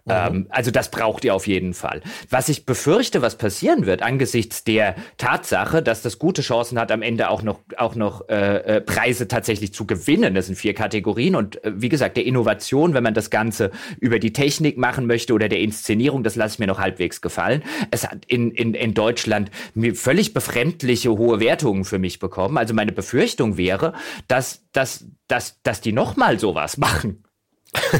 [0.05, 0.11] Mhm.
[0.11, 2.01] Ähm, also das braucht ihr auf jeden Fall.
[2.29, 7.01] Was ich befürchte, was passieren wird, angesichts der Tatsache, dass das gute Chancen hat, am
[7.01, 10.33] Ende auch noch, auch noch äh, äh, Preise tatsächlich zu gewinnen.
[10.33, 14.19] Das sind vier Kategorien und äh, wie gesagt, der Innovation, wenn man das Ganze über
[14.19, 17.63] die Technik machen möchte oder der Inszenierung, das lasse ich mir noch halbwegs gefallen.
[17.91, 19.51] Es hat in, in, in Deutschland
[19.93, 22.57] völlig befremdliche hohe Wertungen für mich bekommen.
[22.57, 23.93] Also meine Befürchtung wäre,
[24.27, 27.23] dass, dass, dass, dass die nochmal sowas machen.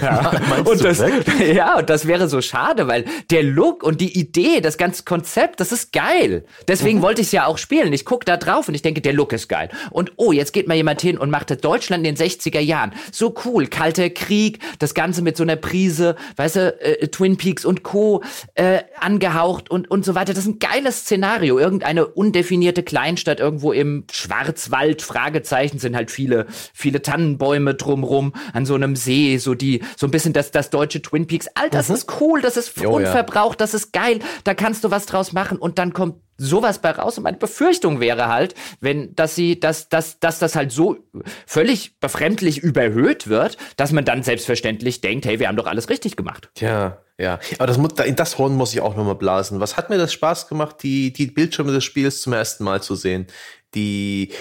[0.02, 0.32] Ja,
[0.66, 1.04] und das,
[1.54, 5.60] ja, und das wäre so schade, weil der Look und die Idee, das ganze Konzept,
[5.60, 6.46] das ist geil.
[6.68, 7.04] Deswegen mhm.
[7.04, 7.94] wollte ich es ja auch spielen.
[7.94, 9.70] Ich gucke da drauf und ich denke, der Look ist geil.
[9.90, 12.94] Und oh, jetzt geht mal jemand hin und macht das Deutschland in den 60er Jahren.
[13.12, 17.66] So cool, kalter Krieg, das Ganze mit so einer Prise, weißt du, äh, Twin Peaks
[17.66, 18.24] und Co.
[18.56, 20.34] Äh, angehaucht und, und so weiter.
[20.34, 21.60] Das ist ein geiles Szenario.
[21.60, 28.76] Irgendeine undefinierte Kleinstadt irgendwo im Schwarzwald, Fragezeichen, sind halt viele, viele Tannenbäume drumrum, an so
[28.76, 31.48] einem See, so die, so ein bisschen das, das deutsche Twin Peaks.
[31.56, 31.96] Alter, das mhm.
[31.96, 33.66] ist cool, das ist oh, unverbraucht, ja.
[33.66, 37.18] das ist geil, da kannst du was draus machen und dann kommt sowas bei raus.
[37.18, 40.98] Und meine Befürchtung wäre halt, wenn, dass sie, dass, dass, dass das halt so
[41.46, 46.16] völlig befremdlich überhöht wird, dass man dann selbstverständlich denkt, hey, wir haben doch alles richtig
[46.16, 46.50] gemacht.
[46.56, 47.40] Tja, ja.
[47.60, 49.60] Aber das, in das Horn muss ich auch nochmal blasen.
[49.60, 52.96] Was hat mir das Spaß gemacht, die, die Bildschirme des Spiels zum ersten Mal zu
[52.96, 53.28] sehen?
[53.76, 54.34] Die,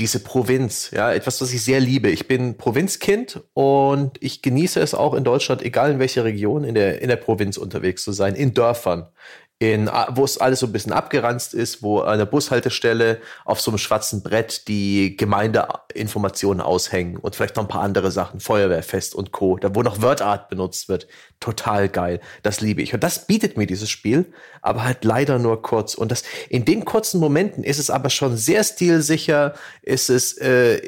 [0.00, 2.10] diese Provinz, ja, etwas, was ich sehr liebe.
[2.10, 6.74] Ich bin Provinzkind und ich genieße es auch in Deutschland, egal in welcher Region, in
[6.74, 9.06] der, in der Provinz unterwegs zu sein, in Dörfern
[9.60, 13.70] in, wo es alles so ein bisschen abgeranzt ist, wo an der Bushaltestelle auf so
[13.70, 19.30] einem schwarzen Brett die Gemeindeinformationen aushängen und vielleicht noch ein paar andere Sachen, Feuerwehrfest und
[19.30, 21.06] Co., da wo noch Wordart benutzt wird.
[21.38, 22.20] Total geil.
[22.42, 22.94] Das liebe ich.
[22.94, 25.94] Und das bietet mir dieses Spiel, aber halt leider nur kurz.
[25.94, 30.80] Und das, in den kurzen Momenten ist es aber schon sehr stilsicher, ist es, äh,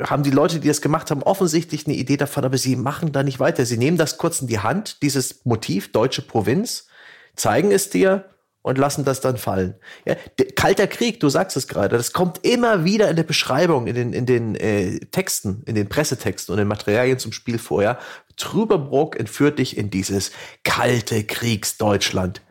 [0.00, 3.22] haben die Leute, die das gemacht haben, offensichtlich eine Idee davon, aber sie machen da
[3.22, 3.64] nicht weiter.
[3.64, 6.88] Sie nehmen das kurz in die Hand, dieses Motiv, deutsche Provinz,
[7.36, 8.24] zeigen es dir
[8.66, 9.76] und lassen das dann fallen.
[10.04, 10.16] Ja,
[10.56, 14.12] Kalter Krieg, du sagst es gerade, das kommt immer wieder in der Beschreibung, in den,
[14.12, 17.98] in den äh, Texten, in den Pressetexten und den Materialien zum Spiel vorher.
[18.36, 20.32] Trüberbrock entführt dich in dieses
[20.64, 22.42] kalte Kriegsdeutschland.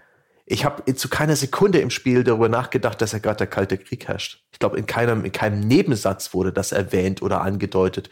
[0.48, 4.08] Ich habe zu keiner Sekunde im Spiel darüber nachgedacht, dass ja gerade der Kalte Krieg
[4.08, 4.44] herrscht.
[4.54, 8.10] Ich glaube, in keinem, in keinem Nebensatz wurde das erwähnt oder angedeutet.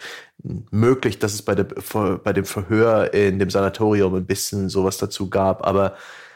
[0.72, 5.30] Möglich, dass es bei, der, bei dem Verhör in dem Sanatorium ein bisschen sowas dazu
[5.30, 5.96] gab, aber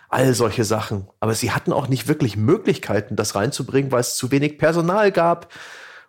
[0.10, 1.08] all solche Sachen.
[1.20, 5.52] Aber sie hatten auch nicht wirklich Möglichkeiten, das reinzubringen, weil es zu wenig Personal gab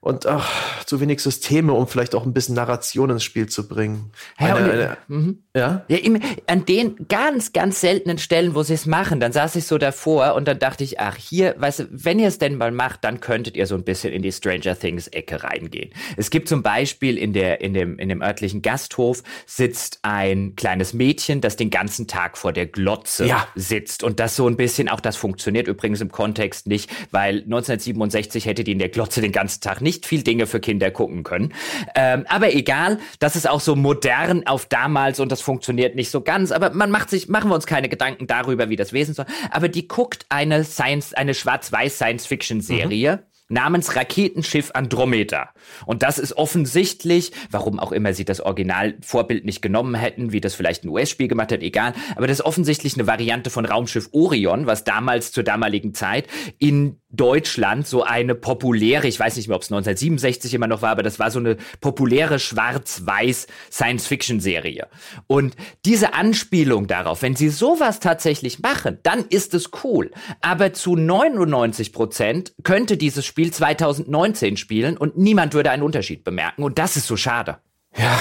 [0.00, 4.12] und ach, zu wenig Systeme, um vielleicht auch ein bisschen Narration ins Spiel zu bringen.
[4.38, 5.42] Ja, eine, eine, mhm.
[5.56, 5.84] ja?
[5.88, 9.66] ja im, an den ganz, ganz seltenen Stellen, wo sie es machen, dann saß ich
[9.66, 12.70] so davor und dann dachte ich, ach, hier, weißt du, wenn ihr es denn mal
[12.70, 15.90] macht, dann könntet ihr so ein bisschen in die Stranger Things Ecke reingehen.
[16.16, 20.92] Es gibt zum Beispiel in der, in dem, in dem örtlichen Gasthof sitzt ein kleines
[20.92, 23.48] Mädchen, das den ganzen Tag vor der Glotze ja.
[23.56, 28.46] sitzt und das so ein bisschen, auch das funktioniert übrigens im Kontext nicht, weil 1967
[28.46, 31.24] hätte die in der Glotze den ganzen Tag nicht nicht viel Dinge für Kinder gucken
[31.24, 31.54] können.
[31.94, 36.20] Ähm, aber egal, das ist auch so modern auf damals und das funktioniert nicht so
[36.20, 36.52] ganz.
[36.52, 39.24] Aber man macht sich, machen wir uns keine Gedanken darüber, wie das Wesen soll.
[39.50, 43.16] Aber die guckt eine Science, eine schwarz-weiß Science-Fiction-Serie.
[43.16, 45.50] Mhm namens Raketenschiff Andromeda.
[45.86, 50.54] Und das ist offensichtlich, warum auch immer sie das Originalvorbild nicht genommen hätten, wie das
[50.54, 51.94] vielleicht ein US-Spiel gemacht hat, egal.
[52.14, 56.28] Aber das ist offensichtlich eine Variante von Raumschiff Orion, was damals zur damaligen Zeit
[56.58, 60.90] in Deutschland so eine populäre, ich weiß nicht mehr, ob es 1967 immer noch war,
[60.90, 64.88] aber das war so eine populäre schwarz-weiß Science-Fiction-Serie.
[65.26, 65.56] Und
[65.86, 70.10] diese Anspielung darauf, wenn sie sowas tatsächlich machen, dann ist es cool.
[70.42, 76.62] Aber zu 99 Prozent könnte dieses Spiel 2019 spielen und niemand würde einen Unterschied bemerken.
[76.62, 77.58] Und das ist so schade.
[77.96, 78.18] Ja,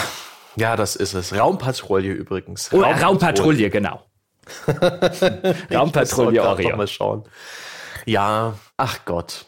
[0.55, 1.37] ja, das ist es.
[1.37, 2.71] Raumpatrouille übrigens.
[2.71, 4.01] Oh, Raumpatrouille, Raumpatrouille genau.
[5.75, 6.77] Raumpatrouille Orion.
[6.77, 7.23] Mal schauen.
[8.05, 9.45] Ja, ach Gott.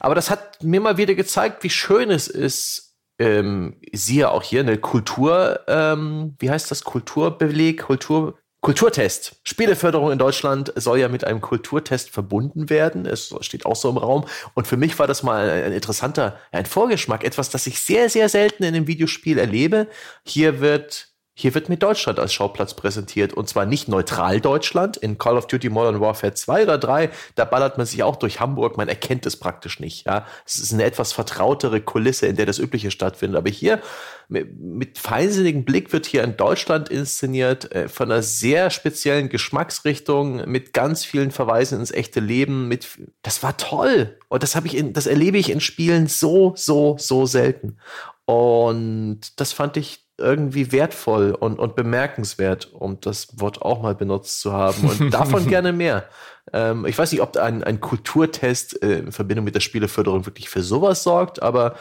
[0.00, 4.60] Aber das hat mir mal wieder gezeigt, wie schön es ist, ähm, siehe auch hier
[4.60, 9.36] eine Kultur, ähm, wie heißt das, Kulturbeleg, Kultur, Kulturtest.
[9.44, 13.04] Spieleförderung in Deutschland soll ja mit einem Kulturtest verbunden werden.
[13.04, 14.24] Es steht auch so im Raum.
[14.54, 18.30] Und für mich war das mal ein interessanter, ein Vorgeschmack, etwas, das ich sehr, sehr
[18.30, 19.86] selten in einem Videospiel erlebe.
[20.24, 23.32] Hier wird hier wird mir Deutschland als Schauplatz präsentiert.
[23.32, 24.96] Und zwar nicht neutral Deutschland.
[24.96, 28.38] In Call of Duty Modern Warfare 2 oder 3, da ballert man sich auch durch
[28.38, 28.76] Hamburg.
[28.76, 30.06] Man erkennt es praktisch nicht.
[30.06, 33.36] Ja, Es ist eine etwas vertrautere Kulisse, in der das Übliche stattfindet.
[33.36, 33.82] Aber hier,
[34.28, 40.72] mit, feinsinnigem Blick wird hier in Deutschland inszeniert, äh, von einer sehr speziellen Geschmacksrichtung, mit
[40.72, 42.68] ganz vielen Verweisen ins echte Leben.
[42.68, 42.86] Mit,
[43.22, 44.18] das war toll.
[44.28, 47.78] Und das ich in, das erlebe ich in Spielen so, so, so selten.
[48.24, 54.40] Und das fand ich irgendwie wertvoll und, und bemerkenswert, um das Wort auch mal benutzt
[54.40, 54.88] zu haben.
[54.88, 56.08] Und davon gerne mehr.
[56.52, 60.48] Ähm, ich weiß nicht, ob ein, ein Kulturtest äh, in Verbindung mit der Spieleförderung wirklich
[60.48, 61.74] für sowas sorgt, aber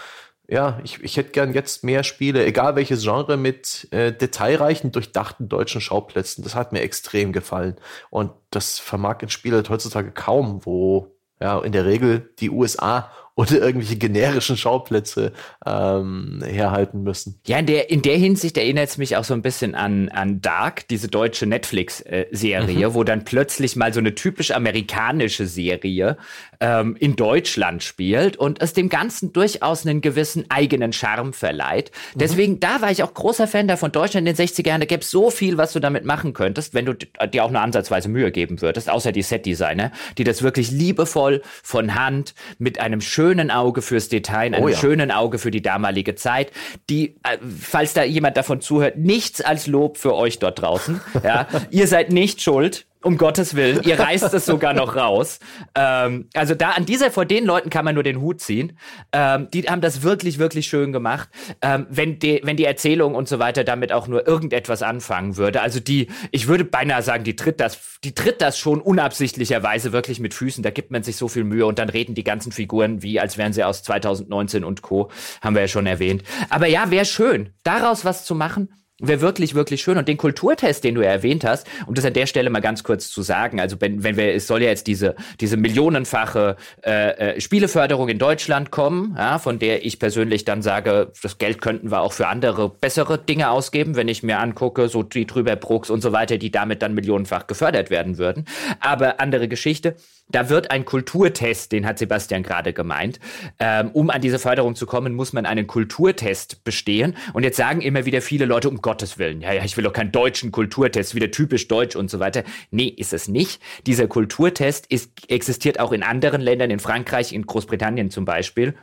[0.47, 5.47] ja, ich, ich hätte gern jetzt mehr Spiele, egal welches Genre, mit äh, detailreichen, durchdachten
[5.47, 6.43] deutschen Schauplätzen.
[6.43, 7.77] Das hat mir extrem gefallen.
[8.09, 13.09] Und das vermag ein Spiel halt heutzutage kaum, wo ja in der Regel die USA
[13.35, 15.33] oder irgendwelche generischen Schauplätze
[15.65, 17.39] ähm, herhalten müssen.
[17.47, 20.41] Ja, in der, in der Hinsicht erinnert es mich auch so ein bisschen an, an
[20.41, 22.93] Dark, diese deutsche Netflix-Serie, mhm.
[22.93, 26.17] wo dann plötzlich mal so eine typisch amerikanische Serie
[26.59, 31.89] ähm, in Deutschland spielt und es dem Ganzen durchaus einen gewissen eigenen Charme verleiht.
[32.13, 32.19] Mhm.
[32.19, 33.91] Deswegen, da war ich auch großer Fan davon.
[33.91, 36.75] Deutschland in den 60er Jahren, da gäbe es so viel, was du damit machen könntest,
[36.75, 40.69] wenn du dir auch nur ansatzweise Mühe geben würdest, außer die Setdesigner, die das wirklich
[40.69, 44.75] liebevoll von Hand mit einem schönen schönen Auge fürs Detail, einem oh ja.
[44.75, 46.51] schönen Auge für die damalige Zeit,
[46.89, 50.99] die, äh, falls da jemand davon zuhört, nichts als Lob für euch dort draußen.
[51.23, 55.39] Ja, ihr seid nicht schuld um Gottes Willen, ihr reißt es sogar noch raus.
[55.75, 58.77] Ähm, also da an dieser, vor den Leuten kann man nur den Hut ziehen.
[59.11, 61.29] Ähm, die haben das wirklich, wirklich schön gemacht.
[61.61, 65.61] Ähm, wenn, die, wenn die Erzählung und so weiter damit auch nur irgendetwas anfangen würde.
[65.61, 70.19] Also die, ich würde beinahe sagen, die tritt das, die tritt das schon unabsichtlicherweise wirklich
[70.19, 70.63] mit Füßen.
[70.63, 73.37] Da gibt man sich so viel Mühe und dann reden die ganzen Figuren wie, als
[73.37, 75.11] wären sie aus 2019 und Co.
[75.41, 76.23] Haben wir ja schon erwähnt.
[76.49, 78.69] Aber ja, wäre schön, daraus was zu machen
[79.05, 79.97] Wäre wirklich, wirklich schön.
[79.97, 82.83] Und den Kulturtest, den du ja erwähnt hast, um das an der Stelle mal ganz
[82.83, 86.55] kurz zu sagen, also wenn, wenn wir, es soll ja jetzt diese, diese millionenfache
[86.85, 91.59] äh, äh, Spieleförderung in Deutschland kommen, ja, von der ich persönlich dann sage, das Geld
[91.59, 95.57] könnten wir auch für andere bessere Dinge ausgeben, wenn ich mir angucke, so die drüber
[95.57, 98.45] Brooks und so weiter, die damit dann millionenfach gefördert werden würden.
[98.79, 99.95] Aber andere Geschichte.
[100.29, 103.19] Da wird ein Kulturtest, den hat Sebastian gerade gemeint.
[103.59, 107.15] Ähm, um an diese Förderung zu kommen, muss man einen Kulturtest bestehen.
[107.33, 109.83] Und jetzt sagen immer wieder viele Leute, um Gott Gottes Willen, ja, ja, ich will
[109.83, 112.43] doch keinen deutschen Kulturtest, wieder typisch deutsch und so weiter.
[112.69, 113.59] Nee, ist es nicht.
[113.87, 118.75] Dieser Kulturtest ist, existiert auch in anderen Ländern, in Frankreich, in Großbritannien zum Beispiel.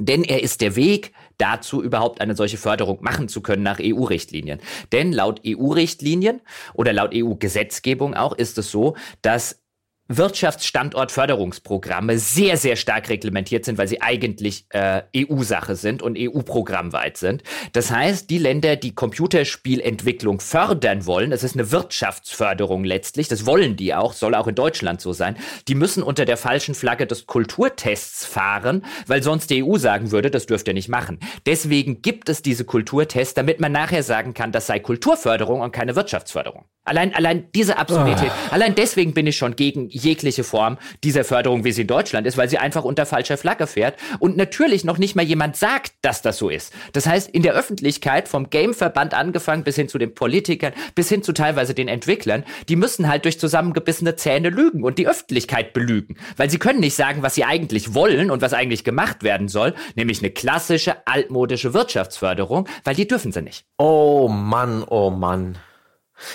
[0.00, 4.58] Denn er ist der Weg dazu, überhaupt eine solche Förderung machen zu können nach EU-Richtlinien.
[4.90, 6.40] Denn laut EU-Richtlinien
[6.74, 9.62] oder laut EU-Gesetzgebung auch ist es so, dass
[10.08, 17.42] Wirtschaftsstandortförderungsprogramme sehr, sehr stark reglementiert sind, weil sie eigentlich äh, EU-Sache sind und EU-programmweit sind.
[17.72, 23.74] Das heißt, die Länder, die Computerspielentwicklung fördern wollen, das ist eine Wirtschaftsförderung letztlich, das wollen
[23.76, 27.26] die auch, soll auch in Deutschland so sein, die müssen unter der falschen Flagge des
[27.26, 31.18] Kulturtests fahren, weil sonst die EU sagen würde, das dürft ihr nicht machen.
[31.46, 35.96] Deswegen gibt es diese Kulturtests, damit man nachher sagen kann, das sei Kulturförderung und keine
[35.96, 36.66] Wirtschaftsförderung.
[36.84, 38.54] Allein, allein diese Absurdität, oh.
[38.54, 42.36] allein deswegen bin ich schon gegen jegliche Form dieser Förderung, wie sie in Deutschland ist,
[42.36, 46.22] weil sie einfach unter falscher Flagge fährt und natürlich noch nicht mal jemand sagt, dass
[46.22, 46.72] das so ist.
[46.92, 51.22] Das heißt, in der Öffentlichkeit, vom Gameverband angefangen bis hin zu den Politikern, bis hin
[51.22, 56.16] zu teilweise den Entwicklern, die müssen halt durch zusammengebissene Zähne lügen und die Öffentlichkeit belügen,
[56.36, 59.74] weil sie können nicht sagen, was sie eigentlich wollen und was eigentlich gemacht werden soll,
[59.94, 63.64] nämlich eine klassische altmodische Wirtschaftsförderung, weil die dürfen sie nicht.
[63.78, 65.56] Oh Mann, oh Mann.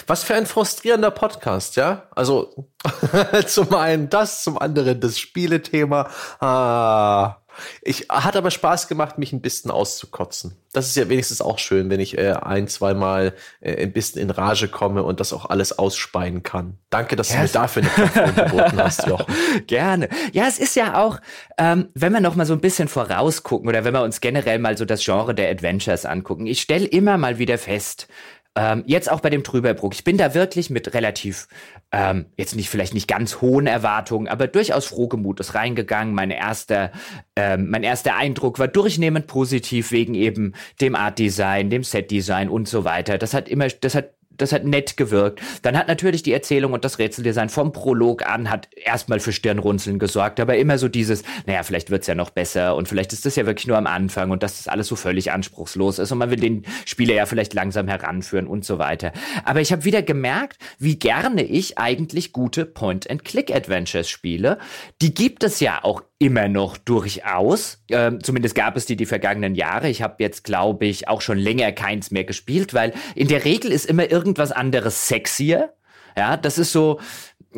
[0.07, 2.03] Was für ein frustrierender Podcast, ja?
[2.15, 2.67] Also
[3.47, 6.09] zum einen das, zum anderen das Spielethema.
[6.39, 7.37] Ah,
[7.81, 10.55] ich hat aber Spaß gemacht, mich ein bisschen auszukotzen.
[10.73, 14.29] Das ist ja wenigstens auch schön, wenn ich äh, ein, zweimal äh, ein bisschen in
[14.29, 16.77] Rage komme und das auch alles ausspeien kann.
[16.89, 19.33] Danke, dass ja, du mir dafür eine Plattform geboten hast, Jochen.
[19.67, 20.09] Gerne.
[20.31, 21.19] Ja, es ist ja auch,
[21.57, 24.77] ähm, wenn wir noch mal so ein bisschen vorausgucken oder wenn wir uns generell mal
[24.77, 26.47] so das Genre der Adventures angucken.
[26.47, 28.07] Ich stelle immer mal wieder fest,
[28.55, 29.93] ähm, jetzt auch bei dem Trüberbruck.
[29.93, 31.47] Ich bin da wirklich mit relativ,
[31.91, 36.13] ähm, jetzt nicht vielleicht nicht ganz hohen Erwartungen, aber durchaus frohgemutes reingegangen.
[36.13, 36.91] Meine erste,
[37.35, 42.49] ähm, mein erster Eindruck war durchnehmend positiv wegen eben dem Art Design, dem Set Design
[42.49, 43.17] und so weiter.
[43.17, 44.11] Das hat immer, das hat
[44.41, 45.41] das hat nett gewirkt.
[45.61, 49.99] Dann hat natürlich die Erzählung und das Rätseldesign vom Prolog an hat erstmal für Stirnrunzeln
[49.99, 53.35] gesorgt, aber immer so dieses, naja, vielleicht wird's ja noch besser und vielleicht ist das
[53.35, 56.29] ja wirklich nur am Anfang und dass das alles so völlig anspruchslos ist und man
[56.29, 59.11] will den Spieler ja vielleicht langsam heranführen und so weiter.
[59.45, 64.57] Aber ich habe wieder gemerkt, wie gerne ich eigentlich gute Point-and-Click-Adventures spiele.
[65.01, 67.83] Die gibt es ja auch immer noch durchaus.
[67.89, 69.89] Ähm, zumindest gab es die die vergangenen Jahre.
[69.89, 73.71] Ich habe jetzt, glaube ich, auch schon länger keins mehr gespielt, weil in der Regel
[73.71, 75.73] ist immer irgendwas anderes sexier.
[76.15, 76.99] Ja, das ist so,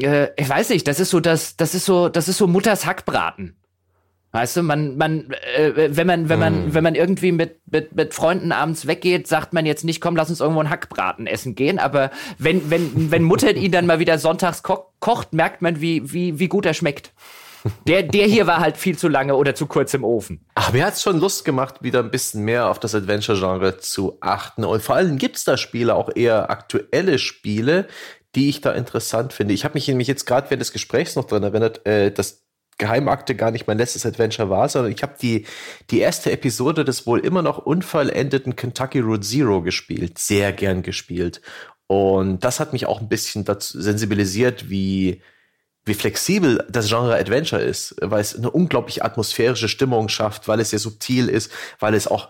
[0.01, 2.85] äh, ich weiß nicht, das ist so das, das ist so, das ist so Mutters
[2.85, 3.57] Hackbraten.
[4.31, 6.73] Weißt du, man, man, äh, wenn man, wenn man, mm.
[6.73, 10.29] wenn man irgendwie mit, mit, mit Freunden abends weggeht, sagt man jetzt nicht, komm, lass
[10.29, 11.79] uns irgendwo einen Hackbraten essen gehen.
[11.79, 16.13] Aber wenn, wenn, wenn Mutter ihn dann mal wieder sonntags ko kocht, merkt man, wie,
[16.13, 17.11] wie, wie gut er schmeckt.
[17.87, 20.45] Der, der hier war halt viel zu lange oder zu kurz im Ofen.
[20.55, 24.65] Ach, mir hat's schon Lust gemacht, wieder ein bisschen mehr auf das Adventure-Genre zu achten.
[24.65, 27.87] Und vor allem gibt's da Spiele, auch eher aktuelle Spiele,
[28.35, 29.53] die ich da interessant finde.
[29.53, 32.43] Ich habe mich nämlich jetzt gerade während des Gesprächs noch dran erinnert, äh, dass
[32.77, 35.45] Geheimakte gar nicht mein letztes Adventure war, sondern ich habe die,
[35.91, 40.17] die erste Episode des wohl immer noch unvollendeten Kentucky Road Zero gespielt.
[40.17, 41.41] Sehr gern gespielt.
[41.87, 45.21] Und das hat mich auch ein bisschen dazu sensibilisiert, wie
[45.85, 50.69] wie flexibel das Genre Adventure ist, weil es eine unglaublich atmosphärische Stimmung schafft, weil es
[50.69, 52.29] sehr subtil ist, weil es auch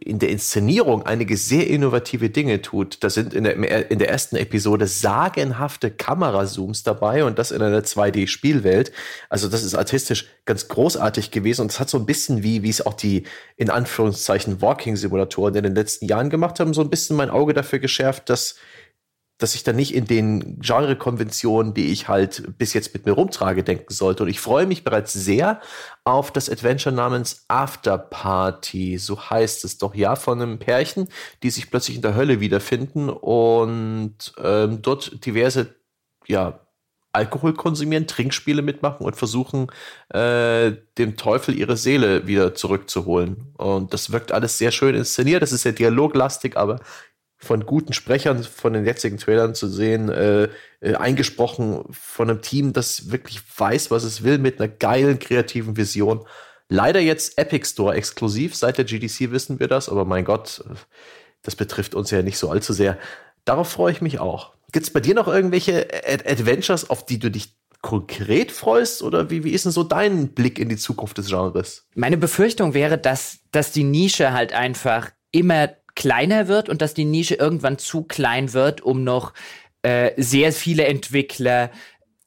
[0.00, 3.04] in der Inszenierung einige sehr innovative Dinge tut.
[3.04, 7.80] Da sind in der, in der ersten Episode sagenhafte Kamerazooms dabei und das in einer
[7.80, 8.92] 2D-Spielwelt.
[9.28, 12.70] Also das ist artistisch ganz großartig gewesen und es hat so ein bisschen wie, wie
[12.70, 13.24] es auch die
[13.56, 17.78] in Anführungszeichen Walking-Simulatoren in den letzten Jahren gemacht haben, so ein bisschen mein Auge dafür
[17.78, 18.56] geschärft, dass
[19.38, 23.64] dass ich da nicht in den Genre-Konventionen, die ich halt bis jetzt mit mir rumtrage,
[23.64, 24.22] denken sollte.
[24.22, 25.60] Und ich freue mich bereits sehr
[26.04, 28.96] auf das Adventure namens After Party.
[28.98, 31.08] So heißt es doch, ja, von einem Pärchen,
[31.42, 35.74] die sich plötzlich in der Hölle wiederfinden und ähm, dort diverse,
[36.26, 36.60] ja,
[37.14, 39.68] Alkohol konsumieren, Trinkspiele mitmachen und versuchen,
[40.08, 43.54] äh, dem Teufel ihre Seele wieder zurückzuholen.
[43.56, 45.42] Und das wirkt alles sehr schön inszeniert.
[45.42, 46.80] Das ist sehr dialoglastig, aber
[47.44, 50.48] von guten Sprechern von den jetzigen Trailern zu sehen, äh,
[50.80, 55.76] äh, eingesprochen von einem Team, das wirklich weiß, was es will, mit einer geilen, kreativen
[55.76, 56.26] Vision.
[56.68, 58.56] Leider jetzt Epic Store exklusiv.
[58.56, 60.64] Seit der GDC wissen wir das, aber mein Gott,
[61.42, 62.98] das betrifft uns ja nicht so allzu sehr.
[63.44, 64.54] Darauf freue ich mich auch.
[64.72, 69.02] Gibt es bei dir noch irgendwelche Ad Adventures, auf die du dich konkret freust?
[69.02, 71.86] Oder wie, wie ist denn so dein Blick in die Zukunft des Genres?
[71.94, 77.04] Meine Befürchtung wäre, dass, dass die Nische halt einfach immer kleiner wird und dass die
[77.04, 79.32] Nische irgendwann zu klein wird, um noch
[79.82, 81.70] äh, sehr viele Entwickler,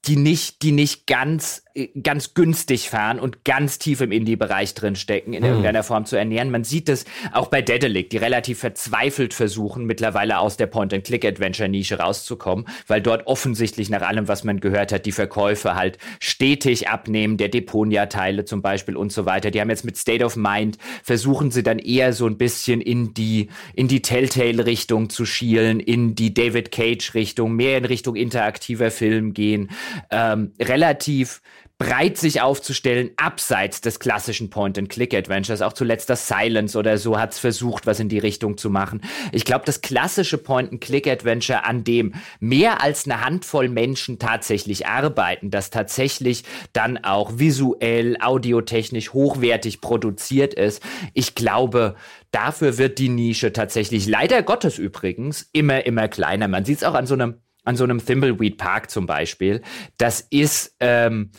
[0.05, 1.63] die nicht, die nicht ganz
[2.01, 5.49] ganz günstig fahren und ganz tief im Indie-Bereich drin stecken, in hm.
[5.49, 6.49] irgendeiner Form zu ernähren.
[6.49, 12.67] Man sieht es auch bei Dedelic, die relativ verzweifelt versuchen, mittlerweile aus der Point-and-Click-Adventure-Nische rauszukommen,
[12.87, 17.49] weil dort offensichtlich nach allem, was man gehört hat, die Verkäufe halt stetig abnehmen, der
[17.49, 19.51] Deponia-Teile zum Beispiel und so weiter.
[19.51, 23.13] Die haben jetzt mit State of Mind versuchen sie dann eher so ein bisschen in
[23.13, 29.33] die, in die Telltale-Richtung zu schielen, in die David Cage-Richtung, mehr in Richtung interaktiver Film
[29.33, 29.69] gehen.
[30.11, 31.41] Ähm, relativ
[31.79, 35.61] breit sich aufzustellen, abseits des klassischen Point-and-Click-Adventures.
[35.61, 39.01] Auch zuletzt das Silence oder so hat es versucht, was in die Richtung zu machen.
[39.31, 45.69] Ich glaube, das klassische Point-and-Click-Adventure, an dem mehr als eine Handvoll Menschen tatsächlich arbeiten, das
[45.69, 46.43] tatsächlich
[46.73, 50.81] dann auch visuell, audiotechnisch hochwertig produziert ist,
[51.13, 51.95] ich glaube,
[52.31, 56.47] dafür wird die Nische tatsächlich, leider Gottes übrigens, immer, immer kleiner.
[56.47, 57.35] Man sieht es auch an so einem
[57.67, 59.61] an so einem Thimbleweed Park zum Beispiel.
[59.97, 61.31] Das ist ähm,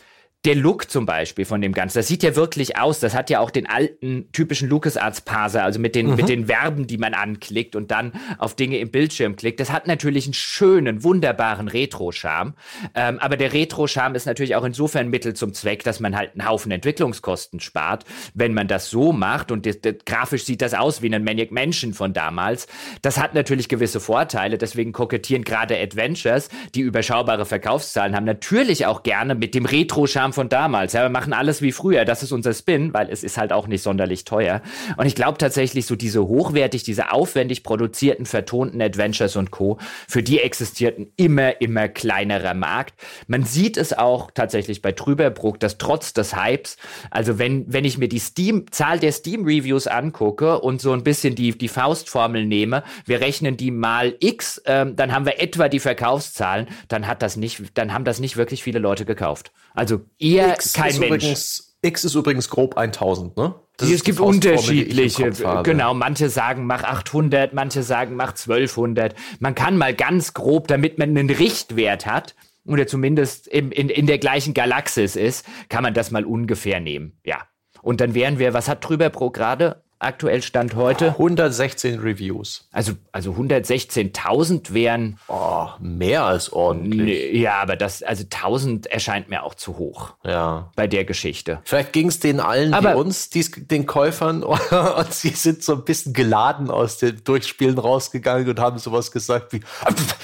[0.45, 3.01] der Look zum Beispiel von dem Ganzen, das sieht ja wirklich aus.
[3.01, 6.15] Das hat ja auch den alten typischen LucasArts-Parser, also mit den, mhm.
[6.15, 9.59] mit den Verben, die man anklickt und dann auf Dinge im Bildschirm klickt.
[9.59, 12.53] Das hat natürlich einen schönen, wunderbaren Retro-Charme.
[12.95, 16.47] Ähm, aber der Retro-Charme ist natürlich auch insofern Mittel zum Zweck, dass man halt einen
[16.47, 19.51] Haufen Entwicklungskosten spart, wenn man das so macht.
[19.51, 22.67] Und das, das, grafisch sieht das aus wie ein Maniac Mansion von damals.
[23.01, 24.57] Das hat natürlich gewisse Vorteile.
[24.57, 30.33] Deswegen kokettieren gerade Adventures, die überschaubare Verkaufszahlen haben, natürlich auch gerne mit dem Retro-Charme Kram
[30.33, 30.93] von damals.
[30.93, 32.05] Ja, wir machen alles wie früher.
[32.05, 34.61] Das ist unser Spin, weil es ist halt auch nicht sonderlich teuer.
[34.97, 39.77] Und ich glaube tatsächlich, so diese hochwertig, diese aufwendig produzierten, vertonten Adventures und Co.,
[40.07, 42.93] für die existiert ein immer, immer kleinerer Markt.
[43.27, 46.77] Man sieht es auch tatsächlich bei Trüberbruck, dass trotz des Hypes,
[47.11, 51.35] also wenn, wenn ich mir die Steam, Zahl der Steam-Reviews angucke und so ein bisschen
[51.35, 55.79] die, die Faustformel nehme, wir rechnen die mal X, ähm, dann haben wir etwa die
[55.79, 59.51] Verkaufszahlen, dann hat das nicht, dann haben das nicht wirklich viele Leute gekauft.
[59.73, 61.23] Also eher X kein Mensch.
[61.23, 63.55] Übrigens, X ist übrigens grob 1000, ne?
[63.77, 65.31] Das es gibt unterschiedliche,
[65.63, 69.15] genau, manche sagen mach 800, manche sagen mach 1200.
[69.39, 72.35] Man kann mal ganz grob, damit man einen Richtwert hat,
[72.65, 77.17] oder zumindest im, in, in der gleichen Galaxis ist, kann man das mal ungefähr nehmen,
[77.23, 77.41] ja.
[77.81, 79.83] Und dann wären wir, was hat drüber pro gerade?
[79.99, 81.09] Aktuell Stand heute?
[81.09, 82.67] 116 Reviews.
[82.71, 85.19] Also, also 116.000 wären.
[85.27, 87.33] Oh, mehr als ordentlich.
[87.35, 90.13] Ja, aber das, also 1000 erscheint mir auch zu hoch.
[90.23, 90.71] Ja.
[90.75, 91.59] Bei der Geschichte.
[91.65, 95.73] Vielleicht ging es denen allen aber, wie uns, dies, den Käufern, und sie sind so
[95.73, 99.61] ein bisschen geladen aus den Durchspielen rausgegangen und haben sowas gesagt wie,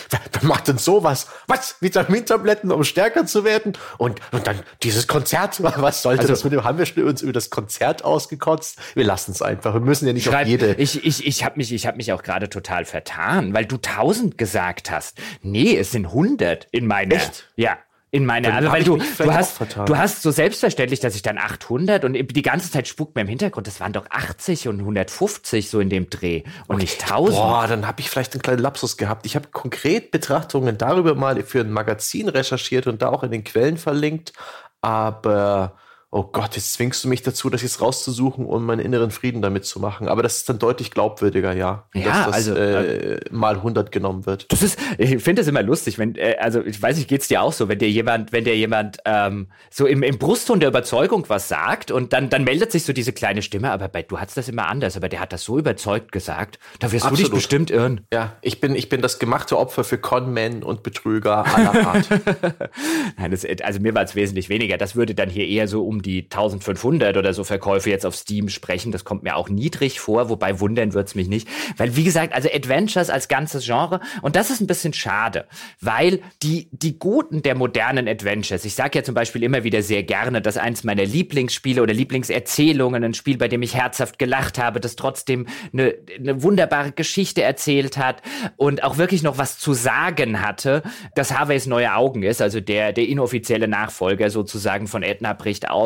[0.10, 1.28] wer macht denn sowas?
[1.48, 1.76] Was?
[1.82, 3.74] Vitamintabletten, um stärker zu werden?
[3.98, 6.64] Und, und dann dieses Konzert, was sollte also, das mit dem?
[6.64, 8.80] Haben wir uns über das Konzert ausgekotzt?
[8.94, 9.80] Wir lassen es einfach einfach.
[9.80, 10.74] Wir müssen ja nicht Schreib, auf jede.
[10.76, 14.38] Ich, ich, ich habe mich, ich hab mich auch gerade total vertan, weil du 1000
[14.38, 15.18] gesagt hast.
[15.42, 17.16] Nee, es sind 100 in meiner.
[17.16, 17.50] Echt?
[17.56, 17.78] Ja.
[18.12, 22.06] In meiner, also, weil du, du hast, du hast so selbstverständlich, dass ich dann 800
[22.06, 25.82] und die ganze Zeit spuckt mir im Hintergrund, das waren doch 80 und 150 so
[25.82, 27.36] in dem Dreh und nicht 1000.
[27.36, 29.26] Boah, dann habe ich vielleicht einen kleinen Lapsus gehabt.
[29.26, 33.44] Ich habe konkret Betrachtungen darüber mal für ein Magazin recherchiert und da auch in den
[33.44, 34.32] Quellen verlinkt,
[34.80, 35.76] aber
[36.12, 39.66] oh Gott, jetzt zwingst du mich dazu, das jetzt rauszusuchen und meinen inneren Frieden damit
[39.66, 40.08] zu machen.
[40.08, 41.90] Aber das ist dann deutlich glaubwürdiger, ja.
[41.94, 44.50] Ja, dass das also äh, mal 100 genommen wird.
[44.50, 47.42] Das ist, ich finde das immer lustig, wenn, äh, also ich weiß nicht, geht's dir
[47.42, 51.26] auch so, wenn dir jemand, wenn dir jemand ähm, so im, im Brustton der Überzeugung
[51.28, 54.38] was sagt und dann, dann meldet sich so diese kleine Stimme, aber bei, du hattest
[54.38, 57.20] das immer anders, aber der hat das so überzeugt gesagt, da wirst Absolut.
[57.20, 58.02] du dich bestimmt irren.
[58.14, 62.10] Ja, ich bin, ich bin das gemachte Opfer für Conmen und Betrüger aller Art.
[63.18, 64.78] Nein, das, also mir war es wesentlich weniger.
[64.78, 68.50] Das würde dann hier eher so um die 1500 oder so Verkäufe jetzt auf Steam
[68.50, 68.92] sprechen.
[68.92, 71.48] Das kommt mir auch niedrig vor, wobei wundern wird's mich nicht.
[71.78, 75.46] Weil, wie gesagt, also Adventures als ganzes Genre, und das ist ein bisschen schade,
[75.82, 80.04] weil die, die Guten der modernen Adventures, ich sage ja zum Beispiel immer wieder sehr
[80.04, 84.80] gerne, dass eins meiner Lieblingsspiele oder Lieblingserzählungen, ein Spiel, bei dem ich herzhaft gelacht habe,
[84.80, 88.22] das trotzdem eine, eine wunderbare Geschichte erzählt hat
[88.58, 90.84] und auch wirklich noch was zu sagen hatte,
[91.16, 95.85] dass Harveys Neue Augen ist, also der, der inoffizielle Nachfolger sozusagen von Edna bricht aus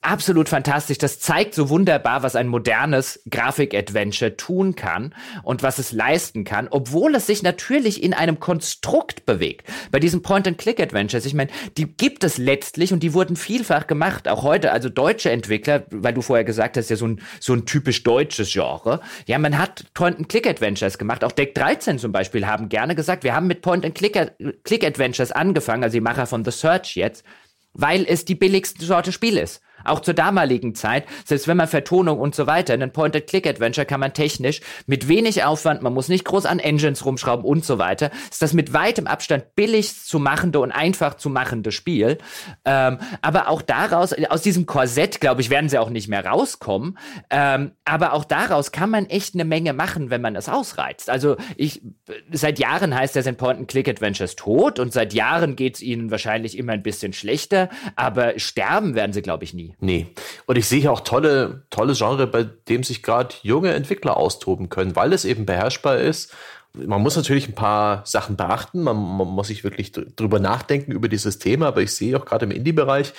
[0.00, 0.98] absolut fantastisch.
[0.98, 6.68] Das zeigt so wunderbar, was ein modernes Grafik-Adventure tun kann und was es leisten kann,
[6.70, 9.66] obwohl es sich natürlich in einem Konstrukt bewegt.
[9.90, 14.28] Bei diesen Point-and-Click-Adventures, ich meine, die gibt es letztlich und die wurden vielfach gemacht.
[14.28, 17.66] Auch heute, also deutsche Entwickler, weil du vorher gesagt hast, ja so ein, so ein
[17.66, 19.00] typisch deutsches Genre.
[19.26, 21.24] Ja, man hat Point-and-Click-Adventures gemacht.
[21.24, 26.00] Auch Deck 13 zum Beispiel haben gerne gesagt, wir haben mit Point-and-Click-Adventures angefangen, also die
[26.00, 27.24] Macher von The Search jetzt,
[27.72, 29.60] weil es die billigste Sorte Spiel ist.
[29.84, 34.12] Auch zur damaligen Zeit, selbst wenn man Vertonung und so weiter, ein Point-and-Click-Adventure kann man
[34.12, 38.42] technisch mit wenig Aufwand, man muss nicht groß an Engines rumschrauben und so weiter, ist
[38.42, 42.18] das mit weitem Abstand billigst zu machende und einfach zu machende Spiel.
[42.64, 46.98] Ähm, aber auch daraus, aus diesem Korsett, glaube ich, werden sie auch nicht mehr rauskommen.
[47.30, 51.10] Ähm, aber auch daraus kann man echt eine Menge machen, wenn man es ausreizt.
[51.10, 51.82] Also ich,
[52.30, 56.82] seit Jahren heißt in Point-and-Click-Adventures tot und seit Jahren geht es ihnen wahrscheinlich immer ein
[56.82, 59.69] bisschen schlechter, aber sterben werden sie, glaube ich, nie.
[59.78, 60.08] Nee.
[60.46, 64.96] Und ich sehe auch tolle, tolle Genre, bei dem sich gerade junge Entwickler austoben können,
[64.96, 66.34] weil es eben beherrschbar ist.
[66.72, 71.08] Man muss natürlich ein paar Sachen beachten, man, man muss sich wirklich drüber nachdenken über
[71.08, 73.12] dieses Thema, aber ich sehe auch gerade im Indie-Bereich,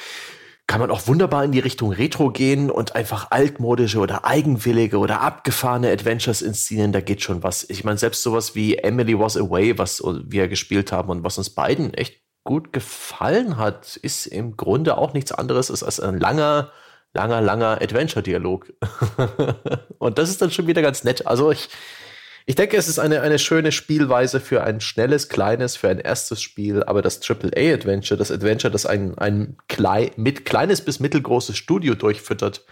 [0.67, 5.19] kann man auch wunderbar in die Richtung Retro gehen und einfach altmodische oder eigenwillige oder
[5.19, 6.93] abgefahrene Adventures inszenieren.
[6.93, 7.69] Da geht schon was.
[7.69, 11.49] Ich meine, selbst sowas wie Emily Was Away, was wir gespielt haben und was uns
[11.49, 16.71] beiden echt gut gefallen hat, ist im Grunde auch nichts anderes als ein langer,
[17.13, 18.73] langer, langer Adventure-Dialog.
[19.99, 21.27] und das ist dann schon wieder ganz nett.
[21.27, 21.69] Also ich,
[22.45, 26.41] ich denke, es ist eine, eine schöne Spielweise für ein schnelles, kleines, für ein erstes
[26.41, 31.93] Spiel, aber das AAA-Adventure, das Adventure, das ein, ein klein, mit kleines bis mittelgroßes Studio
[31.93, 32.65] durchfüttert,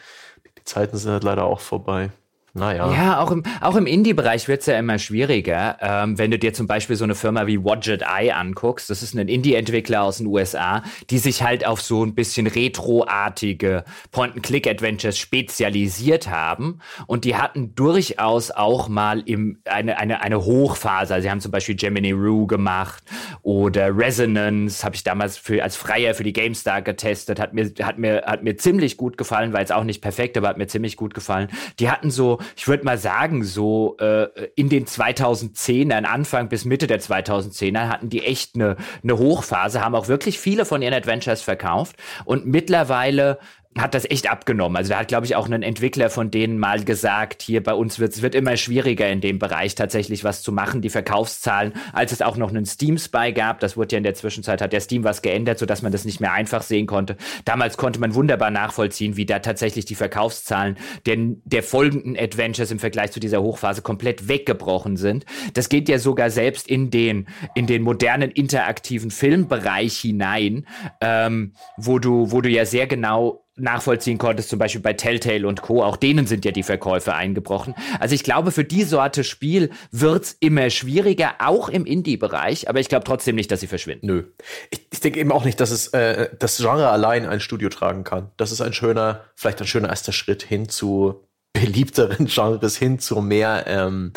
[0.58, 2.12] die Zeiten sind halt leider auch vorbei.
[2.60, 2.92] Naja.
[2.94, 5.78] Ja, auch im, auch im Indie-Bereich wird es ja immer schwieriger.
[5.82, 9.16] Ähm, wenn du dir zum Beispiel so eine Firma wie Wadget Eye anguckst, das ist
[9.16, 16.30] ein Indie-Entwickler aus den USA, die sich halt auf so ein bisschen retroartige Point-and-Click-Adventures spezialisiert
[16.30, 16.80] haben.
[17.08, 21.14] Und die hatten durchaus auch mal im, eine, eine, eine Hochphase.
[21.14, 23.04] Also sie haben zum Beispiel Gemini Rue gemacht
[23.42, 27.40] oder Resonance, habe ich damals für, als Freier für die GameStar getestet.
[27.40, 30.50] Hat mir, hat, mir, hat mir ziemlich gut gefallen, war jetzt auch nicht perfekt, aber
[30.50, 31.48] hat mir ziemlich gut gefallen.
[31.80, 36.88] Die hatten so ich würde mal sagen, so äh, in den 2010ern, Anfang bis Mitte
[36.88, 41.42] der 2010er, hatten die echt eine, eine Hochphase, haben auch wirklich viele von ihren Adventures
[41.42, 41.96] verkauft.
[42.26, 43.40] Und mittlerweile
[43.78, 44.76] hat das echt abgenommen.
[44.78, 48.00] Also da hat, glaube ich, auch ein Entwickler von denen mal gesagt, hier bei uns
[48.00, 50.82] wird es wird immer schwieriger in dem Bereich tatsächlich was zu machen.
[50.82, 54.62] Die Verkaufszahlen, als es auch noch einen Steam-Spy gab, das wurde ja in der Zwischenzeit,
[54.62, 57.16] hat der Steam was geändert, sodass man das nicht mehr einfach sehen konnte.
[57.46, 62.80] Damals konnte man wunderbar nachvollziehen, wie da tatsächlich die Verkaufszahlen der, der folgenden Adventures im
[62.80, 65.26] Vergleich zu dieser Hochphase komplett weggebrochen sind.
[65.54, 70.66] Das geht ja sogar selbst in den, in den modernen interaktiven Filmbereich hinein,
[71.02, 75.62] ähm, wo du, wo du ja sehr genau nachvollziehen konntest, zum Beispiel bei Telltale und
[75.62, 75.84] Co.
[75.84, 77.76] Auch denen sind ja die Verkäufe eingebrochen.
[78.00, 82.90] Also ich glaube, für die Sorte Spiel wird's immer schwieriger, auch im Indie-Bereich, aber ich
[82.90, 84.08] glaube trotzdem nicht, dass sie verschwinden.
[84.08, 84.24] Nö.
[84.72, 88.04] Ich, ich denke eben auch nicht, dass es äh, das Genre allein ein Studio tragen
[88.04, 88.32] kann.
[88.38, 93.22] Das ist ein schöner, vielleicht ein schöner erster Schritt hin zu beliebteren Genres, hin zu
[93.22, 94.14] mehr ähm,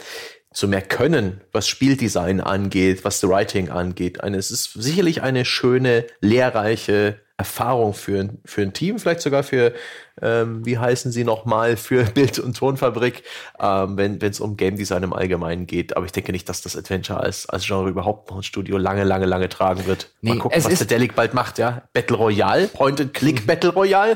[0.52, 4.22] zu mehr Können, was Spieldesign angeht, was Writing angeht.
[4.22, 9.42] Eine, es ist sicherlich eine schöne, lehrreiche Erfahrung für, ein, für ein Team, vielleicht sogar
[9.42, 9.74] für,
[10.22, 13.24] ähm, wie heißen sie nochmal, für Bild- und Tonfabrik,
[13.60, 15.96] ähm, wenn es um Game Design im Allgemeinen geht.
[15.96, 19.04] Aber ich denke nicht, dass das Adventure als, als Genre überhaupt noch ein Studio lange,
[19.04, 20.08] lange, lange tragen wird.
[20.20, 21.82] Nee, Mal gucken, was der Delic bald macht, ja.
[21.92, 24.14] Battle Royale, Point-and-Click Battle Royale.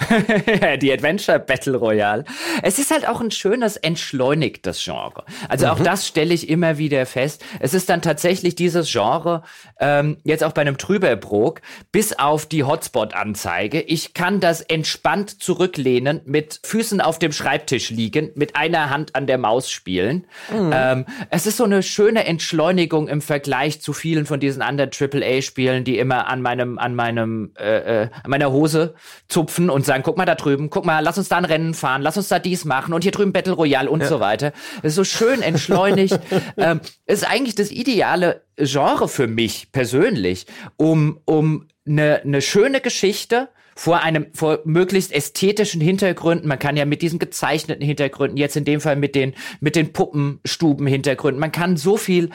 [0.81, 2.25] Die Adventure Battle Royale.
[2.63, 5.25] Es ist halt auch ein schönes, entschleunigtes Genre.
[5.49, 5.73] Also mhm.
[5.73, 7.45] auch das stelle ich immer wieder fest.
[7.59, 9.43] Es ist dann tatsächlich dieses Genre,
[9.81, 11.61] ähm, jetzt auch bei einem Trüberbrook,
[11.91, 13.81] bis auf die Hotspot-Anzeige.
[13.81, 19.15] Ich kann das entspannt zurücklegen zurücklehnen, mit Füßen auf dem Schreibtisch liegen, mit einer Hand
[19.15, 20.27] an der Maus spielen.
[20.53, 20.71] Mhm.
[20.73, 25.85] Ähm, es ist so eine schöne Entschleunigung im Vergleich zu vielen von diesen anderen AAA-Spielen,
[25.85, 28.95] die immer an meinem, an meinem, äh, äh, an meiner Hose
[29.29, 32.03] zupfen und sagen, guck mal da drüben, guck mal, lass uns da ein Rennen fahren,
[32.03, 34.07] lass uns da dies machen und hier drüben Battle Royale und ja.
[34.07, 34.53] so weiter.
[34.79, 36.19] Es ist so schön entschleunigt.
[36.57, 40.47] ähm, ist eigentlich das ideale Genre für mich persönlich,
[40.77, 43.49] um, um eine, eine schöne Geschichte
[43.79, 46.49] vor einem, vor möglichst ästhetischen Hintergründen.
[46.49, 49.93] Man kann ja mit diesen gezeichneten Hintergründen, jetzt in dem Fall mit den, mit den
[49.93, 52.31] Puppenstuben-Hintergründen, man kann so viel,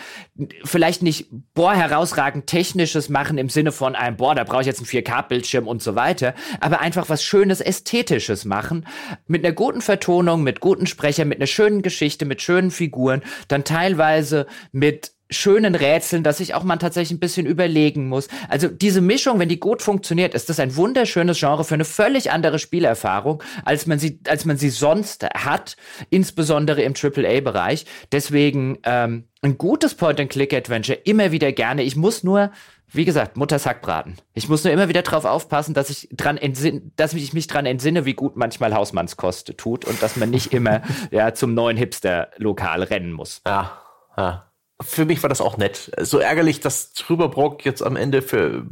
[0.64, 4.80] vielleicht nicht, boah, herausragend Technisches machen im Sinne von einem, boah, da brauche ich jetzt
[4.80, 8.86] einen 4K-Bildschirm und so weiter, aber einfach was Schönes, Ästhetisches machen.
[9.26, 13.64] Mit einer guten Vertonung, mit guten Sprechern, mit einer schönen Geschichte, mit schönen Figuren, dann
[13.64, 18.28] teilweise mit schönen Rätseln, dass ich auch mal tatsächlich ein bisschen überlegen muss.
[18.50, 22.32] Also diese Mischung, wenn die gut funktioniert, ist das ein wunderschönes Genre für eine völlig
[22.32, 25.78] andere Spielerfahrung, als man sie, als man sie sonst hat,
[26.10, 27.86] insbesondere im AAA-Bereich.
[28.12, 31.84] Deswegen ähm, ein gutes Point-and-Click-Adventure immer wieder gerne.
[31.84, 32.52] Ich muss nur
[32.94, 34.18] wie gesagt, Mutters Hackbraten.
[34.34, 37.66] Ich muss nur immer wieder darauf aufpassen, dass ich dran entsinne, dass ich mich dran
[37.66, 40.82] entsinne, wie gut manchmal Hausmannskost tut und dass man nicht immer
[41.12, 43.42] ja zum neuen Hipster-Lokal rennen muss.
[43.48, 43.80] Ja,
[44.18, 44.51] ja
[44.82, 45.92] für mich war das auch nett.
[46.00, 48.66] So ärgerlich, dass Trüberbrock jetzt am Ende für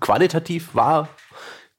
[0.00, 1.08] qualitativ war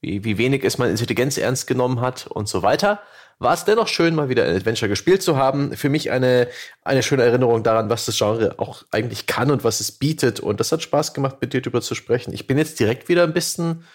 [0.01, 3.01] wie, wie wenig es meine Intelligenz ernst genommen hat und so weiter,
[3.39, 5.75] war es dennoch schön, mal wieder ein Adventure gespielt zu haben.
[5.75, 6.49] Für mich eine,
[6.83, 10.41] eine schöne Erinnerung daran, was das Genre auch eigentlich kann und was es bietet.
[10.41, 12.33] Und das hat Spaß gemacht, mit dir darüber zu sprechen.
[12.33, 13.85] Ich bin jetzt direkt wieder ein bisschen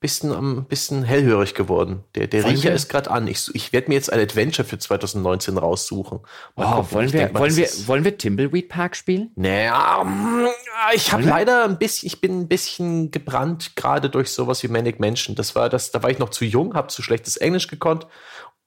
[0.00, 2.04] bisschen am bisschen hellhörig geworden.
[2.14, 3.28] Der, der Riecher ist gerade an.
[3.28, 6.20] Ich, ich werde mir jetzt ein Adventure für 2019 raussuchen.
[6.56, 9.30] Mal oh, gucken, wollen wir, denk, wollen wir, wollen wir Timbleweed Park spielen?
[9.36, 10.46] Naja, mm,
[10.94, 15.00] ich habe leider ein bisschen, ich bin ein bisschen gebrannt, gerade durch sowas wie Manic
[15.00, 15.36] Mansion.
[15.36, 18.06] Das war das, da war ich noch zu jung, habe zu schlechtes Englisch gekonnt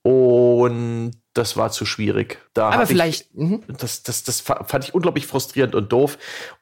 [0.04, 2.40] und das war zu schwierig.
[2.54, 3.32] Da Aber vielleicht.
[3.32, 3.64] Ich, mhm.
[3.68, 6.18] das, das, das fand ich unglaublich frustrierend und doof.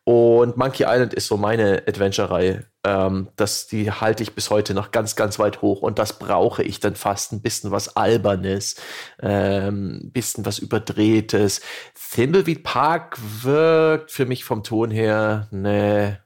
[0.05, 2.65] Und Monkey Island ist so meine Adventure-Reihe.
[2.85, 5.81] Ähm, das, die halte ich bis heute noch ganz, ganz weit hoch.
[5.81, 8.75] Und das brauche ich dann fast ein bisschen was Albernes,
[9.21, 11.61] ähm, ein bisschen was Überdrehtes.
[12.13, 16.23] Thimbleweed Park wirkt für mich vom Ton her, ne.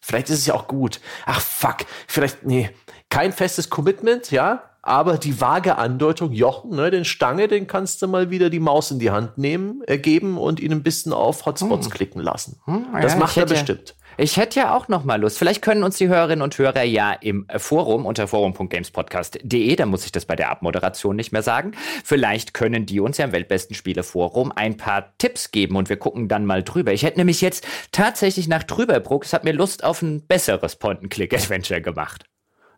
[0.00, 1.00] Vielleicht ist es ja auch gut.
[1.26, 2.70] Ach fuck, vielleicht, nee.
[3.10, 8.08] Kein festes Commitment, ja, aber die vage Andeutung, Jochen, ne, den Stange, den kannst du
[8.08, 11.46] mal wieder die Maus in die Hand nehmen, ergeben äh, und ihn ein bisschen auf
[11.46, 11.92] Hotspots hm.
[11.92, 12.60] klicken lassen.
[12.64, 13.94] Hm, das ja, macht er bestimmt.
[14.20, 15.38] Ich hätte ja auch noch mal Lust.
[15.38, 20.10] Vielleicht können uns die Hörerinnen und Hörer ja im Forum unter forum.gamespodcast.de, da muss ich
[20.10, 21.72] das bei der Abmoderation nicht mehr sagen.
[22.02, 25.98] Vielleicht können die uns ja im Weltbesten Spiele Forum ein paar Tipps geben und wir
[25.98, 26.92] gucken dann mal drüber.
[26.92, 31.80] Ich hätte nämlich jetzt tatsächlich nach Drüberbruck, es hat mir Lust auf ein besseres Point-and-Click-Adventure
[31.80, 32.27] gemacht.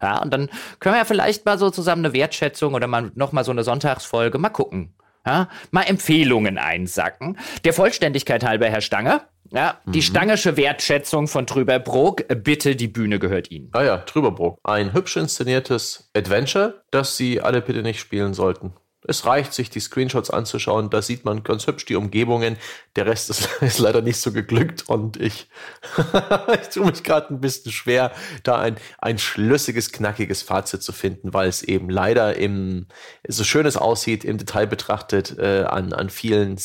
[0.02, 0.48] Ja, und dann
[0.78, 3.64] können wir ja vielleicht mal so zusammen eine Wertschätzung oder mal noch mal so eine
[3.64, 4.94] Sonntagsfolge mal gucken.
[5.26, 7.38] Ja, mal Empfehlungen einsacken.
[7.64, 9.20] Der Vollständigkeit halber, Herr Stange.
[9.52, 9.92] Ja, mhm.
[9.92, 12.24] die stangische Wertschätzung von Trüberbrook.
[12.42, 13.68] Bitte, die Bühne gehört Ihnen.
[13.72, 14.58] Ah ja, Trüberbrook.
[14.62, 18.72] Ein hübsch inszeniertes Adventure, das Sie alle bitte nicht spielen sollten.
[19.10, 20.88] Es reicht, sich die Screenshots anzuschauen.
[20.88, 22.56] Da sieht man ganz hübsch die Umgebungen.
[22.94, 25.48] Der Rest ist, ist leider nicht so geglückt und ich,
[26.62, 28.12] ich tue mich gerade ein bisschen schwer,
[28.44, 32.86] da ein, ein schlüssiges, knackiges Fazit zu finden, weil es eben leider im,
[33.26, 36.56] so schön es aussieht, im Detail betrachtet, äh, an, an vielen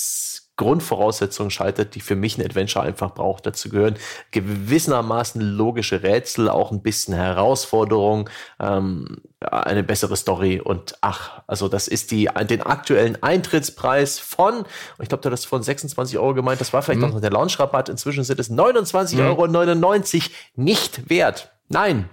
[0.58, 3.46] Grundvoraussetzungen scheitert, die für mich ein Adventure einfach braucht.
[3.46, 3.96] Dazu gehören
[4.32, 8.30] gewissermaßen logische Rätsel, auch ein bisschen Herausforderung,
[8.60, 14.66] ähm, eine bessere Story und ach, also das ist die, den aktuellen Eintrittspreis von,
[15.02, 17.14] ich glaube, du hast von 26 Euro gemeint, das war vielleicht mhm.
[17.14, 19.84] noch der Launchrabatt, inzwischen sind es 29,99 mhm.
[19.84, 20.02] Euro
[20.56, 21.52] nicht wert.
[21.68, 22.10] Nein.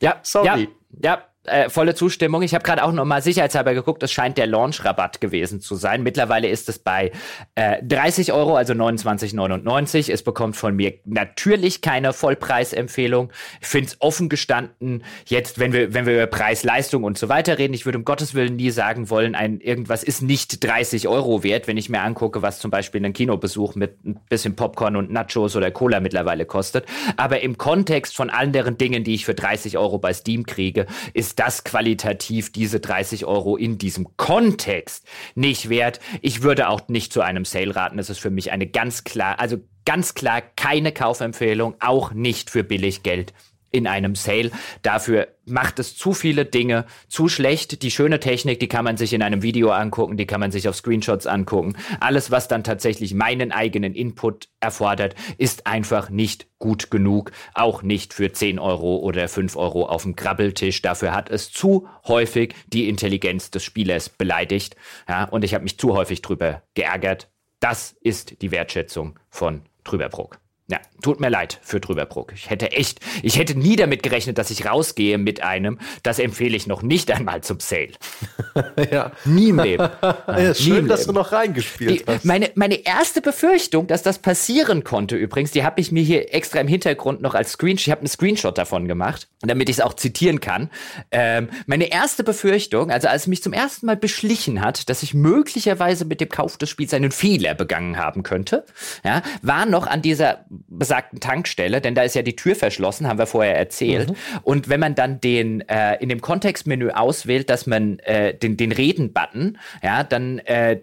[0.00, 0.68] ja, sorry.
[1.02, 2.42] Ja, ja äh, volle Zustimmung.
[2.42, 6.02] Ich habe gerade auch noch mal sicherheitshalber geguckt, es scheint der Launch-Rabatt gewesen zu sein.
[6.02, 7.12] Mittlerweile ist es bei
[7.54, 10.12] äh, 30 Euro, also 29,99.
[10.12, 13.32] Es bekommt von mir natürlich keine Vollpreisempfehlung.
[13.60, 17.28] Ich finde es offen gestanden, jetzt, wenn wir, wenn wir über Preis, Leistung und so
[17.28, 21.08] weiter reden, ich würde um Gottes Willen nie sagen wollen, ein irgendwas ist nicht 30
[21.08, 24.96] Euro wert, wenn ich mir angucke, was zum Beispiel ein Kinobesuch mit ein bisschen Popcorn
[24.96, 26.86] und Nachos oder Cola mittlerweile kostet.
[27.16, 31.35] Aber im Kontext von anderen Dingen, die ich für 30 Euro bei Steam kriege, ist
[31.36, 36.00] das qualitativ diese 30 Euro in diesem Kontext nicht wert.
[36.22, 37.98] Ich würde auch nicht zu einem Sale raten.
[37.98, 42.64] Das ist für mich eine ganz klar, also ganz klar keine Kaufempfehlung, auch nicht für
[42.64, 43.32] billig Geld
[43.76, 44.50] in einem Sale.
[44.82, 47.82] Dafür macht es zu viele Dinge zu schlecht.
[47.82, 50.68] Die schöne Technik, die kann man sich in einem Video angucken, die kann man sich
[50.68, 51.76] auf Screenshots angucken.
[52.00, 57.32] Alles, was dann tatsächlich meinen eigenen Input erfordert, ist einfach nicht gut genug.
[57.54, 60.82] Auch nicht für 10 Euro oder 5 Euro auf dem Krabbeltisch.
[60.82, 64.76] Dafür hat es zu häufig die Intelligenz des Spielers beleidigt.
[65.08, 67.30] Ja, und ich habe mich zu häufig drüber geärgert.
[67.60, 70.38] Das ist die Wertschätzung von Trüberbrook.
[70.68, 72.32] Ja, tut mir leid für Drüberbruck.
[72.34, 75.78] Ich hätte echt, ich hätte nie damit gerechnet, dass ich rausgehe mit einem.
[76.02, 77.92] Das empfehle ich noch nicht einmal zum Sale.
[78.90, 79.12] ja.
[79.24, 79.88] Nie im Leben.
[80.02, 82.24] ja, schön, dass du noch reingespielt die, hast.
[82.24, 86.58] Meine, meine erste Befürchtung, dass das passieren konnte übrigens, die habe ich mir hier extra
[86.58, 89.94] im Hintergrund noch als Screenshot, ich habe einen Screenshot davon gemacht, damit ich es auch
[89.94, 90.70] zitieren kann.
[91.12, 95.14] Ähm, meine erste Befürchtung, also als es mich zum ersten Mal beschlichen hat, dass ich
[95.14, 98.64] möglicherweise mit dem Kauf des Spiels einen Fehler begangen haben könnte,
[99.04, 103.18] ja, war noch an dieser besagten Tankstelle, denn da ist ja die Tür verschlossen, haben
[103.18, 104.10] wir vorher erzählt.
[104.10, 104.16] Mhm.
[104.42, 108.72] Und wenn man dann den äh, in dem Kontextmenü auswählt, dass man äh, den, den
[108.72, 110.80] Reden-Button, ja, dann äh,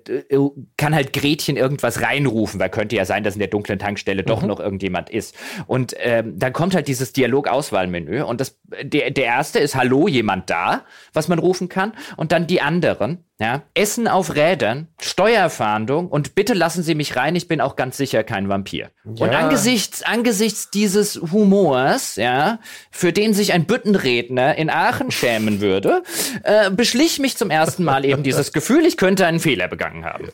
[0.78, 4.28] kann halt Gretchen irgendwas reinrufen, weil könnte ja sein, dass in der dunklen Tankstelle mhm.
[4.28, 5.36] doch noch irgendjemand ist.
[5.68, 10.50] Und ähm, dann kommt halt dieses Dialog-Auswahlmenü und das der, der erste ist Hallo, jemand
[10.50, 11.94] da, was man rufen kann.
[12.18, 17.36] Und dann die anderen, ja, Essen auf Rädern, Steuerfahndung und bitte lassen Sie mich rein,
[17.36, 18.92] ich bin auch ganz sicher kein Vampir.
[19.04, 19.26] Ja.
[19.26, 22.60] Und angesichts, angesichts dieses Humors, ja,
[22.90, 26.04] für den sich ein Büttenredner in Aachen schämen würde,
[26.44, 30.30] äh, beschlich mich zum ersten Mal eben dieses Gefühl, ich könnte einen Fehler begangen haben.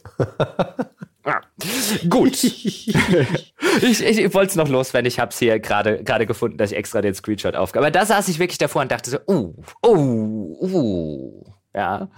[1.26, 1.42] Ja,
[2.10, 2.44] Gut.
[2.44, 2.94] ich
[3.82, 5.08] ich, wollte es noch loswerden.
[5.08, 7.82] Ich habe es hier gerade gerade gefunden, dass ich extra den Screenshot aufgab.
[7.82, 11.59] Aber da saß ich wirklich davor und dachte so, uh, uh, uh.
[11.80, 12.10] Ja.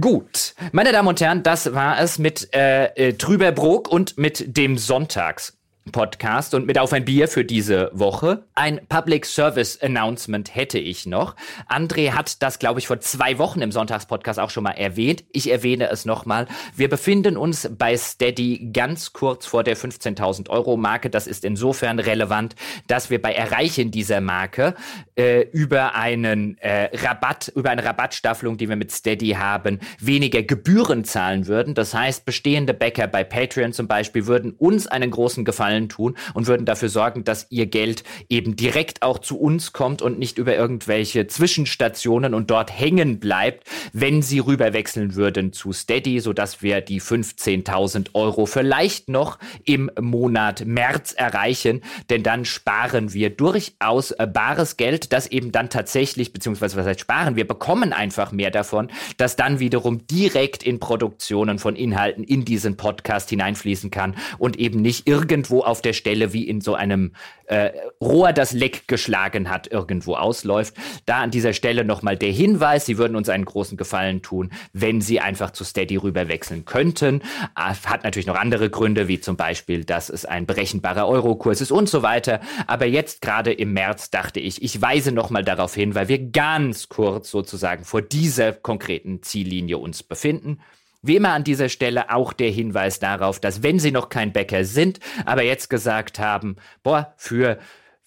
[0.00, 0.54] Gut.
[0.70, 5.57] Meine Damen und Herren, das war es mit äh, äh, Trüberbrook und mit dem Sonntags.
[5.92, 8.44] Podcast und mit auf ein Bier für diese Woche.
[8.54, 11.36] Ein Public Service Announcement hätte ich noch.
[11.68, 15.24] André hat das, glaube ich, vor zwei Wochen im Sonntagspodcast auch schon mal erwähnt.
[15.32, 16.46] Ich erwähne es nochmal.
[16.74, 21.10] Wir befinden uns bei Steady ganz kurz vor der 15.000 Euro Marke.
[21.10, 22.54] Das ist insofern relevant,
[22.86, 24.74] dass wir bei Erreichen dieser Marke
[25.16, 31.04] äh, über einen äh, Rabatt, über eine Rabattstaffelung, die wir mit Steady haben, weniger Gebühren
[31.04, 31.74] zahlen würden.
[31.74, 36.16] Das heißt, bestehende Bäcker bei Patreon zum Beispiel würden uns einen großen Gefallen Gefallen tun
[36.34, 40.38] und würden dafür sorgen, dass ihr Geld eben direkt auch zu uns kommt und nicht
[40.38, 46.80] über irgendwelche Zwischenstationen und dort hängen bleibt, wenn sie rüberwechseln würden zu Steady, sodass wir
[46.80, 54.26] die 15.000 Euro vielleicht noch im Monat März erreichen, denn dann sparen wir durchaus äh,
[54.26, 58.88] bares Geld, das eben dann tatsächlich, beziehungsweise was heißt sparen, wir bekommen einfach mehr davon,
[59.16, 64.80] das dann wiederum direkt in Produktionen von Inhalten in diesen Podcast hineinfließen kann und eben
[64.80, 67.12] nicht irgendwo auf der Stelle wie in so einem
[67.48, 67.70] äh,
[68.00, 70.74] Rohr, das Leck geschlagen hat, irgendwo ausläuft.
[71.06, 75.00] Da an dieser Stelle nochmal der Hinweis, Sie würden uns einen großen Gefallen tun, wenn
[75.00, 77.22] Sie einfach zu Steady rüberwechseln könnten.
[77.54, 81.72] Ah, hat natürlich noch andere Gründe, wie zum Beispiel, dass es ein berechenbarer Eurokurs ist
[81.72, 82.40] und so weiter.
[82.66, 86.88] Aber jetzt gerade im März dachte ich, ich weise nochmal darauf hin, weil wir ganz
[86.88, 90.60] kurz sozusagen vor dieser konkreten Ziellinie uns befinden.
[91.02, 94.64] Wie immer an dieser Stelle auch der Hinweis darauf, dass wenn Sie noch kein Bäcker
[94.64, 97.58] sind, aber jetzt gesagt haben, boah, für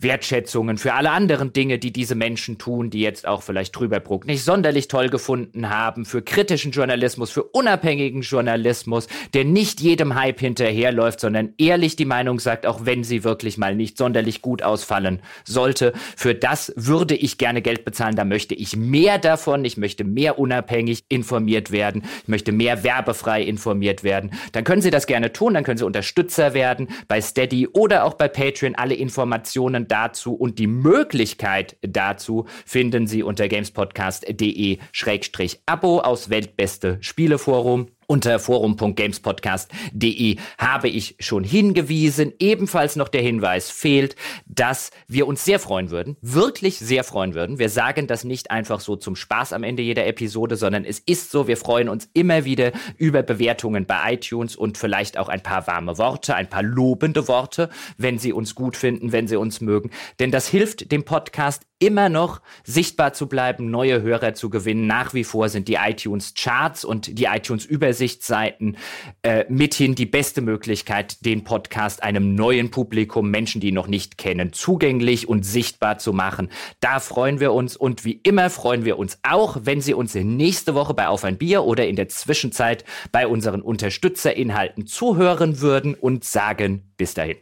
[0.02, 4.44] Wertschätzungen für alle anderen Dinge, die diese Menschen tun, die jetzt auch vielleicht Trüberbrook nicht
[4.44, 11.20] sonderlich toll gefunden haben, für kritischen Journalismus, für unabhängigen Journalismus, der nicht jedem Hype hinterherläuft,
[11.20, 15.94] sondern ehrlich die Meinung sagt, auch wenn sie wirklich mal nicht sonderlich gut ausfallen sollte.
[16.16, 20.40] Für das würde ich gerne Geld bezahlen, da möchte ich mehr davon, ich möchte mehr
[20.40, 24.32] unabhängig informiert werden, ich möchte mehr werbefrei informiert werden.
[24.52, 28.16] Dann können Sie das gerne tun, dann können Sie Unterstützer werden bei Steady oder auch
[28.16, 28.76] bei Patreon.
[28.76, 37.88] Alle Informationen dazu und die Möglichkeit dazu finden Sie unter gamespodcast.de-abo aus Weltbeste Spieleforum.
[38.12, 42.34] Unter forum.gamespodcast.de habe ich schon hingewiesen.
[42.40, 47.58] Ebenfalls noch der Hinweis fehlt, dass wir uns sehr freuen würden, wirklich sehr freuen würden.
[47.58, 51.32] Wir sagen das nicht einfach so zum Spaß am Ende jeder Episode, sondern es ist
[51.32, 55.66] so, wir freuen uns immer wieder über Bewertungen bei iTunes und vielleicht auch ein paar
[55.68, 59.90] warme Worte, ein paar lobende Worte, wenn Sie uns gut finden, wenn Sie uns mögen.
[60.20, 64.88] Denn das hilft dem Podcast immer noch sichtbar zu bleiben, neue Hörer zu gewinnen.
[64.88, 68.78] Nach wie vor sind die iTunes Charts und die iTunes Übersichtsseiten
[69.24, 74.18] äh, mithin die beste Möglichkeit, den Podcast einem neuen Publikum, Menschen, die ihn noch nicht
[74.18, 76.50] kennen, zugänglich und sichtbar zu machen.
[76.80, 80.76] Da freuen wir uns und wie immer freuen wir uns auch, wenn Sie uns nächste
[80.76, 86.24] Woche bei Auf ein Bier oder in der Zwischenzeit bei unseren Unterstützerinhalten zuhören würden und
[86.24, 87.38] sagen bis dahin.